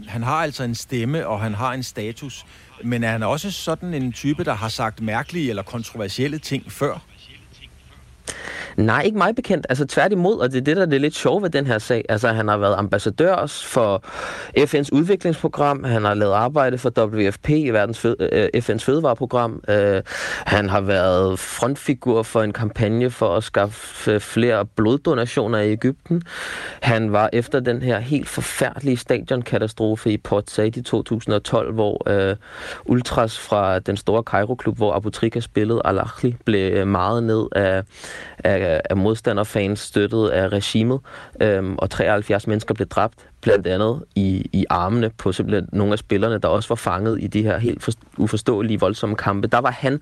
han 0.07 0.23
har 0.23 0.37
altså 0.37 0.65
en 0.65 0.75
stemme, 0.75 1.27
og 1.27 1.41
han 1.41 1.55
har 1.55 1.73
en 1.73 1.83
status, 1.83 2.47
men 2.85 3.05
er 3.05 3.11
han 3.11 3.23
også 3.23 3.51
sådan 3.51 3.95
en 3.95 4.13
type, 4.13 4.45
der 4.45 4.55
har 4.55 4.69
sagt 4.69 5.01
mærkelige 5.01 5.51
eller 5.51 5.63
kontroversielle 5.63 6.39
ting 6.39 6.73
før? 6.73 7.01
Nej, 8.77 9.03
ikke 9.03 9.19
mig 9.19 9.35
bekendt. 9.35 9.67
Altså 9.69 9.87
tværtimod, 9.87 10.39
og 10.39 10.53
det 10.53 10.59
er 10.59 10.65
det, 10.65 10.77
der 10.77 10.83
er 10.83 10.99
lidt 10.99 11.15
sjovt 11.15 11.43
ved 11.43 11.51
den 11.51 11.67
her 11.67 11.79
sag. 11.79 12.05
Altså 12.09 12.29
han 12.29 12.49
har 12.49 12.57
været 12.57 12.75
ambassadør 12.79 13.63
for 13.65 14.03
FN's 14.59 14.89
udviklingsprogram, 14.93 15.85
han 15.85 16.05
har 16.05 16.15
lavet 16.15 16.33
arbejde 16.33 16.79
for 16.79 17.05
WFP, 17.05 17.49
verdens 17.49 17.99
fød, 17.99 18.17
øh, 18.33 18.49
FN's 18.57 18.85
fødevareprogram, 18.85 19.63
øh, 19.69 20.03
han 20.47 20.69
har 20.69 20.81
været 20.81 21.39
frontfigur 21.39 22.23
for 22.23 22.43
en 22.43 22.53
kampagne 22.53 23.11
for 23.11 23.37
at 23.37 23.45
skaffe 23.45 24.21
flere 24.21 24.67
bloddonationer 24.67 25.59
i 25.59 25.73
Ægypten. 25.73 26.23
Han 26.83 27.13
var 27.13 27.31
efter 27.33 27.61
den 27.61 27.83
her 27.83 27.99
helt 27.99 28.29
forfærdelige 28.29 28.97
stadionkatastrofe 28.97 30.13
i 30.13 30.17
Port 30.17 30.51
Said 30.51 30.77
i 30.77 30.83
2012, 30.83 31.75
hvor 31.75 32.11
øh, 32.11 32.37
ultras 32.85 33.39
fra 33.39 33.79
den 33.79 33.97
store 33.97 34.23
Cairo-klub, 34.23 34.77
hvor 34.77 34.93
Abu 34.93 35.11
Trika 35.11 35.41
spillede, 35.41 35.83
Al-Akhli, 35.85 36.37
blev 36.45 36.73
øh, 36.73 36.87
meget 36.87 37.23
ned 37.23 37.47
af 37.53 37.83
af, 38.39 38.81
af 38.91 38.97
modstanderfans 38.97 39.81
støttet 39.81 40.29
af 40.29 40.49
regimet, 40.49 41.01
øhm, 41.41 41.77
og 41.79 41.91
73 41.91 42.47
mennesker 42.47 42.75
blev 42.75 42.89
dræbt, 42.89 43.15
blandt 43.41 43.67
andet 43.67 44.05
i, 44.15 44.51
i 44.53 44.65
armene 44.71 45.11
på 45.19 45.33
simpelthen 45.33 45.69
nogle 45.73 45.93
af 45.93 45.99
spillerne, 45.99 46.39
der 46.39 46.49
også 46.49 46.69
var 46.69 46.77
fanget 46.77 47.23
i 47.23 47.27
de 47.27 47.43
her 47.43 47.59
helt 47.59 47.83
for, 47.83 47.93
uforståelige, 48.17 48.81
voldsomme 48.81 49.17
kampe. 49.17 49.49
Der 49.49 49.59
var 49.59 49.71
han 49.71 50.01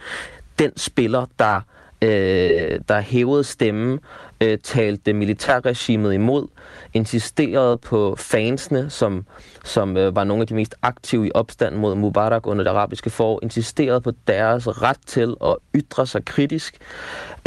den 0.58 0.76
spiller, 0.76 1.26
der, 1.38 1.60
øh, 2.02 2.80
der 2.88 3.00
hævede 3.00 3.44
stemmen, 3.44 4.00
øh, 4.40 4.58
talte 4.58 5.12
militærregimet 5.12 6.14
imod, 6.14 6.46
insisterede 6.94 7.78
på 7.78 8.16
fansene, 8.18 8.90
som, 8.90 9.26
som 9.64 9.96
øh, 9.96 10.16
var 10.16 10.24
nogle 10.24 10.40
af 10.40 10.46
de 10.46 10.54
mest 10.54 10.74
aktive 10.82 11.26
i 11.26 11.30
opstanden 11.34 11.80
mod 11.80 11.94
Mubarak 11.94 12.46
under 12.46 12.64
det 12.64 12.70
arabiske 12.70 13.10
forår, 13.10 13.38
insisterede 13.42 14.00
på 14.00 14.12
deres 14.26 14.82
ret 14.82 14.98
til 15.06 15.34
at 15.44 15.56
ytre 15.74 16.06
sig 16.06 16.24
kritisk. 16.24 16.76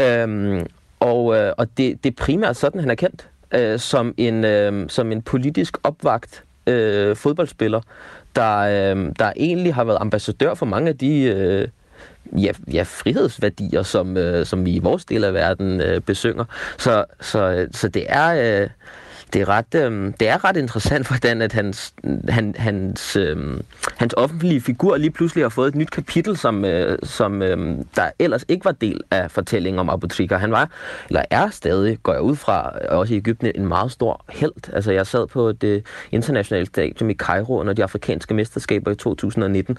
Øhm, 0.02 0.66
og, 1.00 1.36
øh, 1.36 1.54
og 1.58 1.68
det, 1.78 2.04
det 2.04 2.10
er 2.10 2.24
primært 2.24 2.58
sådan, 2.58 2.82
han 2.82 2.90
er 2.90 2.96
kendt. 2.96 3.28
Øh, 3.52 3.80
som, 3.80 4.14
en, 4.18 4.46
øh, 4.46 4.90
som 4.90 5.12
en 5.12 5.22
politisk 5.22 5.78
opvagt 5.84 6.44
øh, 6.68 7.16
fodboldspiller, 7.16 7.82
der, 8.36 8.58
øh, 8.58 9.12
der 9.20 9.32
egentlig 9.38 9.74
har 9.76 9.84
været 9.84 9.98
ambassadør 10.02 10.54
for 10.54 10.66
mange 10.66 10.90
af 10.90 10.98
de 10.98 11.22
øh, 11.22 11.68
ja, 12.44 12.52
ja, 12.74 12.84
frihedsværdier, 12.84 13.84
som, 13.84 14.18
øh, 14.18 14.46
som 14.46 14.66
vi 14.66 14.72
i 14.72 14.80
vores 14.80 15.06
del 15.06 15.24
af 15.24 15.34
verden 15.34 15.82
øh, 15.82 16.02
besynger. 16.02 16.46
Så, 16.78 17.06
så, 17.22 17.68
så 17.72 17.88
det 17.88 18.06
er... 18.10 18.62
Øh, 18.62 18.70
det 19.34 19.42
er 19.42 19.50
ret, 19.50 19.76
øh, 19.76 20.14
det 20.20 20.30
er 20.30 20.46
ret 20.46 20.58
interessant, 20.58 21.08
hvordan 21.10 21.42
at 21.42 21.54
hans, 21.54 21.94
han, 22.30 22.56
hans, 22.58 23.16
øh, 23.16 23.38
hans 23.98 24.14
offentlige 24.18 24.62
figur 24.62 24.98
lige 24.98 25.12
pludselig 25.12 25.44
har 25.44 25.50
fået 25.50 25.68
et 25.68 25.76
nyt 25.76 25.92
kapitel, 25.92 26.38
som, 26.38 26.66
øh, 26.66 27.00
som 27.04 27.42
øh, 27.42 27.78
der 27.96 28.10
ellers 28.20 28.46
ikke 28.48 28.66
var 28.66 28.72
del 28.72 29.02
af 29.12 29.32
fortællingen 29.32 29.80
om 29.80 29.90
Abu 29.90 30.08
Trika. 30.08 30.36
Han 30.36 30.52
var, 30.52 30.70
eller 31.10 31.24
er 31.30 31.50
stadig, 31.50 31.98
går 32.04 32.14
jeg 32.14 32.22
ud 32.22 32.36
fra, 32.36 32.70
også 32.90 33.14
i 33.14 33.18
Ægypten, 33.18 33.52
en 33.56 33.68
meget 33.68 33.92
stor 33.92 34.26
held. 34.30 34.74
Altså, 34.74 34.92
jeg 34.92 35.08
sad 35.08 35.28
på 35.28 35.52
det 35.52 35.86
internationale 36.12 36.66
stadion 36.66 37.10
i 37.10 37.14
Cairo 37.14 37.60
under 37.60 37.74
de 37.74 37.84
afrikanske 37.84 38.34
mesterskaber 38.34 38.92
i 38.92 38.96
2019, 38.96 39.78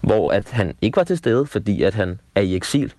hvor 0.00 0.32
at 0.32 0.50
han 0.50 0.74
ikke 0.82 0.96
var 0.96 1.04
til 1.04 1.18
stede, 1.18 1.46
fordi 1.46 1.82
at 1.82 1.94
han 1.94 2.20
er 2.34 2.40
i 2.40 2.56
eksil 2.56 2.92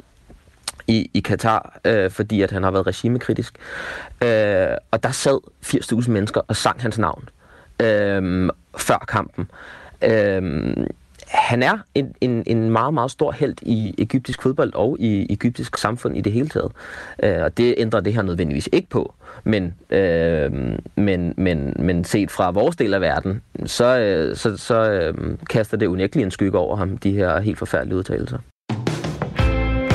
i, 0.91 1.09
i 1.13 1.19
Katar, 1.19 1.79
øh, 1.85 2.11
fordi 2.11 2.41
at 2.41 2.51
han 2.51 2.63
har 2.63 2.71
været 2.71 2.87
regimekritisk. 2.87 3.55
Øh, 4.23 4.77
og 4.91 5.03
der 5.03 5.11
sad 5.11 5.39
80.000 5.65 6.11
mennesker 6.11 6.41
og 6.47 6.55
sang 6.55 6.81
hans 6.81 6.97
navn 6.97 7.29
øh, 7.81 8.49
før 8.77 9.05
kampen. 9.07 9.51
Øh, 10.03 10.73
han 11.27 11.63
er 11.63 11.77
en, 11.95 12.15
en, 12.21 12.43
en 12.47 12.69
meget, 12.69 12.93
meget 12.93 13.11
stor 13.11 13.31
held 13.31 13.55
i 13.61 13.95
egyptisk 13.97 14.41
fodbold 14.41 14.73
og 14.73 14.97
i 14.99 15.33
egyptisk 15.33 15.77
samfund 15.77 16.17
i 16.17 16.21
det 16.21 16.31
hele 16.31 16.49
taget. 16.49 16.71
Øh, 17.23 17.43
og 17.43 17.57
det 17.57 17.75
ændrer 17.77 17.99
det 17.99 18.13
her 18.13 18.21
nødvendigvis 18.21 18.69
ikke 18.71 18.89
på. 18.89 19.13
Men, 19.43 19.73
øh, 19.89 20.51
men, 20.95 21.33
men, 21.37 21.73
men 21.79 22.03
set 22.03 22.31
fra 22.31 22.51
vores 22.51 22.75
del 22.75 22.93
af 22.93 23.01
verden, 23.01 23.41
så, 23.65 23.99
øh, 23.99 24.35
så, 24.35 24.57
så 24.57 24.91
øh, 24.91 25.37
kaster 25.49 25.77
det 25.77 25.87
unægteligt 25.87 26.25
en 26.25 26.31
skygge 26.31 26.57
over 26.57 26.75
ham, 26.75 26.97
de 26.97 27.11
her 27.11 27.39
helt 27.39 27.57
forfærdelige 27.57 27.97
udtalelser. 27.97 28.37